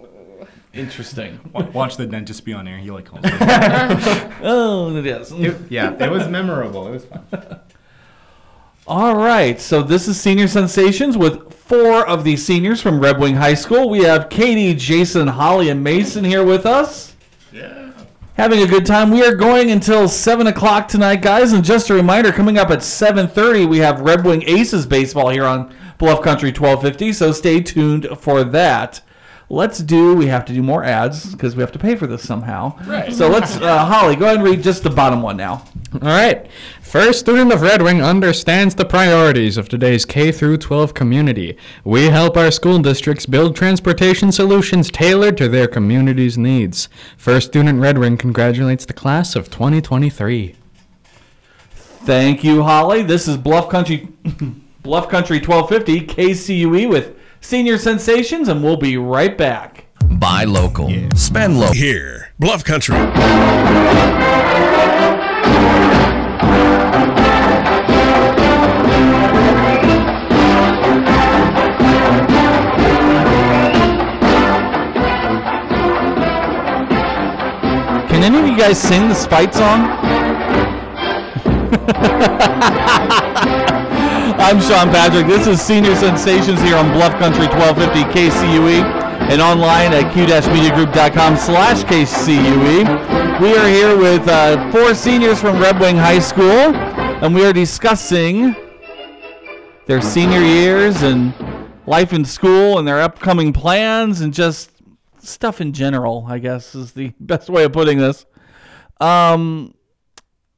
Interesting. 0.74 1.40
Watch 1.74 1.98
the 1.98 2.06
dentist 2.06 2.46
be 2.46 2.54
on 2.54 2.66
air. 2.68 2.78
He 2.78 2.90
like 2.90 3.06
calls 3.06 3.22
it. 3.26 4.32
Oh, 4.42 4.96
it 4.96 5.06
is. 5.06 5.32
It- 5.34 5.70
yeah, 5.70 5.92
it 6.02 6.10
was 6.10 6.28
memorable. 6.30 6.88
It 6.88 6.92
was 6.92 7.06
fun. 7.06 7.60
All 8.88 9.16
right, 9.16 9.60
so 9.60 9.82
this 9.82 10.08
is 10.08 10.22
Senior 10.22 10.48
Sensations 10.48 11.18
with 11.18 11.52
four 11.56 12.08
of 12.08 12.24
the 12.24 12.38
seniors 12.38 12.80
from 12.80 13.00
Red 13.00 13.20
Wing 13.20 13.34
High 13.34 13.56
School. 13.56 13.90
We 13.90 14.04
have 14.04 14.30
Katie, 14.30 14.76
Jason, 14.76 15.26
Holly, 15.28 15.70
and 15.70 15.84
Mason 15.84 16.24
here 16.24 16.46
with 16.46 16.68
us. 16.68 17.16
Yeah. 17.52 17.94
Having 18.36 18.62
a 18.62 18.68
good 18.68 18.86
time. 18.86 19.10
We 19.10 19.26
are 19.26 19.34
going 19.34 19.72
until 19.72 20.08
seven 20.08 20.46
o'clock 20.46 20.88
tonight, 20.88 21.24
guys. 21.24 21.52
And 21.52 21.66
just 21.66 21.90
a 21.90 21.96
reminder, 21.96 22.32
coming 22.32 22.60
up 22.60 22.70
at 22.70 22.84
seven 22.84 23.28
thirty, 23.28 23.66
we 23.66 23.80
have 23.80 24.02
Red 24.02 24.24
Wing 24.24 24.44
Aces 24.44 24.86
baseball 24.86 25.30
here 25.30 25.46
on 25.46 25.76
Bluff 25.98 26.22
Country 26.22 26.52
twelve 26.52 26.84
fifty. 26.84 27.12
So 27.12 27.32
stay 27.32 27.62
tuned 27.62 28.08
for 28.20 28.44
that. 28.44 29.02
Let's 29.50 29.78
do. 29.80 30.16
We 30.16 30.26
have 30.28 30.44
to 30.46 30.54
do 30.54 30.64
more 30.64 30.84
ads 30.84 31.32
because 31.32 31.56
we 31.56 31.62
have 31.62 31.72
to 31.74 31.80
pay 31.80 31.96
for 31.96 32.08
this 32.08 32.28
somehow. 32.28 32.78
Right. 32.88 33.14
So 33.14 33.30
let's, 33.30 33.58
uh, 33.58 33.86
Holly, 33.86 34.16
go 34.16 34.26
ahead 34.26 34.38
and 34.38 34.44
read 34.44 34.64
just 34.64 34.82
the 34.82 34.90
bottom 34.90 35.22
one 35.22 35.38
now. 35.38 35.66
All 35.94 36.00
right. 36.00 36.48
First 36.82 37.20
student 37.20 37.54
of 37.54 37.62
Red 37.62 37.82
Wing 37.82 38.02
understands 38.02 38.74
the 38.74 38.86
priorities 38.86 39.58
of 39.58 39.70
today's 39.70 40.04
K 40.04 40.32
through 40.32 40.58
12 40.58 40.96
community. 40.96 41.58
We 41.84 42.06
help 42.06 42.38
our 42.38 42.50
school 42.50 42.80
districts 42.80 43.28
build 43.28 43.56
transportation 43.56 44.32
solutions 44.32 44.90
tailored 44.90 45.38
to 45.38 45.48
their 45.48 45.68
community's 45.68 46.38
needs. 46.38 46.90
First 47.16 47.48
student 47.48 47.80
Red 47.80 48.00
Wing 48.00 48.18
congratulates 48.18 48.86
the 48.86 48.94
class 48.94 49.36
of 49.36 49.52
2023. 49.52 50.56
Thank 51.76 52.44
you, 52.44 52.64
Holly. 52.64 53.04
This 53.04 53.28
is 53.28 53.38
Bluff 53.38 53.70
Country, 53.70 54.08
Bluff 54.82 55.10
Country 55.10 55.40
1250 55.40 56.08
KCUE 56.08 56.80
E 56.80 56.86
with 56.88 57.16
Senior 57.46 57.78
Sensations, 57.78 58.48
and 58.48 58.64
we'll 58.64 58.76
be 58.76 58.98
right 58.98 59.38
back. 59.38 59.86
Buy 60.10 60.46
local. 60.46 60.90
Spend 61.16 61.60
local. 61.60 61.76
Here, 61.76 62.34
Bluff 62.40 62.64
Country. 62.64 62.96
Can 78.10 78.24
any 78.24 78.40
of 78.40 78.48
you 78.48 78.58
guys 78.58 78.82
sing 78.82 79.08
this 79.08 79.28
fight 79.28 79.54
song? 79.54 79.86
I'm 84.46 84.62
Sean 84.62 84.92
Patrick. 84.92 85.26
This 85.26 85.48
is 85.48 85.60
Senior 85.60 85.96
Sensations 85.96 86.62
here 86.62 86.76
on 86.76 86.92
Bluff 86.92 87.14
Country 87.14 87.48
1250 87.48 88.04
KCUE 88.14 88.84
and 89.32 89.42
online 89.42 89.92
at 89.92 90.14
q-mediagroup.com 90.14 91.36
slash 91.36 91.84
KCUE. 91.86 93.42
We 93.42 93.58
are 93.58 93.68
here 93.68 93.98
with 93.98 94.28
uh, 94.28 94.72
four 94.72 94.94
seniors 94.94 95.42
from 95.42 95.60
Red 95.60 95.80
Wing 95.80 95.98
High 95.98 96.20
School, 96.20 96.46
and 96.46 97.34
we 97.34 97.44
are 97.44 97.54
discussing 97.54 98.56
their 99.88 100.00
senior 100.00 100.42
years 100.42 101.02
and 101.02 101.34
life 101.88 102.14
in 102.14 102.24
school 102.24 102.78
and 102.78 102.88
their 102.88 103.02
upcoming 103.02 103.52
plans 103.52 104.22
and 104.22 104.32
just 104.32 104.70
stuff 105.18 105.60
in 105.60 105.74
general, 105.74 106.24
I 106.30 106.38
guess 106.38 106.76
is 106.76 106.92
the 106.92 107.14
best 107.20 107.50
way 107.50 107.64
of 107.64 107.74
putting 107.74 107.98
this. 107.98 108.28
Um, 109.02 109.74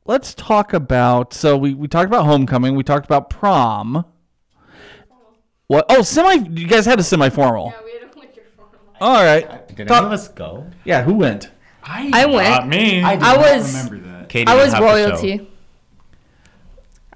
let's 0.07 0.33
talk 0.33 0.73
about. 0.73 1.33
So 1.33 1.57
we 1.57 1.73
we 1.73 1.87
talked 1.87 2.07
about 2.07 2.25
homecoming. 2.25 2.75
We 2.75 2.83
talked 2.83 3.05
about 3.05 3.29
prom. 3.29 4.05
What? 5.67 5.85
Oh, 5.89 6.01
semi. 6.01 6.47
You 6.49 6.67
guys 6.67 6.85
had 6.85 6.99
a 6.99 7.03
semi-formal. 7.03 7.73
Yeah, 7.75 7.83
we 7.85 7.91
had 7.93 8.01
a 8.03 8.05
winter 8.19 8.41
formal. 8.55 8.73
All 9.01 9.23
right. 9.23 9.67
Did 9.75 9.87
Talk- 9.87 9.97
any 9.97 10.05
of 10.07 10.11
us 10.13 10.27
go? 10.29 10.65
Yeah, 10.85 11.03
who 11.03 11.13
went? 11.15 11.51
I 11.83 12.25
went. 12.25 12.67
me. 12.67 13.01
I, 13.01 13.15
did 13.15 13.23
I 13.23 13.35
not 13.35 13.39
was- 13.39 13.73
remember 13.89 14.07
that. 14.09 14.29
Katie 14.29 14.47
I 14.51 14.55
didn't 14.55 14.65
was 14.65 14.73
have 14.73 14.81
to 14.81 14.87
show. 14.87 14.93
royalty. 15.27 15.51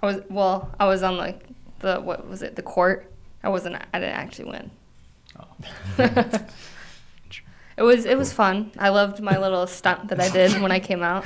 I 0.01 0.05
was 0.05 0.21
well. 0.29 0.73
I 0.79 0.85
was 0.85 1.03
on 1.03 1.17
like 1.17 1.43
the 1.79 1.99
what 1.99 2.27
was 2.27 2.41
it? 2.41 2.55
The 2.55 2.61
court. 2.61 3.11
I 3.43 3.49
wasn't. 3.49 3.75
I 3.93 3.99
didn't 3.99 4.15
actually 4.15 4.51
win. 4.51 4.71
Oh. 5.39 5.45
it 7.82 7.86
was 7.86 8.05
it 8.05 8.17
was 8.17 8.32
fun. 8.32 8.71
I 8.77 8.89
loved 8.89 9.19
my 9.21 9.38
little 9.39 9.65
stunt 9.67 10.07
that 10.09 10.19
I 10.19 10.29
did 10.29 10.61
when 10.61 10.71
I 10.71 10.79
came 10.89 11.01
out. 11.01 11.25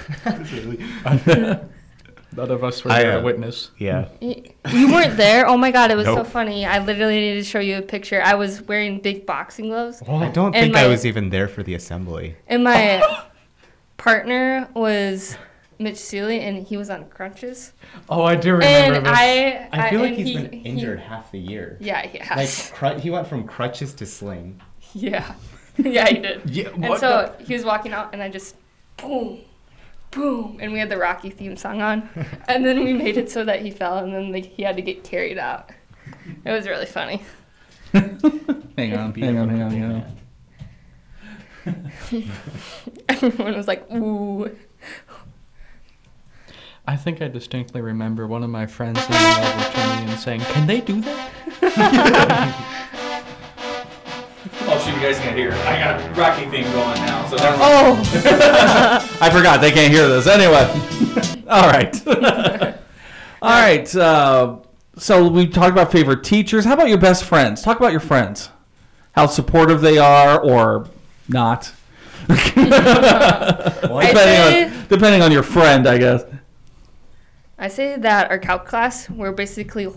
None 2.37 2.51
of 2.51 2.63
us 2.65 2.83
were 2.83 2.91
I, 2.91 3.03
there 3.03 3.11
to 3.13 3.19
uh, 3.19 3.23
witness. 3.23 3.71
Yeah. 3.77 4.09
Y- 4.21 4.43
You 4.71 4.91
weren't 4.91 5.15
there. 5.15 5.47
Oh 5.47 5.57
my 5.57 5.71
god, 5.71 5.91
it 5.91 5.95
was 5.95 6.05
so 6.05 6.23
funny. 6.23 6.65
I 6.65 6.79
literally 6.79 7.15
need 7.19 7.33
to 7.35 7.43
show 7.43 7.59
you 7.59 7.77
a 7.77 7.81
picture. 7.81 8.21
I 8.21 8.35
was 8.35 8.61
wearing 8.63 8.99
big 8.99 9.25
boxing 9.25 9.69
gloves, 9.69 10.01
Well, 10.05 10.21
I 10.23 10.29
don't 10.31 10.53
And 10.55 10.65
think 10.73 10.75
I 10.75 10.87
was 10.87 11.05
even 11.05 11.29
there 11.29 11.47
for 11.47 11.63
the 11.63 11.75
assembly. 11.75 12.35
and 12.47 12.63
my 12.63 13.01
partner 13.97 14.67
was 14.73 15.37
Mitch 15.79 15.97
Seeley, 15.97 16.41
and 16.41 16.65
he 16.67 16.75
was 16.77 16.89
on 16.89 17.05
crutches. 17.09 17.71
Oh, 18.09 18.23
I 18.23 18.35
do 18.35 18.53
remember 18.53 18.97
And 18.97 19.05
this. 19.05 19.13
I, 19.15 19.69
I 19.71 19.89
feel 19.89 20.01
like 20.01 20.09
and 20.17 20.17
he's 20.17 20.27
he- 20.27 20.41
been 20.43 20.51
he- 20.51 20.69
injured 20.69 20.99
half 20.99 21.31
the 21.31 21.39
year. 21.39 21.77
Yeah, 21.79 22.01
he 22.05 22.19
Like 22.19 22.27
has. 22.27 22.71
cru- 22.73 22.99
he 22.99 23.09
went 23.11 23.27
from 23.27 23.45
crutches 23.47 23.93
to 23.95 24.05
sling. 24.05 24.61
Yeah. 24.93 25.35
yeah, 25.77 26.07
he 26.07 26.19
did. 26.19 26.49
Yeah, 26.49 26.69
and 26.69 26.89
what 26.89 26.99
so 26.99 27.35
he 27.39 27.53
was 27.53 27.65
walking 27.65 27.91
out, 27.91 28.13
and 28.13 28.21
I 28.21 28.29
just 28.29 28.55
boom, 28.97 29.41
boom, 30.11 30.57
and 30.61 30.71
we 30.71 30.79
had 30.79 30.89
the 30.89 30.97
Rocky 30.97 31.29
theme 31.29 31.57
song 31.57 31.81
on, 31.81 32.09
and 32.47 32.65
then 32.65 32.83
we 32.83 32.93
made 32.93 33.17
it 33.17 33.29
so 33.29 33.43
that 33.43 33.61
he 33.61 33.71
fell, 33.71 33.97
and 33.97 34.13
then 34.13 34.31
like, 34.31 34.45
he 34.45 34.63
had 34.63 34.77
to 34.77 34.81
get 34.81 35.03
carried 35.03 35.37
out. 35.37 35.71
It 36.45 36.51
was 36.51 36.67
really 36.67 36.85
funny. 36.85 37.23
Hang 38.77 38.93
on, 38.97 39.13
hang 39.13 39.37
on, 39.37 39.49
hang 39.49 39.61
on, 39.61 39.71
hang 39.71 40.03
on. 42.13 42.23
Everyone 43.07 43.55
was 43.55 43.67
like, 43.69 43.89
ooh. 43.91 44.51
I 46.87 46.95
think 46.97 47.21
I 47.21 47.29
distinctly 47.29 47.81
remember 47.81 48.27
one 48.27 48.43
of 48.43 48.49
my 48.49 48.65
friends 48.67 48.99
leaning 49.09 49.25
over 49.25 49.63
to 49.63 49.77
me 49.77 50.11
and 50.11 50.19
saying, 50.19 50.41
"Can 50.41 50.67
they 50.67 50.81
do 50.81 51.01
that?" 51.01 51.31
Oh, 54.75 54.79
shoot, 54.79 54.93
you 54.93 54.99
guys 54.99 55.17
can't 55.19 55.37
hear. 55.37 55.53
I 55.53 55.79
got 55.79 56.01
a 56.01 56.19
Rocky 56.19 56.41
theme 56.49 56.69
going 56.73 56.97
now, 56.97 57.25
so 57.29 57.37
never 57.37 57.57
mind. 57.57 57.61
Oh, 57.63 59.17
I 59.21 59.29
forgot 59.29 59.61
they 59.61 59.71
can't 59.71 59.93
hear 59.93 60.05
this 60.09 60.27
anyway. 60.27 60.69
All 61.47 61.69
right. 61.69 62.07
All 63.41 63.51
right. 63.51 63.95
Uh, 63.95 64.57
so 64.97 65.29
we 65.29 65.47
talked 65.47 65.71
about 65.71 65.93
favorite 65.93 66.25
teachers. 66.25 66.65
How 66.65 66.73
about 66.73 66.89
your 66.89 66.97
best 66.97 67.23
friends? 67.23 67.61
Talk 67.61 67.77
about 67.77 67.93
your 67.93 68.01
friends. 68.01 68.49
How 69.13 69.27
supportive 69.27 69.79
they 69.79 69.97
are 69.97 70.41
or 70.41 70.89
not. 71.29 71.71
I 72.27 72.35
Depending 73.85 74.13
say 74.13 74.63
on 74.65 74.87
depending 74.89 75.21
on 75.21 75.31
your 75.31 75.43
friend, 75.43 75.87
I 75.87 75.97
guess. 75.97 76.25
I 77.57 77.69
say 77.69 77.95
that 77.95 78.29
our 78.29 78.39
calc 78.39 78.65
class, 78.65 79.09
we're 79.09 79.31
basically 79.31 79.87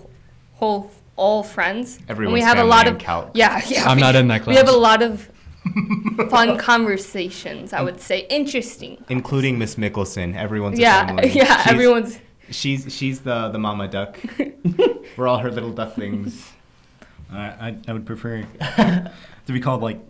whole 0.55 0.93
all 1.19 1.43
friends. 1.43 1.97
and 1.97 2.07
we 2.07 2.13
Everyone's 2.13 2.45
have 2.45 2.57
a 2.57 2.61
family 2.61 2.71
lot 2.71 2.89
of 2.89 2.99
calc. 2.99 3.31
yeah, 3.35 3.61
yeah. 3.69 3.85
I'm 3.89 3.97
we- 3.97 4.03
not 4.03 4.15
in 4.17 4.29
that 4.29 4.43
class. 4.43 4.55
We 4.55 4.57
have 4.57 4.69
a 4.69 4.73
lot 4.89 5.03
of 5.03 5.29
fun 6.31 6.57
conversations. 6.59 7.73
I 7.73 7.83
would 7.83 8.01
say 8.01 8.27
interesting. 8.31 9.05
Including 9.09 9.59
Miss 9.59 9.75
Mickelson. 9.77 10.35
Everyone's 10.37 10.79
a 10.79 10.83
Yeah, 10.83 11.07
family. 11.07 11.31
yeah. 11.35 11.45
She's- 11.45 11.67
everyone's 11.67 12.19
She's 12.51 12.97
she's 12.97 13.21
the 13.21 13.51
the 13.51 13.59
mama 13.59 13.89
duck. 13.89 14.19
We're 15.19 15.29
all 15.29 15.37
her 15.39 15.51
little 15.51 15.71
ducklings. 15.73 16.51
I, 17.31 17.45
I, 17.67 17.77
I 17.87 17.93
would 17.93 18.07
prefer 18.07 18.43
to 18.43 19.53
be 19.53 19.61
called 19.61 19.83
like 19.83 20.01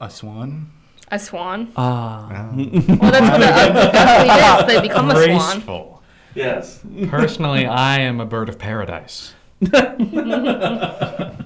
a 0.00 0.08
swan. 0.08 0.70
a 1.10 1.18
swan. 1.18 1.70
Ah. 1.76 2.52
Well, 2.56 3.10
that's 3.12 3.30
what 3.30 3.42
a 3.42 3.82
duckling 3.92 4.30
is. 4.60 4.66
They 4.66 4.80
become 4.88 5.10
a 5.10 5.12
swan. 5.12 5.26
Graceful. 5.26 6.02
Yes. 6.34 6.80
Personally, 7.08 7.66
I 7.66 8.00
am 8.00 8.18
a 8.18 8.24
bird 8.24 8.48
of 8.48 8.58
paradise. 8.58 9.34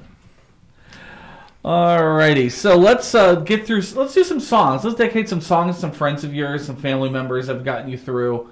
Alrighty, 1.65 2.51
so 2.51 2.77
let's 2.77 3.15
uh, 3.15 3.35
get 3.37 3.67
through. 3.67 3.83
Let's 3.95 4.15
do 4.15 4.25
some 4.25 4.41
songs. 4.41 4.85
Let's 4.85 4.97
dedicate 4.97 5.29
some 5.29 5.41
songs 5.41 5.75
to 5.75 5.81
some 5.83 5.93
friends 5.93 6.25
of 6.25 6.33
yours, 6.33 6.65
some 6.65 6.77
family 6.77 7.11
members 7.11 7.49
have 7.49 7.65
gotten 7.65 7.91
you 7.91 7.99
through. 7.99 8.51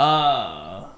Uh, 0.00 0.88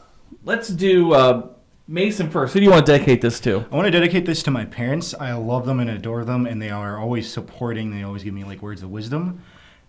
let's 0.45 0.69
do 0.69 1.13
uh, 1.13 1.49
Mason 1.87 2.31
first. 2.31 2.53
Who 2.55 2.61
do 2.61 2.65
you 2.65 2.71
want 2.71 2.87
to 2.87 2.93
dedicate 2.93 3.21
this 3.21 3.41
to? 3.41 3.67
I 3.71 3.75
want 3.75 3.87
to 3.87 3.91
dedicate 3.91 4.27
this 4.27 4.43
to 4.45 4.51
my 4.51 4.65
parents. 4.67 5.15
I 5.15 5.33
love 5.33 5.67
them 5.67 5.81
and 5.81 5.91
adore 5.91 6.25
them, 6.25 6.47
and 6.47 6.61
they 6.61 6.71
are 6.71 6.99
always 6.99 7.31
supporting. 7.31 7.91
They 7.91 8.03
always 8.03 8.23
give 8.23 8.35
me 8.35 8.45
like 8.45 8.63
words 8.63 8.83
of 8.83 8.91
wisdom. 8.91 9.43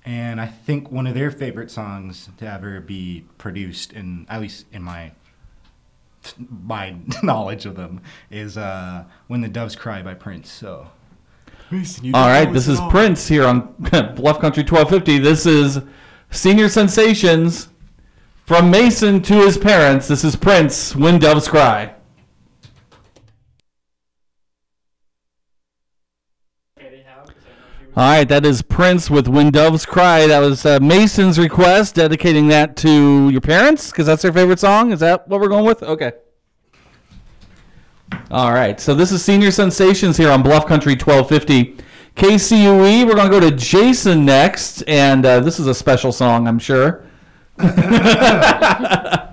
And 0.06 0.40
I 0.42 0.48
think 0.48 0.92
one 0.92 1.08
of 1.08 1.14
their 1.14 1.30
favorite 1.30 1.70
songs 1.70 2.30
to 2.38 2.48
ever 2.52 2.80
be 2.80 3.26
produced, 3.38 3.94
in 3.94 4.26
at 4.30 4.42
least 4.42 4.66
in 4.72 4.82
my 4.82 5.12
my 6.38 6.96
knowledge 7.24 7.66
of 7.66 7.76
them, 7.76 8.02
is 8.30 8.58
uh, 8.58 9.06
"When 9.28 9.42
the 9.42 9.48
Doves 9.48 9.76
Cry" 9.76 10.02
by 10.02 10.14
Prince. 10.14 10.52
So, 10.52 10.88
All 12.16 12.28
right, 12.28 12.52
this 12.52 12.68
is 12.68 12.80
Prince 12.90 13.28
here 13.28 13.46
on 13.46 13.74
Bluff 14.16 14.40
Country 14.40 14.64
1250. 14.64 15.20
This 15.20 15.46
is 15.46 15.80
Senior 16.32 16.70
Sensations 16.70 17.70
from 18.46 18.72
Mason 18.72 19.22
to 19.24 19.36
his 19.46 19.58
parents. 19.58 20.08
This 20.08 20.24
is 20.24 20.36
Prince, 20.36 20.96
When 20.96 21.20
Doves 21.20 21.48
Cry. 21.48 21.94
All 28.00 28.06
right, 28.06 28.30
that 28.30 28.46
is 28.46 28.62
Prince 28.62 29.10
with 29.10 29.28
When 29.28 29.52
Doves 29.52 29.86
Cry. 29.86 30.26
That 30.26 30.40
was 30.40 30.66
uh, 30.66 30.80
Mason's 30.80 31.38
request, 31.38 31.96
dedicating 31.96 32.48
that 32.48 32.78
to 32.78 33.30
your 33.30 33.42
parents 33.42 33.92
because 33.92 34.06
that's 34.06 34.22
their 34.22 34.32
favorite 34.32 34.60
song. 34.60 34.94
Is 34.94 35.02
that 35.02 35.28
what 35.28 35.42
we're 35.42 35.50
going 35.50 35.66
with? 35.66 35.84
Okay. 35.84 36.14
All 38.32 38.54
right, 38.54 38.80
so 38.80 38.96
this 38.96 39.12
is 39.12 39.22
Senior 39.22 39.52
Sensations 39.52 40.16
here 40.16 40.32
on 40.32 40.42
Bluff 40.42 40.66
Country 40.66 40.94
1250. 40.94 41.76
KCUE, 42.16 43.06
we're 43.06 43.16
going 43.16 43.30
to 43.30 43.38
go 43.38 43.42
to 43.42 43.54
Jason 43.54 44.24
next, 44.24 44.82
and 44.84 45.26
uh, 45.26 45.42
this 45.42 45.60
is 45.60 45.68
a 45.68 45.74
special 45.74 46.14
song, 46.14 46.48
I'm 46.48 46.58
sure. 46.58 47.04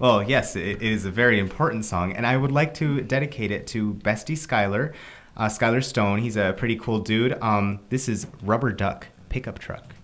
Well, 0.00 0.22
yes, 0.22 0.56
it 0.56 0.80
is 0.80 1.04
a 1.04 1.10
very 1.10 1.38
important 1.38 1.84
song, 1.84 2.14
and 2.14 2.26
I 2.26 2.34
would 2.34 2.52
like 2.52 2.72
to 2.74 3.02
dedicate 3.02 3.50
it 3.50 3.66
to 3.66 3.92
Bestie 3.92 4.34
Skyler, 4.34 4.94
uh, 5.40 5.48
Skyler 5.48 5.82
Stone. 5.82 6.18
He's 6.18 6.36
a 6.36 6.54
pretty 6.56 6.76
cool 6.76 7.00
dude. 7.00 7.36
Um, 7.40 7.80
this 7.88 8.08
is 8.08 8.26
Rubber 8.42 8.72
Duck 8.72 9.06
Pickup 9.30 9.58
Truck. 9.58 9.94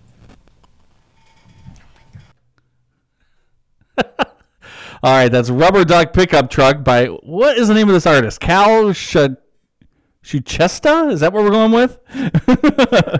All 4.03 4.03
right, 5.03 5.29
that's 5.29 5.51
Rubber 5.51 5.85
Duck 5.85 6.11
Pickup 6.11 6.49
Truck 6.49 6.83
by, 6.83 7.05
what 7.05 7.55
is 7.55 7.67
the 7.67 7.75
name 7.75 7.87
of 7.87 7.93
this 7.93 8.07
artist? 8.07 8.39
Cal 8.39 8.93
Sh- 8.93 9.15
Schuchesta? 10.23 11.11
Is 11.11 11.19
that 11.19 11.31
what 11.31 11.43
we're 11.43 11.51
going 11.51 11.71
with? 11.71 11.99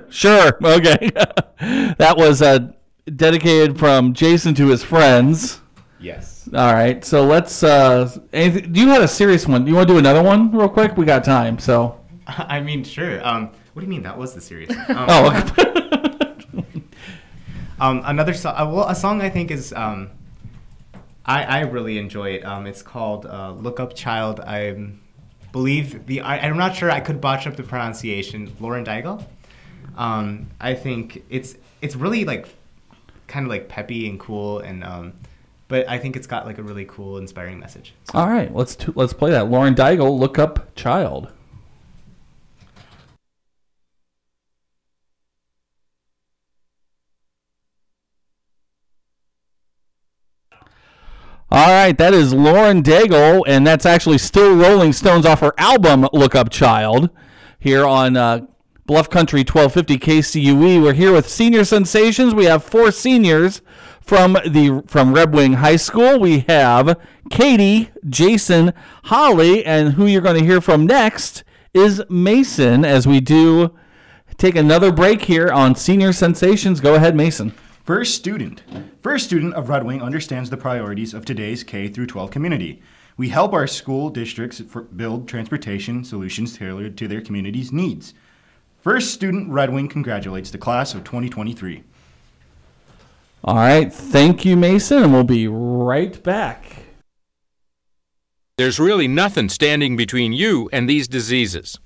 sure, 0.12 0.58
okay. 0.64 1.12
that 2.00 2.16
was 2.18 2.42
uh, 2.42 2.72
dedicated 3.16 3.78
from 3.78 4.14
Jason 4.14 4.56
to 4.56 4.70
his 4.70 4.84
friends. 4.84 5.62
Yes. 6.00 6.50
All 6.52 6.74
right, 6.74 7.06
so 7.06 7.26
let's. 7.26 7.62
Uh, 7.62 8.10
anything, 8.34 8.72
do 8.72 8.80
you 8.80 8.88
have 8.88 9.04
a 9.04 9.08
serious 9.08 9.48
one? 9.48 9.66
Do 9.66 9.70
you 9.70 9.76
want 9.76 9.88
to 9.88 9.94
do 9.94 10.00
another 10.00 10.24
one 10.24 10.52
real 10.52 10.70
quick? 10.70 10.98
We 10.98 11.06
got 11.06 11.24
time, 11.24 11.60
so. 11.60 12.00
I 12.48 12.60
mean, 12.62 12.84
sure. 12.84 13.26
Um, 13.26 13.52
what 13.74 13.82
do 13.82 13.86
you 13.86 13.90
mean 13.90 14.04
that 14.04 14.18
was 14.18 14.34
the 14.34 14.42
series? 14.42 14.70
Um, 14.90 15.06
Oh, 15.10 15.54
um, 17.80 18.02
another 18.06 18.34
song. 18.34 18.56
Uh, 18.58 18.70
well, 18.70 18.88
a 18.88 18.96
song 18.96 19.22
I 19.22 19.30
think 19.30 19.52
is. 19.52 19.72
Um, 19.74 20.10
I 21.26 21.44
I 21.44 21.60
really 21.62 21.98
enjoy 21.98 22.32
it. 22.32 22.46
Um, 22.46 22.66
it's 22.66 22.82
called 22.82 23.26
uh, 23.26 23.52
"Look 23.52 23.80
Up, 23.80 23.96
Child." 23.96 24.40
I 24.40 24.92
believe 25.52 26.06
the. 26.06 26.22
I, 26.22 26.40
I'm 26.40 26.58
not 26.58 26.76
sure. 26.76 26.92
I 26.92 27.00
could 27.00 27.22
botch 27.22 27.48
up 27.48 27.56
the 27.56 27.64
pronunciation. 27.64 28.54
Lauren 28.60 28.84
Daigle. 28.86 29.26
Um, 29.96 30.48
I 30.60 30.74
think 30.74 31.24
it's 31.30 31.56
it's 31.82 31.96
really 31.96 32.26
like, 32.26 32.48
kind 33.28 33.46
of 33.46 33.50
like 33.50 33.68
peppy 33.70 34.10
and 34.10 34.20
cool 34.20 34.60
and. 34.60 34.84
Um, 34.84 35.14
but 35.70 35.88
I 35.90 35.98
think 35.98 36.16
it's 36.16 36.28
got 36.28 36.46
like 36.46 36.60
a 36.60 36.64
really 36.64 36.86
cool, 36.86 37.18
inspiring 37.18 37.60
message. 37.60 37.94
All 38.14 38.28
right, 38.28 38.54
let's 38.56 38.76
t- 38.76 38.94
let's 38.96 39.12
play 39.12 39.32
that. 39.32 39.50
Lauren 39.50 39.76
Daigle, 39.76 40.18
look 40.18 40.40
up 40.40 40.74
child. 40.76 41.30
All 51.50 51.70
right, 51.70 51.98
that 51.98 52.14
is 52.14 52.34
Lauren 52.34 52.84
Daigle, 52.84 53.42
and 53.48 53.66
that's 53.66 53.86
actually 53.86 54.18
still 54.18 54.54
Rolling 54.54 54.92
Stones 54.92 55.26
off 55.26 55.40
her 55.40 55.54
album 55.58 56.06
"Look 56.12 56.36
Up 56.36 56.50
Child" 56.50 57.10
here 57.58 57.86
on 57.86 58.18
uh, 58.18 58.48
Bluff 58.86 59.10
Country 59.10 59.46
1250 59.46 59.98
KCUE. 59.98 60.84
We're 60.84 60.92
here 60.92 61.14
with 61.14 61.30
senior 61.30 61.64
sensations. 61.64 62.36
We 62.36 62.46
have 62.46 62.66
four 62.66 62.92
seniors 62.92 63.62
from 64.02 64.34
the 64.34 64.84
from 64.88 65.14
Red 65.14 65.34
Wing 65.34 65.54
High 65.54 65.78
School. 65.78 66.20
We 66.20 66.40
have 66.50 67.00
Katie, 67.30 67.92
Jason, 68.10 68.74
Holly, 69.06 69.64
and 69.64 69.94
who 69.94 70.06
you're 70.06 70.20
going 70.20 70.40
to 70.40 70.46
hear 70.46 70.60
from 70.60 70.86
next 70.86 71.46
is 71.74 72.04
Mason. 72.10 72.84
As 72.84 73.08
we 73.08 73.22
do 73.22 73.74
take 74.36 74.58
another 74.58 74.92
break 74.92 75.22
here 75.22 75.48
on 75.48 75.76
senior 75.76 76.12
sensations. 76.12 76.82
Go 76.82 76.96
ahead, 76.96 77.16
Mason. 77.16 77.54
First 77.88 78.16
student. 78.16 78.64
First 79.02 79.28
student 79.28 79.54
of 79.54 79.70
Red 79.70 79.86
Wing 79.86 80.02
understands 80.02 80.50
the 80.50 80.58
priorities 80.58 81.14
of 81.14 81.24
today's 81.24 81.64
K 81.64 81.88
through 81.88 82.08
12 82.08 82.30
community. 82.32 82.82
We 83.16 83.30
help 83.30 83.54
our 83.54 83.66
school 83.66 84.10
districts 84.10 84.60
for 84.60 84.82
build 84.82 85.26
transportation 85.30 86.04
solutions 86.04 86.58
tailored 86.58 86.98
to 86.98 87.08
their 87.08 87.22
community's 87.22 87.72
needs. 87.72 88.14
First 88.82 89.14
student 89.14 89.50
Red 89.50 89.72
Wing 89.72 89.88
congratulates 89.88 90.52
the 90.52 90.58
class 90.58 90.94
of 90.94 91.06
2023. 91.06 91.86
All 93.46 93.56
right, 93.56 93.92
thank 93.92 94.44
you, 94.44 94.58
Mason, 94.58 95.04
and 95.04 95.14
we'll 95.14 95.24
be 95.24 95.48
right 95.48 96.22
back. 96.22 96.88
There's 98.58 98.82
really 98.82 99.08
nothing 99.08 99.48
standing 99.48 99.96
between 99.96 100.34
you 100.34 100.70
and 100.74 100.90
these 100.90 101.08
diseases. 101.08 101.80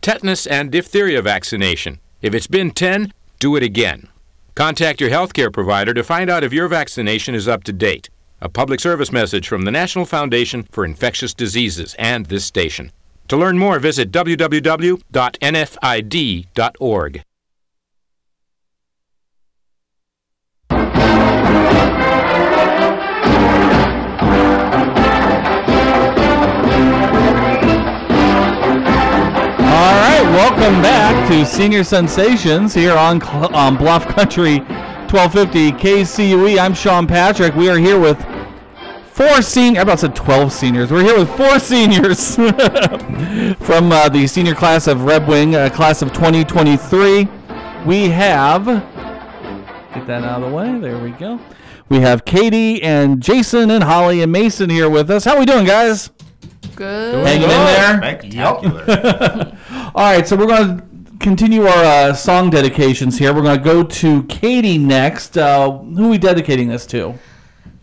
Tetanus 0.00 0.48
and 0.48 0.72
diphtheria 0.72 1.22
vaccination. 1.22 2.00
If 2.22 2.34
it's 2.34 2.48
been 2.48 2.72
10, 2.72 3.12
do 3.38 3.54
it 3.54 3.62
again. 3.62 4.08
Contact 4.54 5.00
your 5.00 5.10
healthcare 5.10 5.52
provider 5.52 5.92
to 5.92 6.04
find 6.04 6.30
out 6.30 6.44
if 6.44 6.52
your 6.52 6.68
vaccination 6.68 7.34
is 7.34 7.48
up 7.48 7.64
to 7.64 7.72
date. 7.72 8.08
A 8.40 8.48
public 8.48 8.78
service 8.78 9.10
message 9.10 9.48
from 9.48 9.62
the 9.62 9.72
National 9.72 10.04
Foundation 10.04 10.62
for 10.70 10.84
Infectious 10.84 11.34
Diseases 11.34 11.96
and 11.98 12.26
this 12.26 12.44
station. 12.44 12.92
To 13.28 13.36
learn 13.36 13.58
more, 13.58 13.80
visit 13.80 14.12
www.nfid.org. 14.12 15.02
welcome 30.34 30.82
back 30.82 31.30
to 31.30 31.46
Senior 31.46 31.84
Sensations 31.84 32.74
here 32.74 32.94
on, 32.94 33.20
Bluff 33.20 34.04
Country 34.08 34.58
1250 34.58 35.70
KCUE. 35.70 36.58
I'm 36.58 36.74
Sean 36.74 37.06
Patrick. 37.06 37.54
We 37.54 37.68
are 37.68 37.78
here 37.78 38.00
with 38.00 38.20
four 39.12 39.40
senior. 39.42 39.78
I 39.78 39.82
about 39.84 40.00
said 40.00 40.16
12 40.16 40.52
seniors. 40.52 40.90
We're 40.90 41.04
here 41.04 41.16
with 41.16 41.30
four 41.36 41.60
seniors 41.60 42.34
from 43.64 43.92
uh, 43.92 44.08
the 44.08 44.26
senior 44.26 44.56
class 44.56 44.88
of 44.88 45.04
Red 45.04 45.28
Wing, 45.28 45.54
uh, 45.54 45.70
class 45.70 46.02
of 46.02 46.12
2023. 46.12 47.28
We 47.86 48.08
have 48.08 48.64
get 48.66 50.06
that 50.08 50.24
out 50.24 50.42
of 50.42 50.50
the 50.50 50.56
way. 50.56 50.80
There 50.80 50.98
we 50.98 51.12
go. 51.12 51.38
We 51.88 52.00
have 52.00 52.24
Katie 52.24 52.82
and 52.82 53.22
Jason 53.22 53.70
and 53.70 53.84
Holly 53.84 54.20
and 54.20 54.32
Mason 54.32 54.68
here 54.68 54.90
with 54.90 55.12
us. 55.12 55.24
How 55.24 55.38
we 55.38 55.46
doing, 55.46 55.64
guys? 55.64 56.10
Good. 56.76 57.26
Hanging 57.26 57.42
in 57.42 57.48
there. 57.48 57.96
Spectacular. 57.98 59.58
All 59.94 60.12
right, 60.12 60.26
so 60.26 60.36
we're 60.36 60.46
going 60.46 60.78
to 60.78 61.18
continue 61.20 61.66
our 61.66 61.84
uh, 61.84 62.12
song 62.12 62.50
dedications 62.50 63.18
here. 63.18 63.32
We're 63.32 63.42
going 63.42 63.58
to 63.58 63.64
go 63.64 63.82
to 63.82 64.22
Katie 64.24 64.78
next. 64.78 65.38
Uh, 65.38 65.70
who 65.70 66.06
are 66.06 66.10
we 66.10 66.18
dedicating 66.18 66.68
this 66.68 66.86
to? 66.86 67.14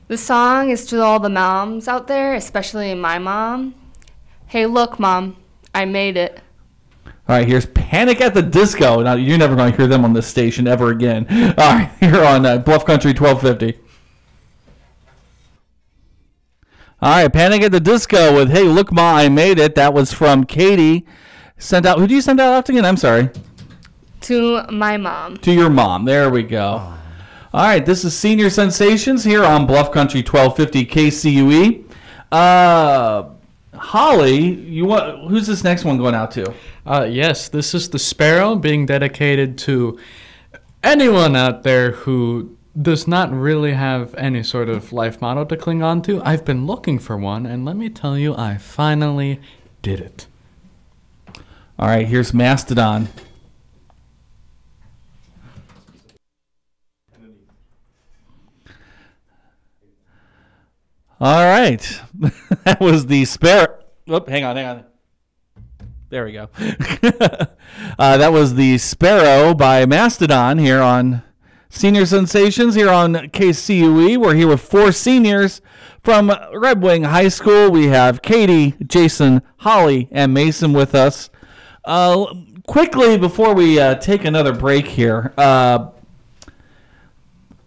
The 0.08 0.18
song 0.18 0.70
is 0.70 0.86
to 0.88 1.02
all 1.02 1.20
the 1.22 1.30
moms 1.30 1.88
out 1.88 2.08
there, 2.08 2.36
especially 2.36 2.94
my 2.96 3.18
mom. 3.18 3.76
Hey, 4.48 4.66
look, 4.66 5.00
mom, 5.00 5.38
I 5.74 5.86
made 5.86 6.18
it. 6.18 6.42
All 7.06 7.38
right, 7.38 7.48
here's 7.48 7.66
Panic 7.68 8.20
at 8.20 8.34
the 8.34 8.42
Disco. 8.42 9.02
Now, 9.02 9.14
you're 9.14 9.38
never 9.38 9.56
going 9.56 9.72
to 9.72 9.78
hear 9.78 9.88
them 9.88 10.04
on 10.04 10.12
this 10.12 10.28
station 10.28 10.68
ever 10.68 10.90
again. 10.90 11.26
All 11.30 11.74
right, 11.74 11.90
here 12.02 12.26
on 12.26 12.46
uh, 12.46 12.58
Bluff 12.58 12.86
Country 12.86 13.14
1250. 13.14 13.91
All 17.04 17.10
right, 17.10 17.34
Panic 17.34 17.64
at 17.64 17.72
the 17.72 17.80
Disco 17.80 18.36
with 18.36 18.52
Hey, 18.52 18.62
Look, 18.62 18.92
Ma, 18.92 19.16
I 19.16 19.28
Made 19.28 19.58
It. 19.58 19.74
That 19.74 19.92
was 19.92 20.14
from 20.14 20.44
Katie. 20.44 21.04
Sent 21.58 21.84
out, 21.84 21.98
who 21.98 22.06
do 22.06 22.14
you 22.14 22.22
send 22.22 22.40
out 22.40 22.54
after 22.54 22.74
again? 22.74 22.86
I'm 22.86 22.96
sorry. 22.96 23.32
To 24.22 24.62
my 24.70 24.98
mom. 24.98 25.38
To 25.38 25.52
your 25.52 25.72
mom. 25.72 26.06
There 26.06 26.30
we 26.30 26.44
go. 26.44 26.94
All 27.54 27.66
right, 27.66 27.84
this 27.84 28.06
is 28.06 28.16
Senior 28.16 28.52
Sensations 28.52 29.24
here 29.24 29.44
on 29.44 29.66
Bluff 29.66 29.92
Country 29.92 30.22
1250 30.22 30.86
KCUE. 30.86 31.92
Uh, 32.32 33.30
Holly, 33.74 34.38
you 34.38 34.86
want 34.86 35.28
who's 35.28 35.48
this 35.48 35.64
next 35.64 35.84
one 35.84 35.98
going 35.98 36.14
out 36.14 36.30
to? 36.32 36.54
Uh, 36.86 37.08
yes, 37.10 37.50
this 37.50 37.74
is 37.74 37.90
the 37.90 37.98
Sparrow 37.98 38.56
being 38.56 38.86
dedicated 38.86 39.58
to 39.58 40.00
anyone 40.84 41.36
out 41.36 41.64
there 41.64 41.94
who 41.94 42.56
does 42.80 43.08
not 43.08 43.32
really 43.32 43.74
have 43.74 44.16
any 44.16 44.44
sort 44.44 44.70
of 44.70 44.94
life 44.94 45.22
motto 45.22 45.46
to 45.46 45.58
cling 45.58 45.84
on 45.84 46.02
to. 46.04 46.22
I've 46.24 46.46
been 46.46 46.66
looking 46.66 47.00
for 47.00 47.18
one, 47.18 47.46
and 47.46 47.66
let 47.66 47.76
me 47.76 47.90
tell 47.90 48.18
you, 48.18 48.36
I 48.36 48.58
finally 48.58 49.40
did 49.82 50.00
it. 50.00 50.28
All 51.78 51.88
right, 51.88 52.08
here's 52.08 52.34
Mastodon. 52.34 53.10
All 61.20 61.44
right, 61.44 62.02
that 62.64 62.80
was 62.80 63.06
the 63.06 63.26
spare. 63.26 63.80
Whoop, 64.08 64.28
hang 64.28 64.44
on, 64.44 64.56
hang 64.56 64.66
on. 64.66 64.86
There 66.12 66.26
we 66.26 66.34
go. 66.34 66.50
uh, 67.98 68.18
that 68.18 68.34
was 68.34 68.56
the 68.56 68.78
Sparrow 68.78 69.54
by 69.54 69.86
Mastodon 69.86 70.58
here 70.58 70.82
on 70.82 71.24
Senior 71.74 72.06
Sensations 72.06 72.76
here 72.76 72.90
on 72.90 73.14
KCUE. 73.14 74.18
We're 74.18 74.36
here 74.36 74.50
with 74.50 74.62
four 74.62 74.92
seniors 74.92 75.62
from 76.04 76.30
Red 76.54 76.82
Wing 76.82 77.04
High 77.04 77.30
School. 77.30 77.72
We 77.72 77.88
have 77.88 78.22
Katie, 78.22 78.76
Jason, 78.86 79.42
Holly, 79.58 80.10
and 80.12 80.34
Mason 80.34 80.74
with 80.74 80.94
us. 80.94 81.30
Uh, 81.86 82.36
quickly, 82.68 83.18
before 83.18 83.56
we 83.56 83.80
uh, 83.80 83.96
take 83.96 84.26
another 84.26 84.52
break 84.54 84.86
here, 84.86 85.34
uh, 85.38 85.92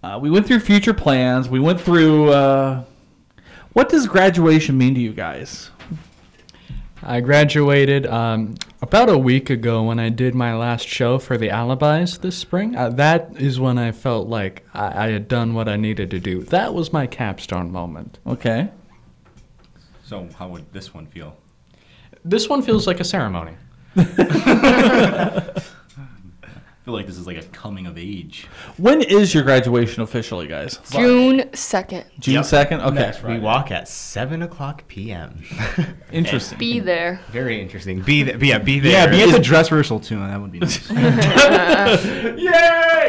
uh, 0.02 0.18
we 0.20 0.30
went 0.30 0.46
through 0.46 0.60
future 0.60 0.94
plans. 0.94 1.48
We 1.48 1.58
went 1.58 1.80
through 1.80 2.28
uh, 2.28 2.84
what 3.72 3.88
does 3.88 4.06
graduation 4.06 4.76
mean 4.76 4.94
to 4.94 5.00
you 5.00 5.14
guys? 5.14 5.70
I 7.06 7.20
graduated 7.20 8.06
um, 8.06 8.54
about 8.80 9.10
a 9.10 9.18
week 9.18 9.50
ago 9.50 9.82
when 9.82 9.98
I 9.98 10.08
did 10.08 10.34
my 10.34 10.54
last 10.56 10.88
show 10.88 11.18
for 11.18 11.36
the 11.36 11.50
Alibis 11.50 12.16
this 12.18 12.38
spring. 12.38 12.74
Uh, 12.74 12.88
that 12.90 13.30
is 13.36 13.60
when 13.60 13.76
I 13.76 13.92
felt 13.92 14.28
like 14.28 14.66
I, 14.72 15.06
I 15.06 15.10
had 15.10 15.28
done 15.28 15.52
what 15.52 15.68
I 15.68 15.76
needed 15.76 16.10
to 16.12 16.20
do. 16.20 16.42
That 16.44 16.72
was 16.72 16.94
my 16.94 17.06
capstone 17.06 17.70
moment. 17.70 18.18
Okay. 18.26 18.70
So 20.02 20.28
how 20.38 20.48
would 20.48 20.72
this 20.72 20.94
one 20.94 21.06
feel? 21.06 21.36
This 22.24 22.48
one 22.48 22.62
feels 22.62 22.86
like 22.86 23.00
a 23.00 23.04
ceremony. 23.04 23.52
I 26.84 26.86
feel 26.86 26.94
like 26.96 27.06
this 27.06 27.16
is 27.16 27.26
like 27.26 27.38
a 27.38 27.42
coming 27.44 27.86
of 27.86 27.96
age. 27.96 28.46
When 28.76 29.00
is 29.00 29.32
your 29.32 29.42
graduation 29.42 30.02
officially, 30.02 30.46
guys? 30.46 30.78
June 30.92 31.40
2nd. 31.54 32.04
June 32.18 32.34
Yep. 32.34 32.44
2nd? 32.44 32.80
Okay. 32.88 32.94
Next 32.96 33.22
We 33.22 33.38
walk 33.38 33.70
at 33.70 33.88
7 33.88 34.42
o'clock 34.42 34.86
p.m. 34.86 35.42
Interesting. 36.12 36.58
Be 36.58 36.80
there. 36.80 37.20
Very 37.30 37.58
interesting. 37.62 38.02
Be 38.02 38.22
there. 38.24 38.36
Yeah, 38.44 38.58
be 38.58 38.80
there. 38.80 38.92
Yeah, 38.92 39.06
be 39.06 39.22
at 39.22 39.32
the 39.32 39.38
dress 39.42 39.70
rehearsal 39.72 39.98
too. 39.98 40.18
That 40.18 40.38
would 40.38 40.52
be 40.52 40.58
nice. 40.58 40.90
Yay! 40.90 40.96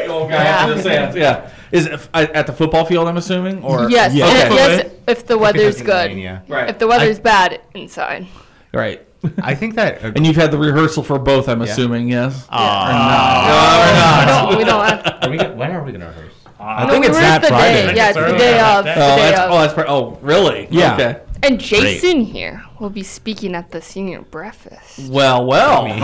Oh, 0.08 0.26
God, 0.26 0.30
Yeah. 0.30 0.66
the 0.68 0.82
sands. 0.82 1.14
Yeah. 1.14 1.50
Is 1.70 1.84
it 1.84 1.92
f- 1.92 2.08
uh, 2.14 2.26
at 2.32 2.46
the 2.46 2.54
football 2.54 2.86
field? 2.86 3.06
I'm 3.08 3.18
assuming, 3.18 3.62
or 3.62 3.90
Yes, 3.90 4.12
Okay. 4.12 4.22
and 4.22 4.54
yes, 4.54 4.90
if 5.06 5.26
the 5.26 5.36
weather's 5.36 5.82
doesn't 5.82 5.86
good. 5.86 6.12
yeah. 6.16 6.40
Right. 6.48 6.70
If 6.70 6.78
the 6.78 6.86
weather's 6.86 7.20
bad, 7.20 7.60
inside. 7.74 8.26
Right. 8.72 9.06
I 9.42 9.54
think 9.54 9.74
that. 9.76 10.02
And 10.02 10.26
you've 10.26 10.36
had 10.36 10.50
the 10.50 10.58
rehearsal 10.58 11.02
for 11.02 11.18
both. 11.18 11.48
I'm 11.48 11.62
assuming, 11.62 12.08
yes. 12.08 12.46
Ah. 12.50 14.48
No, 14.50 14.56
we 14.58 14.64
don't 14.64 14.84
have. 14.86 15.18
Are 15.22 15.30
we, 15.30 15.36
go- 15.38 15.52
when 15.54 15.70
are 15.72 15.82
we 15.84 15.92
gonna 15.92 16.06
rehearse? 16.08 16.32
I 16.58 16.84
no, 16.84 16.90
think 16.90 17.02
we 17.04 17.08
it's 17.08 17.16
were 17.16 17.20
that 17.22 17.42
the 17.42 17.48
Friday. 17.48 17.86
day. 17.88 17.96
Yeah, 17.96 18.08
it's 18.08 18.16
the 18.18 18.38
day 18.38 18.58
of. 18.60 18.84
The 18.84 18.92
Oh, 18.94 19.16
day 19.16 19.30
that's 19.30 19.38
of. 19.40 19.50
oh, 19.50 19.58
that's 19.60 19.74
part- 19.74 19.88
oh, 19.88 20.18
really? 20.22 20.66
Yeah. 20.70 20.94
Okay. 20.94 21.20
And 21.42 21.60
Jason 21.60 22.22
here 22.22 22.64
will 22.80 22.90
be 22.90 23.02
speaking 23.02 23.54
at 23.54 23.70
the 23.70 23.80
senior 23.82 24.22
breakfast. 24.22 25.08
Well, 25.10 25.44
well. 25.46 25.82
all 25.82 25.88
should 25.88 25.94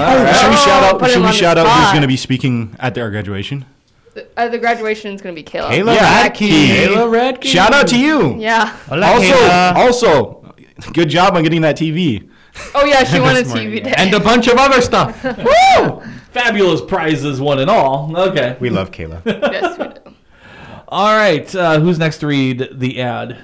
we 0.50 0.56
shout 0.56 0.82
Oh, 0.84 0.86
out? 0.94 0.98
put 1.00 1.10
Should 1.10 1.20
we 1.20 1.24
on 1.26 1.32
the 1.32 1.36
shout 1.36 1.58
out 1.58 1.66
who's 1.66 1.74
spot. 1.82 1.92
going 1.94 2.02
to 2.02 2.06
be 2.08 2.16
speaking 2.18 2.76
at 2.78 2.96
our 2.98 3.10
graduation? 3.10 3.64
The, 4.14 4.26
uh, 4.36 4.48
the 4.48 4.58
graduation 4.58 5.14
is 5.14 5.22
going 5.22 5.34
to 5.34 5.42
be 5.42 5.48
Kayla. 5.48 5.70
Kayla 5.70 5.94
Yeah. 5.94 6.28
Radke. 6.28 6.48
Kayla 6.86 7.10
Radke. 7.38 7.44
Shout 7.44 7.72
out 7.72 7.88
to 7.88 7.98
you. 7.98 8.36
Yeah. 8.38 8.66
Hola, 8.88 9.06
Also, 9.06 9.32
Kayla. 9.32 9.74
also, 9.74 10.54
good 10.92 11.08
job 11.08 11.34
on 11.34 11.42
getting 11.42 11.62
that 11.62 11.78
TV. 11.78 12.28
Oh 12.74 12.84
yeah, 12.84 13.04
she 13.04 13.20
won 13.20 13.36
a 13.36 13.40
This 13.42 13.48
morning, 13.48 13.70
TV 13.70 13.84
day. 13.84 13.94
And 13.96 14.14
a 14.14 14.20
bunch 14.20 14.46
of 14.48 14.56
other 14.56 14.80
stuff. 14.80 15.22
Woo! 15.24 16.02
Fabulous 16.32 16.80
prizes, 16.80 17.40
one 17.40 17.58
and 17.58 17.70
all. 17.70 18.16
Okay. 18.16 18.56
We 18.60 18.70
love 18.70 18.90
Kayla. 18.90 19.22
yes, 19.26 19.78
we 19.78 19.88
do. 19.88 20.16
All 20.88 21.14
right. 21.16 21.54
Uh, 21.54 21.80
who's 21.80 21.98
next 21.98 22.18
to 22.18 22.26
read 22.26 22.68
the 22.72 23.00
ad? 23.00 23.38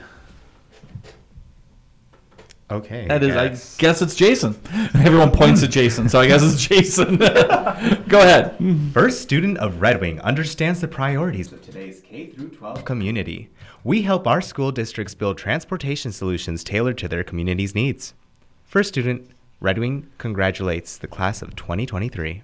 Okay. 2.71 3.07
That 3.07 3.23
is, 3.23 3.35
I 3.35 3.49
guess. 3.49 3.77
guess 3.79 4.03
it's 4.03 4.15
Jason. 4.15 4.59
Everyone 4.95 5.31
points 5.31 5.63
at 5.63 5.71
Jason, 5.71 6.09
so 6.09 6.21
I 6.21 6.27
guess 6.27 6.43
it's 6.43 6.61
Jason. 6.67 7.17
Go 7.17 8.19
ahead. 8.21 8.57
First 8.93 9.23
student 9.23 9.57
of 9.59 9.81
Red 9.81 10.01
Wing 10.03 10.21
understands 10.21 10.81
the 10.83 10.89
priorities 10.89 11.51
of 11.51 11.63
today's 11.63 12.01
K 12.03 12.27
through 12.27 12.51
12 12.51 12.85
community. 12.85 13.49
We 13.85 14.03
help 14.03 14.27
our 14.27 14.43
school 14.43 14.71
districts 14.71 15.15
build 15.15 15.39
transportation 15.39 16.13
solutions 16.13 16.63
tailored 16.63 16.99
to 16.99 17.09
their 17.09 17.25
community's 17.25 17.75
needs. 17.75 18.13
First 18.69 18.91
student, 18.91 19.31
Red 19.61 19.79
Wing 19.79 20.11
congratulates 20.19 20.99
the 20.99 21.07
class 21.07 21.41
of 21.41 21.57
2023. 21.57 22.43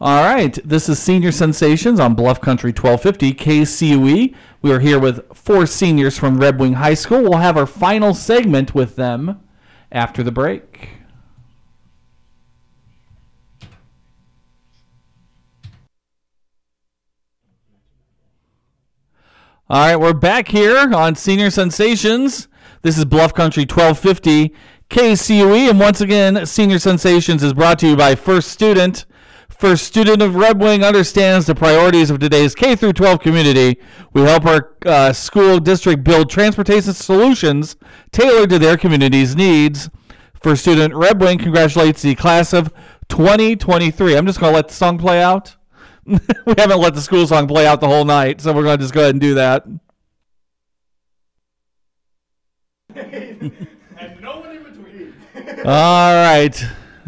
All 0.00 0.24
right. 0.24 0.58
This 0.64 0.88
is 0.88 0.98
Senior 0.98 1.30
Sensations 1.30 2.00
on 2.00 2.14
Bluff 2.14 2.40
Country 2.40 2.70
1250 2.70 3.34
KCUE. 3.34 4.34
We 4.62 4.72
are 4.72 4.80
here 4.80 4.98
with 4.98 5.26
four 5.36 5.66
seniors 5.66 6.18
from 6.18 6.38
Red 6.38 6.58
Wing 6.58 6.72
High 6.72 6.94
School. 6.94 7.20
We'll 7.20 7.36
have 7.36 7.58
our 7.58 7.66
final 7.66 8.14
segment 8.14 8.74
with 8.74 8.96
them 8.96 9.42
after 9.92 10.22
the 10.22 10.32
break. 10.32 10.88
All 19.68 19.86
right, 19.86 19.96
we're 19.96 20.14
back 20.14 20.48
here 20.48 20.94
on 20.94 21.14
Senior 21.14 21.50
Sensations. 21.50 22.48
This 22.82 22.98
is 22.98 23.04
Bluff 23.04 23.32
Country 23.32 23.62
1250 23.62 24.52
KCUE, 24.90 25.70
and 25.70 25.78
once 25.78 26.00
again, 26.00 26.44
Senior 26.44 26.80
Sensations 26.80 27.44
is 27.44 27.54
brought 27.54 27.78
to 27.78 27.86
you 27.86 27.96
by 27.96 28.16
First 28.16 28.48
Student. 28.48 29.06
First 29.48 29.84
Student 29.84 30.20
of 30.20 30.34
Red 30.34 30.60
Wing 30.60 30.82
understands 30.82 31.46
the 31.46 31.54
priorities 31.54 32.10
of 32.10 32.18
today's 32.18 32.56
K 32.56 32.74
through 32.74 32.94
12 32.94 33.20
community. 33.20 33.80
We 34.12 34.22
help 34.22 34.44
our 34.46 34.74
uh, 34.84 35.12
school 35.12 35.60
district 35.60 36.02
build 36.02 36.28
transportation 36.28 36.92
solutions 36.92 37.76
tailored 38.10 38.50
to 38.50 38.58
their 38.58 38.76
community's 38.76 39.36
needs. 39.36 39.88
First 40.34 40.62
Student 40.62 40.92
Red 40.92 41.20
Wing 41.20 41.38
congratulates 41.38 42.02
the 42.02 42.16
class 42.16 42.52
of 42.52 42.72
2023. 43.10 44.16
I'm 44.16 44.26
just 44.26 44.40
going 44.40 44.50
to 44.50 44.56
let 44.56 44.66
the 44.66 44.74
song 44.74 44.98
play 44.98 45.22
out. 45.22 45.54
we 46.04 46.18
haven't 46.58 46.80
let 46.80 46.96
the 46.96 47.00
school 47.00 47.28
song 47.28 47.46
play 47.46 47.64
out 47.64 47.80
the 47.80 47.86
whole 47.86 48.04
night, 48.04 48.40
so 48.40 48.52
we're 48.52 48.64
going 48.64 48.78
to 48.78 48.82
just 48.82 48.92
go 48.92 49.02
ahead 49.02 49.14
and 49.14 49.20
do 49.20 49.34
that. 49.34 49.64
All 55.64 56.14
right. 56.14 56.64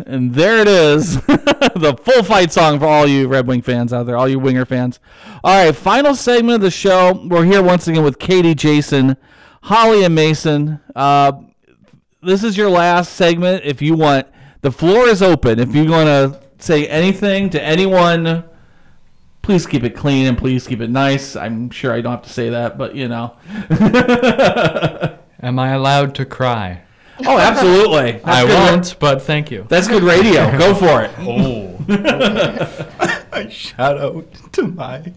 And 0.07 0.35
there 0.35 0.59
it 0.59 0.68
is. 0.68 1.16
the 1.26 1.99
full 2.03 2.22
fight 2.24 2.53
song 2.53 2.78
for 2.78 2.87
all 2.87 3.07
you 3.07 3.28
Red 3.28 3.47
Wing 3.47 3.62
fans 3.62 3.93
out 3.93 4.07
there, 4.07 4.16
all 4.16 4.28
you 4.28 4.41
Winger 4.41 4.64
fans. 4.64 4.99
All 5.45 5.64
right, 5.64 5.74
final 5.74 6.14
segment 6.14 6.57
of 6.57 6.61
the 6.62 6.70
show. 6.70 7.26
We're 7.28 7.45
here 7.45 7.62
once 7.62 7.87
again 7.87 8.03
with 8.03 8.18
Katie, 8.18 8.55
Jason, 8.55 9.16
Holly, 9.62 10.05
and 10.05 10.14
Mason. 10.14 10.80
Uh, 10.97 11.32
this 12.22 12.43
is 12.43 12.57
your 12.57 12.70
last 12.70 13.14
segment. 13.14 13.64
If 13.64 13.82
you 13.82 13.95
want, 13.95 14.26
the 14.62 14.72
floor 14.72 15.07
is 15.07 15.22
open. 15.22 15.59
If 15.59 15.74
you 15.74 15.91
want 15.91 16.07
to 16.07 16.41
say 16.59 16.89
anything 16.89 17.51
to 17.51 17.62
anyone, 17.62 18.45
please 19.43 19.66
keep 19.66 19.85
it 19.85 19.95
clean 19.95 20.26
and 20.26 20.37
please 20.37 20.66
keep 20.66 20.80
it 20.80 20.91
nice. 20.91 21.37
I'm 21.37 21.70
sure 21.70 21.93
I 21.93 22.01
don't 22.01 22.12
have 22.12 22.22
to 22.22 22.30
say 22.30 22.49
that, 22.51 22.78
but 22.78 22.97
you 22.97 23.09
know. 23.09 23.37
Am 25.45 25.59
I 25.59 25.72
allowed 25.72 26.14
to 26.16 26.24
cry? 26.24 26.80
Oh, 27.26 27.38
absolutely. 27.38 28.12
That's 28.24 28.26
I 28.26 28.45
won't, 28.45 28.97
but 28.99 29.20
thank 29.22 29.51
you. 29.51 29.66
That's 29.68 29.86
good 29.86 30.03
radio. 30.03 30.57
Go 30.59 30.74
for 30.74 31.03
it. 31.03 31.11
Oh. 31.18 31.70
Shout 33.51 33.99
out 33.99 34.26
to 34.55 34.62
my 34.68 35.12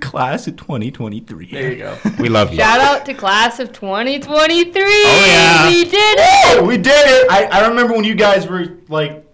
Class 0.00 0.48
of 0.48 0.56
2023. 0.56 1.50
There 1.52 1.70
you 1.72 1.78
go. 1.78 1.96
We 2.18 2.28
love 2.28 2.50
you. 2.50 2.56
Shout 2.58 2.80
out 2.80 3.06
to 3.06 3.14
class 3.14 3.60
of 3.60 3.72
2023. 3.72 4.72
Oh, 4.82 5.24
yeah. 5.30 5.68
We 5.68 5.84
did 5.84 6.18
Oh, 6.20 6.56
it. 6.58 6.64
we 6.66 6.76
did 6.78 6.88
it! 7.06 7.30
I, 7.30 7.44
I 7.44 7.68
remember 7.68 7.92
when 7.94 8.02
you 8.02 8.16
guys 8.16 8.48
were 8.48 8.76
like 8.88 9.24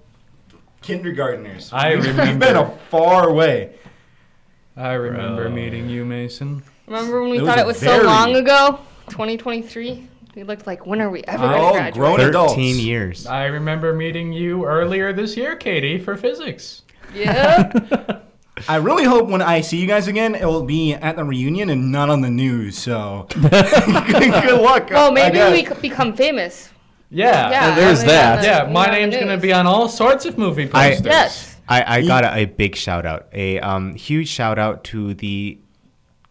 kindergartners. 0.83 1.73
I 1.73 1.93
remember. 1.93 2.25
We've 2.27 2.39
been 2.39 2.57
a 2.57 2.69
far 2.91 3.33
way. 3.33 3.73
I 4.77 4.93
remember 4.93 5.45
Bro. 5.45 5.53
meeting 5.53 5.89
you, 5.89 6.05
Mason. 6.05 6.63
Remember 6.89 7.23
when 7.23 7.31
we 7.31 7.39
It 7.39 7.47
thought 7.47 7.57
a 7.59 7.63
it 7.63 7.67
was 7.67 7.81
very- 7.81 8.01
so 8.01 8.05
long 8.07 8.37
ago? 8.37 8.81
2023. 9.11 10.09
We 10.35 10.43
looked 10.43 10.67
like 10.67 10.85
when 10.87 11.01
are 11.01 11.11
we 11.11 11.23
ever 11.25 11.45
Oh, 11.45 11.49
gonna 11.49 11.73
graduate? 11.73 11.95
grown 11.95 12.21
adults. 12.21 12.55
13 12.55 12.79
years. 12.81 13.27
I 13.27 13.47
remember 13.47 13.95
meeting 13.95 14.33
you 14.33 14.65
earlier 14.65 15.13
this 15.13 15.37
year, 15.37 15.55
Katie, 15.57 15.99
for 15.99 16.17
physics. 16.17 16.83
Yeah. 17.15 17.71
I 18.69 18.77
really 18.77 19.05
hope 19.05 19.29
when 19.29 19.43
I 19.43 19.61
see 19.61 19.79
you 19.79 19.87
guys 19.87 20.09
again, 20.09 20.35
it 20.35 20.45
will 20.45 20.65
be 20.65 20.95
at 20.95 21.17
the 21.17 21.25
reunion 21.25 21.71
and 21.71 21.91
not 21.93 22.09
on 22.11 22.21
the 22.21 22.31
news. 22.31 22.77
So 22.79 23.27
good, 23.31 23.51
good 23.51 24.61
luck. 24.61 24.91
well, 24.91 25.11
I 25.11 25.15
maybe 25.15 25.35
guess. 25.37 25.53
we 25.53 25.63
could 25.63 25.81
become 25.83 26.15
famous. 26.17 26.71
Yeah. 27.11 27.51
Yeah, 27.51 27.75
there's 27.77 28.01
I 28.01 28.03
mean, 28.03 28.09
that. 28.09 28.37
on 28.39 28.43
the- 28.43 28.47
Yeah, 28.49 28.73
my 28.73 28.87
on 28.87 28.93
the 28.93 28.99
name's 29.01 29.15
going 29.15 29.27
to 29.29 29.35
news. 29.35 29.43
be 29.43 29.53
on 29.53 29.67
all 29.67 29.89
sorts 29.89 30.25
of 30.25 30.37
movie 30.39 30.69
I- 30.73 30.91
posters. 30.91 31.07
Yes. 31.07 31.51
I, 31.69 31.97
I 31.99 32.03
got 32.07 32.25
a, 32.25 32.35
a 32.41 32.45
big 32.45 32.77
shout 32.77 33.07
out, 33.07 33.29
a 33.33 33.59
um, 33.61 33.95
huge 33.95 34.29
shout 34.29 34.59
out 34.59 34.85
to 34.85 35.15
the 35.15 35.59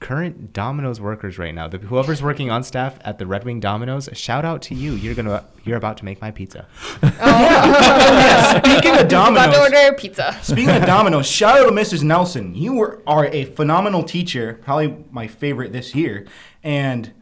current 0.04 0.52
Domino's 0.52 1.00
workers 1.00 1.38
right 1.40 1.56
now. 1.56 1.70
The, 1.70 1.78
whoever's 1.78 2.22
working 2.22 2.52
on 2.52 2.62
staff 2.64 3.00
at 3.06 3.18
the 3.20 3.26
Red 3.26 3.46
Wing 3.46 3.62
Domino's, 3.62 4.10
shout 4.12 4.44
out 4.44 4.62
to 4.64 4.76
you. 4.76 4.94
You're 4.94 5.16
gonna 5.16 5.46
you're 5.64 5.78
about 5.78 5.98
to 5.98 6.06
make 6.06 6.20
my 6.22 6.30
pizza. 6.30 6.68
Oh. 7.02 8.62
Speaking 8.66 9.00
of 9.00 9.08
Domino's, 9.08 9.46
About 9.48 9.70
to 9.70 9.78
order 9.80 9.96
pizza. 9.96 10.38
speaking 10.42 10.76
of 10.76 10.86
Domino's, 10.86 11.26
shout 11.26 11.58
out 11.58 11.70
to 11.70 11.72
Mrs. 11.72 12.04
Nelson. 12.04 12.54
You 12.54 12.74
were 12.74 13.02
are 13.08 13.28
a 13.28 13.46
phenomenal 13.46 14.04
teacher, 14.04 14.60
probably 14.62 15.06
my 15.10 15.28
favorite 15.28 15.72
this 15.72 15.96
year, 15.96 16.28
and. 16.64 17.14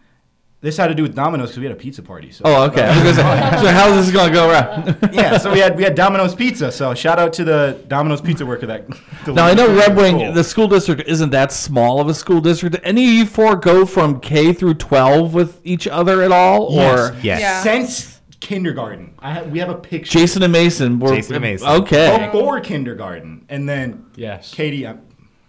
This 0.62 0.78
had 0.78 0.88
to 0.90 0.94
do 0.96 1.02
with 1.02 1.16
Domino's 1.16 1.50
because 1.50 1.58
we 1.60 1.66
had 1.66 1.72
a 1.76 1.80
pizza 1.80 2.04
party. 2.04 2.30
So. 2.32 2.44
Oh, 2.46 2.64
okay. 2.66 2.84
I 2.84 2.90
was 3.04 3.16
gonna 3.18 3.52
say, 3.58 3.58
so 3.64 3.72
how's 3.72 4.06
this 4.06 4.14
going 4.14 4.28
to 4.28 4.34
go 4.34 4.48
around? 4.48 4.96
yeah, 5.12 5.40
so 5.40 5.52
we 5.52 5.58
had 5.60 5.76
we 5.76 5.82
had 5.84 5.96
Domino's 5.96 6.36
pizza. 6.36 6.72
So 6.72 6.94
shout 6.94 7.18
out 7.18 7.34
to 7.34 7.44
the 7.44 7.84
Domino's 7.88 8.22
pizza 8.22 8.46
worker 8.46 8.68
that. 8.68 8.86
Now 9.28 9.46
I 9.46 9.54
know. 9.56 9.76
Red 9.76 9.96
Wing, 9.96 10.18
Cool. 10.18 10.34
the 10.34 10.44
school 10.44 10.68
district 10.68 11.04
isn't 11.08 11.32
that 11.32 11.52
small 11.52 12.00
of 12.00 12.08
a 12.10 12.14
school 12.14 12.42
district. 12.42 12.74
Did 12.76 12.84
any 12.84 13.06
of 13.08 13.14
you 13.14 13.26
four 13.26 13.56
go 13.56 13.86
from 13.86 14.20
K 14.20 14.52
through 14.54 14.76
12 14.76 15.34
with 15.34 15.60
each 15.64 15.88
other 15.88 16.22
at 16.22 16.32
all, 16.32 16.64
or 16.64 17.16
Yes. 17.24 17.42
Yeah. 17.42 17.62
Since 17.64 18.20
kindergarten, 18.40 19.14
I 19.20 19.34
have, 19.34 19.52
we 19.52 19.60
have 19.60 19.70
a 19.70 19.76
picture. 19.76 20.12
Jason 20.20 20.42
and 20.44 20.52
Mason 20.52 21.00
were 21.00 21.16
Jason 21.16 21.36
and 21.36 21.42
Mason. 21.44 21.68
Okay, 21.68 22.30
before 22.32 22.60
kindergarten, 22.62 23.46
and 23.50 23.68
then 23.70 24.06
Yes. 24.16 24.54
Katie. 24.54 24.86
uh, 24.86 24.96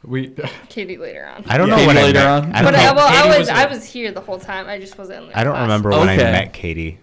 We, 0.04 0.34
Katie 0.68 0.96
later 0.96 1.26
on. 1.26 1.44
I 1.46 1.56
don't 1.58 1.68
know 1.68 1.76
Katie 1.76 1.86
when 1.86 1.96
I 1.98 2.02
later 2.02 2.18
met. 2.18 2.26
on? 2.26 2.52
I 2.52 2.62
don't 2.62 2.72
But 2.72 2.74
I, 2.80 2.86
know. 2.86 2.94
well, 2.94 3.08
I 3.08 3.26
was, 3.28 3.38
was 3.38 3.48
I 3.50 3.62
a- 3.64 3.68
was 3.68 3.84
here 3.84 4.10
the 4.12 4.20
whole 4.20 4.38
time. 4.38 4.66
I 4.66 4.78
just 4.80 4.98
wasn't 4.98 5.22
in 5.22 5.28
the 5.28 5.38
I 5.38 5.44
don't 5.44 5.52
class. 5.52 5.62
remember 5.62 5.90
when 5.90 6.08
I 6.08 6.16
met 6.16 6.52
Katie. 6.52 6.98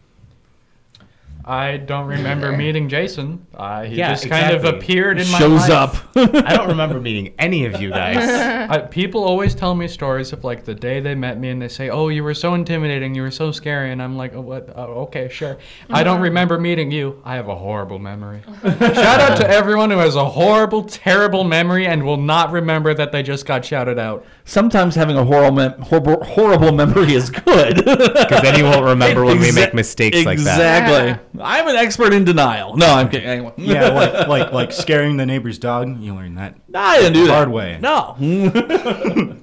I 1.50 1.78
don't 1.78 2.06
remember 2.06 2.52
meeting 2.56 2.90
Jason. 2.90 3.48
Uh, 3.56 3.82
he 3.84 3.96
Yeah, 3.96 4.12
just 4.12 4.30
kind 4.30 4.52
of 4.54 4.58
exactly. 4.64 4.80
appeared 4.80 5.20
in 5.20 5.32
my 5.32 5.40
shows 5.40 5.68
life. 5.68 5.72
up. 5.72 5.96
I 6.46 6.56
don't 6.56 6.68
remember 6.68 7.00
meeting 7.02 7.34
any 7.40 7.66
of 7.66 7.82
you 7.82 7.90
guys. 7.90 8.18
I, 8.70 8.78
people 8.82 9.24
always 9.24 9.56
tell 9.56 9.74
me 9.74 9.88
stories 9.88 10.32
of 10.32 10.44
like 10.44 10.64
the 10.64 10.76
day 10.76 11.00
they 11.00 11.16
met 11.16 11.40
me 11.40 11.50
and 11.50 11.60
they 11.60 11.68
say, 11.68 11.90
"Oh, 11.90 12.10
you 12.10 12.24
were 12.24 12.36
so 12.36 12.54
intimidating, 12.54 13.16
you 13.16 13.24
were 13.24 13.32
so 13.32 13.52
scary," 13.52 13.92
and 13.92 14.00
I'm 14.02 14.16
like, 14.16 14.36
oh, 14.36 14.42
"What? 14.42 14.70
Oh, 14.76 15.02
okay, 15.10 15.28
sure." 15.30 15.58
I 15.90 16.04
don't 16.04 16.22
remember 16.22 16.60
meeting 16.60 16.92
you. 16.92 17.20
I 17.26 17.36
have 17.36 17.48
a 17.50 17.56
horrible 17.56 17.98
memory. 17.98 18.42
Shout 18.64 19.20
out 19.20 19.38
to 19.38 19.50
everyone 19.50 19.90
who 19.90 19.98
has 19.98 20.16
a 20.16 20.26
horrible, 20.30 20.84
terrible 20.84 21.44
memory 21.44 21.88
and 21.88 22.04
will 22.04 22.18
not 22.18 22.52
remember 22.52 22.94
that 22.94 23.12
they 23.12 23.24
just 23.24 23.48
got 23.48 23.66
shouted 23.66 23.98
out. 23.98 24.24
Sometimes 24.46 24.94
having 24.94 25.18
a 25.18 25.24
horrible, 25.26 25.56
mem- 25.56 25.82
horrible, 25.82 26.24
horrible 26.24 26.72
memory 26.72 27.14
is 27.16 27.32
good. 27.32 27.76
Because 27.78 28.42
then 28.44 28.56
you 28.58 28.66
won't 28.66 28.86
remember 28.86 29.26
when 29.26 29.40
we 29.40 29.48
Exa- 29.50 29.56
make 29.56 29.74
mistakes 29.74 30.24
like 30.26 30.38
that. 30.40 30.60
Exactly. 30.60 31.39
I'm 31.42 31.68
an 31.68 31.76
expert 31.76 32.14
in 32.14 32.26
denial. 32.26 32.76
No, 32.78 32.88
I'm 32.88 33.10
kidding. 33.10 33.28
Anyway. 33.28 33.54
yeah, 33.58 33.88
like 33.94 34.28
like 34.28 34.52
like 34.52 34.72
scaring 34.72 35.18
the 35.18 35.26
neighbor's 35.26 35.58
dog. 35.60 36.00
You 36.02 36.14
learn 36.16 36.36
that. 36.36 36.56
I 36.74 37.00
didn't 37.00 37.14
do 37.14 37.28
that. 37.28 37.34
Hard 37.36 37.50
way. 37.52 37.78
No. 37.82 38.16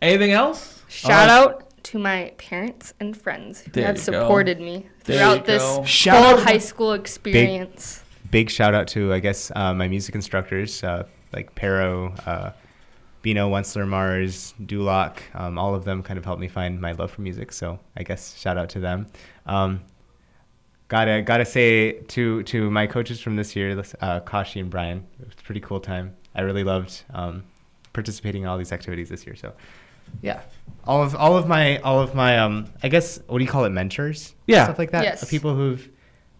Anything 0.00 0.30
else? 0.32 0.82
Shout 0.88 1.28
out 1.28 1.64
to 1.84 1.98
my 1.98 2.32
parents 2.38 2.94
and 3.00 3.16
friends 3.16 3.60
who 3.60 3.70
There 3.72 3.86
have 3.86 3.96
you 3.98 4.12
go. 4.12 4.20
supported 4.20 4.60
me 4.60 4.86
There 5.04 5.16
throughout 5.18 5.44
this 5.44 5.62
go. 5.62 5.84
Shout 5.84 6.16
whole 6.24 6.34
out- 6.38 6.42
high 6.46 6.58
school 6.58 6.92
experience. 6.92 8.02
Big 8.30 8.50
shout 8.50 8.74
out 8.74 8.88
to 8.88 9.12
I 9.12 9.20
guess 9.20 9.50
uh, 9.56 9.72
my 9.74 9.88
music 9.88 10.14
instructors 10.14 10.84
uh, 10.84 11.04
like 11.32 11.54
Pero, 11.54 12.12
uh, 12.26 12.52
Bino, 13.22 13.50
Wensler, 13.50 13.86
Mars, 13.88 14.54
Duloc. 14.62 15.18
Um, 15.34 15.58
all 15.58 15.74
of 15.74 15.84
them 15.84 16.02
kind 16.02 16.18
of 16.18 16.24
helped 16.24 16.40
me 16.40 16.48
find 16.48 16.80
my 16.80 16.92
love 16.92 17.10
for 17.10 17.22
music. 17.22 17.52
So 17.52 17.78
I 17.96 18.02
guess 18.02 18.38
shout 18.38 18.56
out 18.58 18.68
to 18.70 18.80
them. 18.80 19.06
Um, 19.46 19.80
gotta 20.88 21.22
gotta 21.22 21.44
say 21.44 21.92
to 22.08 22.42
to 22.44 22.70
my 22.70 22.86
coaches 22.86 23.20
from 23.20 23.36
this 23.36 23.54
year, 23.54 23.82
uh, 24.00 24.20
Kashi 24.20 24.60
and 24.60 24.70
Brian. 24.70 25.06
It 25.20 25.26
was 25.26 25.34
a 25.38 25.42
pretty 25.42 25.60
cool 25.60 25.80
time. 25.80 26.14
I 26.34 26.42
really 26.42 26.64
loved 26.64 27.02
um, 27.14 27.44
participating 27.92 28.42
in 28.42 28.48
all 28.48 28.58
these 28.58 28.72
activities 28.72 29.08
this 29.08 29.26
year. 29.26 29.36
So 29.36 29.52
yeah, 30.22 30.40
all 30.84 31.02
of 31.02 31.14
all 31.14 31.36
of 31.36 31.46
my 31.46 31.78
all 31.78 32.00
of 32.00 32.14
my 32.14 32.38
um 32.38 32.66
I 32.82 32.88
guess 32.88 33.20
what 33.26 33.38
do 33.38 33.44
you 33.44 33.50
call 33.50 33.64
it 33.64 33.70
mentors? 33.70 34.34
Yeah. 34.46 34.64
stuff 34.64 34.78
like 34.78 34.90
that. 34.92 35.04
Yes. 35.04 35.28
People 35.28 35.54
who've 35.54 35.88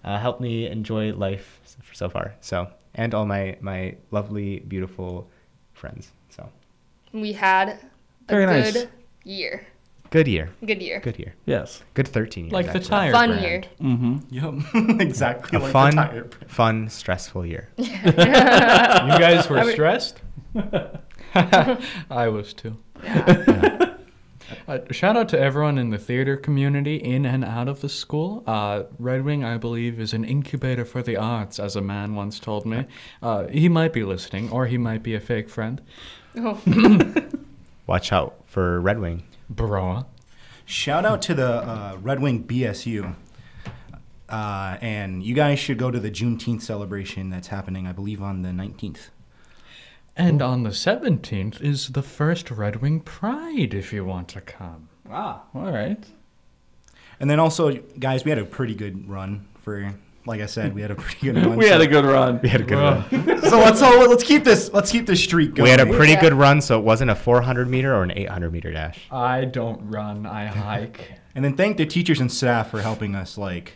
uh, 0.05 0.19
helped 0.19 0.41
me 0.41 0.67
enjoy 0.67 1.13
life 1.13 1.61
so, 1.65 1.79
so 1.93 2.09
far. 2.09 2.35
So 2.41 2.69
and 2.95 3.15
all 3.15 3.27
my 3.27 3.57
my 3.61 3.97
lovely 4.11 4.61
beautiful 4.61 5.29
friends. 5.75 6.11
So 6.31 6.49
We 7.13 7.33
had 7.33 7.69
a 7.69 7.79
Very 8.29 8.47
good 8.47 8.75
nice. 8.75 8.87
year. 9.25 9.67
Good 10.11 10.27
year. 10.29 10.51
Good 10.65 10.81
year. 10.83 11.01
Good 11.01 11.19
year. 11.19 11.35
Yes. 11.47 11.83
Good 11.95 12.09
thirteen 12.09 12.45
years. 12.47 12.53
Like 12.53 12.67
the 12.67 12.73
actually. 12.79 12.89
tire 12.89 13.13
Fun 13.13 13.29
brand. 13.31 13.43
year. 13.45 13.63
Mm-hmm. 13.81 14.17
Yep, 14.31 15.01
exactly. 15.01 15.57
A 15.57 15.61
like 15.61 15.69
the 15.69 15.73
fun, 15.73 15.93
tire 15.95 16.25
brand. 16.25 16.51
fun, 16.51 16.89
stressful 16.89 17.47
year. 17.47 17.69
You 17.77 17.95
guys 18.05 19.49
were 19.49 19.59
I 19.59 19.73
stressed? 19.73 20.21
I 21.35 22.29
was 22.29 22.55
too. 22.55 22.77
Uh, 24.67 24.79
shout 24.91 25.15
out 25.17 25.29
to 25.29 25.39
everyone 25.39 25.77
in 25.77 25.91
the 25.91 25.99
theater 25.99 26.35
community 26.37 26.97
in 26.97 27.27
and 27.27 27.45
out 27.45 27.69
of 27.69 27.83
the 27.83 27.89
school. 27.89 28.43
Uh, 28.47 28.85
Red 28.99 29.23
Wing, 29.25 29.45
I 29.45 29.59
believe, 29.59 30.01
is 30.01 30.15
an 30.15 30.25
incubator 30.25 30.87
for 30.87 31.03
the 31.03 31.17
arts, 31.19 31.59
as 31.59 31.77
a 31.77 31.83
man 31.83 32.15
once 32.15 32.39
told 32.41 32.65
me. 32.65 32.87
Uh, 33.23 33.47
he 33.49 33.69
might 33.69 33.93
be 33.93 34.05
listening, 34.05 34.51
or 34.51 34.67
he 34.67 34.79
might 34.79 35.03
be 35.03 35.15
a 35.15 35.21
fake 35.21 35.51
friend. 35.51 35.83
Oh. 36.37 36.59
Watch 37.87 38.11
out 38.13 38.37
for 38.47 38.81
Red 38.81 39.01
Wing. 39.01 39.23
Bro. 39.49 40.07
Shout 40.65 41.05
out 41.05 41.23
to 41.23 41.35
the 41.35 41.49
uh, 41.49 41.97
Red 42.03 42.21
Wing 42.21 42.45
BSU. 42.45 43.15
Uh, 44.29 44.77
and 44.83 45.23
you 45.23 45.35
guys 45.35 45.59
should 45.59 45.79
go 45.79 45.91
to 45.91 45.99
the 45.99 46.11
Juneteenth 46.11 46.61
celebration 46.61 47.31
that's 47.31 47.49
happening, 47.49 47.87
I 47.87 47.93
believe, 47.93 48.21
on 48.21 48.43
the 48.43 48.51
19th. 48.51 49.09
And 50.15 50.43
on 50.43 50.65
the 50.65 50.71
17th 50.71 51.63
is 51.63 51.89
the 51.91 52.03
first 52.03 52.51
Red 52.51 52.83
Wing 52.83 53.01
Pride, 53.01 53.73
if 53.73 53.93
you 53.93 54.05
want 54.05 54.29
to 54.29 54.41
come. 54.41 54.89
Ah, 55.11 55.45
all 55.55 55.73
right. 55.73 56.05
And 57.21 57.31
then 57.31 57.41
also, 57.41 57.73
guys, 57.99 58.25
we 58.25 58.31
had 58.31 58.39
a 58.39 58.45
pretty 58.45 58.75
good 58.75 59.09
run 59.09 59.49
for, 59.63 59.95
like 60.29 60.41
I 60.41 60.47
said, 60.47 60.75
we 60.75 60.83
had 60.83 60.91
a 60.91 60.95
pretty 60.95 61.33
good 61.33 61.37
run. 61.45 61.57
We 61.57 61.67
had 61.67 61.81
a 61.81 61.87
good 61.87 62.05
run. 62.05 62.39
We 62.43 62.49
had 62.49 62.61
a 62.61 62.65
good 62.65 62.77
Well, 62.77 63.05
run. 63.11 63.43
so 63.43 63.59
let's 63.59 63.83
all, 63.83 64.09
let's 64.09 64.23
keep 64.23 64.45
this 64.45 64.71
let's 64.73 64.93
keep 64.93 65.07
this 65.07 65.23
streak 65.25 65.55
going. 65.55 65.65
We 65.65 65.71
had 65.71 65.81
a 65.81 65.87
pretty 65.87 66.13
Yeah. 66.13 66.21
good 66.21 66.35
run, 66.35 66.61
so 66.61 66.79
it 66.79 66.85
wasn't 66.85 67.11
a 67.11 67.15
400 67.17 67.69
meter 67.69 67.95
or 67.95 68.03
an 68.05 68.13
800 68.13 68.53
meter 68.53 68.71
dash. 68.71 69.01
I 69.11 69.45
don't 69.47 69.81
run, 69.91 70.27
I 70.27 70.47
hike. 70.47 71.13
and 71.35 71.45
then 71.45 71.57
thank 71.57 71.77
the 71.79 71.87
teachers 71.87 72.21
and 72.21 72.31
staff 72.31 72.71
for 72.71 72.83
helping 72.83 73.15
us 73.15 73.37
like 73.39 73.75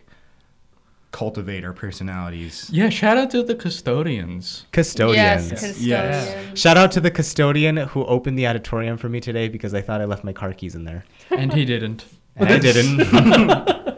cultivate 1.10 1.62
our 1.64 1.72
personalities. 1.74 2.70
Yeah, 2.72 2.88
shout 2.88 3.16
out 3.18 3.30
to 3.32 3.42
the 3.42 3.54
custodians. 3.54 4.64
Custodians. 4.72 5.50
Yes, 5.50 5.60
custodian. 5.60 5.88
Yes. 5.88 6.58
Shout 6.58 6.76
out 6.78 6.90
to 6.92 7.00
the 7.00 7.10
custodian 7.10 7.76
who 7.76 8.04
opened 8.06 8.38
the 8.38 8.46
auditorium 8.46 8.96
for 8.96 9.08
me 9.10 9.20
today 9.20 9.48
because 9.48 9.74
I 9.74 9.82
thought 9.82 10.00
I 10.00 10.06
left 10.06 10.24
my 10.24 10.32
car 10.32 10.52
keys 10.54 10.74
in 10.74 10.84
there. 10.84 11.04
And 11.30 11.52
he 11.52 11.64
didn't. 11.66 12.04
And 12.36 12.48
I 12.48 12.58
didn't. 12.58 12.98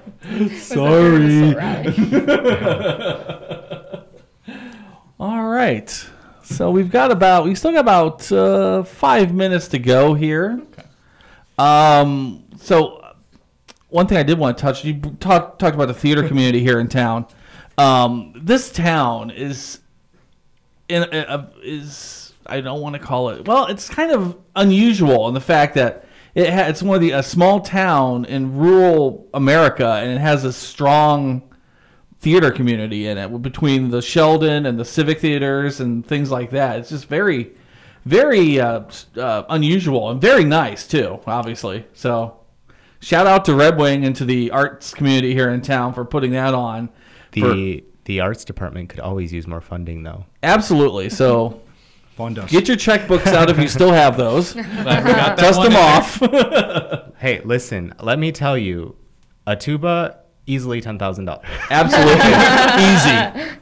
Sorry. 0.58 1.56
All 5.20 5.44
right. 5.44 6.06
So 6.42 6.70
we've 6.70 6.90
got 6.90 7.10
about 7.10 7.44
we 7.44 7.54
still 7.54 7.72
got 7.72 7.80
about 7.80 8.30
uh, 8.30 8.82
five 8.82 9.34
minutes 9.34 9.68
to 9.68 9.78
go 9.78 10.14
here. 10.14 10.60
Okay. 10.72 10.82
Um. 11.58 12.44
So 12.58 12.96
uh, 12.96 13.14
one 13.88 14.06
thing 14.06 14.18
I 14.18 14.22
did 14.22 14.38
want 14.38 14.58
to 14.58 14.62
touch. 14.62 14.84
You 14.84 15.00
talked 15.20 15.58
talked 15.58 15.74
about 15.74 15.86
the 15.86 15.94
theater 15.94 16.26
community 16.28 16.60
here 16.60 16.80
in 16.80 16.88
town. 16.88 17.26
Um. 17.78 18.34
This 18.36 18.70
town 18.70 19.30
is 19.30 19.80
in 20.88 21.04
uh, 21.04 21.50
is 21.62 22.32
I 22.46 22.60
don't 22.60 22.80
want 22.80 22.94
to 22.94 22.98
call 22.98 23.30
it. 23.30 23.46
Well, 23.46 23.66
it's 23.66 23.88
kind 23.88 24.12
of 24.12 24.36
unusual 24.56 25.28
in 25.28 25.34
the 25.34 25.40
fact 25.40 25.74
that 25.76 26.03
it 26.34 26.52
ha- 26.52 26.66
it's 26.68 26.82
one 26.82 26.96
of 26.96 27.00
the 27.00 27.12
a 27.12 27.22
small 27.22 27.60
town 27.60 28.24
in 28.24 28.56
rural 28.56 29.28
America, 29.34 29.86
and 30.02 30.10
it 30.12 30.18
has 30.20 30.44
a 30.44 30.52
strong 30.52 31.42
theater 32.20 32.50
community 32.50 33.06
in 33.06 33.18
it 33.18 33.42
between 33.42 33.90
the 33.90 34.00
Sheldon 34.00 34.64
and 34.66 34.78
the 34.78 34.84
Civic 34.84 35.20
theaters 35.20 35.80
and 35.80 36.04
things 36.06 36.30
like 36.30 36.50
that. 36.50 36.78
It's 36.78 36.88
just 36.88 37.06
very, 37.06 37.52
very 38.06 38.58
uh, 38.60 38.84
uh, 39.16 39.42
unusual 39.50 40.10
and 40.10 40.20
very 40.20 40.44
nice 40.44 40.86
too. 40.86 41.20
Obviously, 41.26 41.84
so 41.92 42.38
shout 43.00 43.26
out 43.26 43.44
to 43.44 43.54
Red 43.54 43.76
Wing 43.78 44.04
and 44.04 44.16
to 44.16 44.24
the 44.24 44.50
arts 44.52 44.94
community 44.94 45.34
here 45.34 45.50
in 45.50 45.60
town 45.60 45.92
for 45.92 46.04
putting 46.04 46.32
that 46.32 46.54
on. 46.54 46.88
The 47.32 47.40
For- 47.80 47.86
the 48.06 48.20
arts 48.20 48.44
department 48.44 48.90
could 48.90 49.00
always 49.00 49.32
use 49.32 49.46
more 49.46 49.60
funding 49.62 50.02
though. 50.02 50.24
absolutely. 50.42 51.08
So 51.10 51.60
Fund 52.16 52.38
us. 52.38 52.50
get 52.50 52.68
your 52.68 52.76
checkbooks 52.76 53.26
out 53.26 53.50
if 53.50 53.58
you 53.58 53.66
still 53.66 53.92
have 53.92 54.16
those. 54.16 54.54
that 54.54 55.36
Dust 55.36 55.62
them 55.62 55.74
off. 55.74 56.22
Hey, 57.18 57.40
listen, 57.42 57.94
let 58.02 58.18
me 58.18 58.32
tell 58.32 58.58
you, 58.58 58.96
a 59.46 59.56
tuba 59.56 60.18
easily 60.46 60.82
ten 60.82 60.98
thousand 60.98 61.24
dollars. 61.24 61.46
Absolutely 61.70 62.16
easy. 62.84 63.56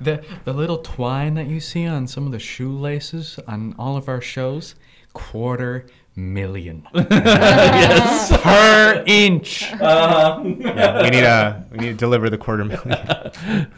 The 0.00 0.24
the 0.44 0.52
little 0.52 0.78
twine 0.78 1.34
that 1.34 1.46
you 1.46 1.60
see 1.60 1.86
on 1.86 2.08
some 2.08 2.26
of 2.26 2.32
the 2.32 2.40
shoelaces 2.40 3.38
on 3.46 3.76
all 3.78 3.96
of 3.96 4.08
our 4.08 4.20
shows, 4.20 4.74
quarter 5.12 5.86
million 6.16 6.88
yes. 6.94 8.36
per 8.42 9.04
inch. 9.06 9.70
Uh-huh. 9.72 10.42
Yeah, 10.44 11.02
we 11.02 11.10
need 11.10 11.24
a 11.24 11.64
we 11.70 11.78
need 11.78 11.88
to 11.90 11.94
deliver 11.94 12.28
the 12.30 12.38
quarter 12.38 12.64
million. 12.64 13.70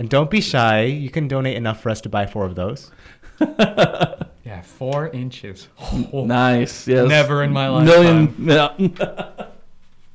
And 0.00 0.08
don't 0.08 0.30
be 0.30 0.40
shy. 0.40 0.82
You 0.82 1.10
can 1.10 1.28
donate 1.28 1.56
enough 1.56 1.80
for 1.80 1.90
us 1.90 2.00
to 2.00 2.08
buy 2.08 2.26
four 2.26 2.46
of 2.46 2.56
those. 2.56 2.90
Yeah, 4.42 4.62
four 4.62 5.08
inches. 5.10 5.68
Nice. 6.12 6.88
Yes. 6.88 7.08
Never 7.08 7.44
in 7.44 7.52
my 7.52 7.68
life. 7.68 7.84
Million. 7.84 8.34
Yeah. 8.36 9.46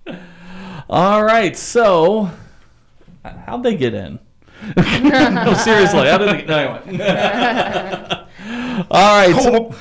All 0.89 1.23
right. 1.23 1.55
So, 1.55 2.29
how'd 3.23 3.63
they 3.63 3.77
get 3.77 3.93
in? 3.93 4.19
no, 4.75 5.53
seriously. 5.53 6.07
How 6.07 6.17
did 6.17 6.29
they? 6.29 6.45
No, 6.45 6.81
anyway. 6.85 8.24
All 8.91 8.91
right. 8.91 9.35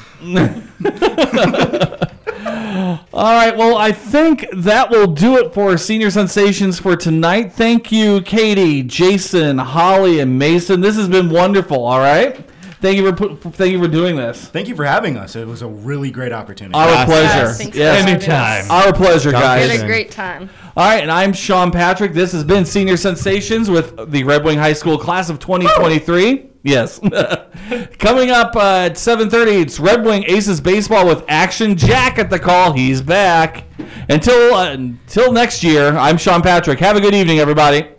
All 3.13 3.33
right. 3.33 3.57
Well, 3.57 3.77
I 3.77 3.93
think 3.93 4.47
that 4.53 4.91
will 4.91 5.07
do 5.07 5.39
it 5.39 5.55
for 5.55 5.77
Senior 5.77 6.11
Sensations 6.11 6.79
for 6.79 6.97
tonight. 6.97 7.53
Thank 7.53 7.91
you, 7.91 8.21
Katie, 8.23 8.83
Jason, 8.83 9.59
Holly, 9.59 10.21
and 10.21 10.39
Mason. 10.39 10.81
This 10.81 10.97
has 10.97 11.09
been 11.09 11.31
wonderful. 11.31 11.85
All 11.85 11.99
right. 11.99 12.45
Thank 12.85 12.99
you 12.99 13.11
for 13.11 13.39
put, 13.39 13.55
thank 13.55 13.73
you 13.73 13.81
for 13.81 13.89
doing 13.89 14.15
this. 14.15 14.47
Thank 14.49 14.69
you 14.69 14.77
for 14.77 14.85
having 14.85 15.17
us. 15.17 15.37
It 15.37 15.47
was 15.47 15.63
a 15.63 15.67
really 15.67 16.11
great 16.11 16.33
opportunity. 16.33 16.75
Our 16.75 17.07
pleasure. 17.07 17.47
Yes, 17.75 18.05
thanks 18.05 18.27
for 18.27 18.31
having 18.31 18.71
us. 18.71 18.71
Our 18.71 18.93
pleasure, 18.93 19.31
Dump 19.31 19.43
We 19.43 19.49
guys. 19.49 19.71
had 19.71 19.85
a 19.85 19.87
great 19.87 20.11
time. 20.11 20.51
All 20.77 20.85
right, 20.85 21.01
and 21.01 21.11
I'm 21.11 21.33
Sean 21.33 21.71
Patrick. 21.71 22.13
This 22.13 22.33
has 22.33 22.45
been 22.45 22.67
Senior 22.67 22.99
Sensations 22.99 23.71
with 23.71 24.11
the 24.11 24.23
Red 24.25 24.45
Wing 24.45 24.59
High 24.59 24.75
School 24.75 24.99
class 24.99 25.31
of 25.31 25.39
2023. 25.39 26.51
Yes. 26.63 26.99
Coming 27.99 28.31
up 28.31 28.55
uh, 28.55 28.89
at 28.91 28.97
7:30, 28.97 29.63
it's 29.63 29.81
Red 29.81 30.05
Wing 30.05 30.23
Aces 30.27 30.61
baseball 30.61 31.07
with 31.07 31.25
Action 31.27 31.79
Jack 31.79 32.19
at 32.19 32.29
the 32.29 32.39
call. 32.39 32.75
He's 32.75 33.01
back. 33.01 33.65
Until 34.11 34.53
uh, 34.55 34.73
until 34.73 35.33
next 35.33 35.65
year, 35.65 35.97
I'm 35.97 36.19
Sean 36.19 36.43
Patrick. 36.43 36.81
Have 36.81 36.97
a 36.97 37.01
good 37.01 37.15
evening, 37.15 37.39
everybody. 37.39 37.89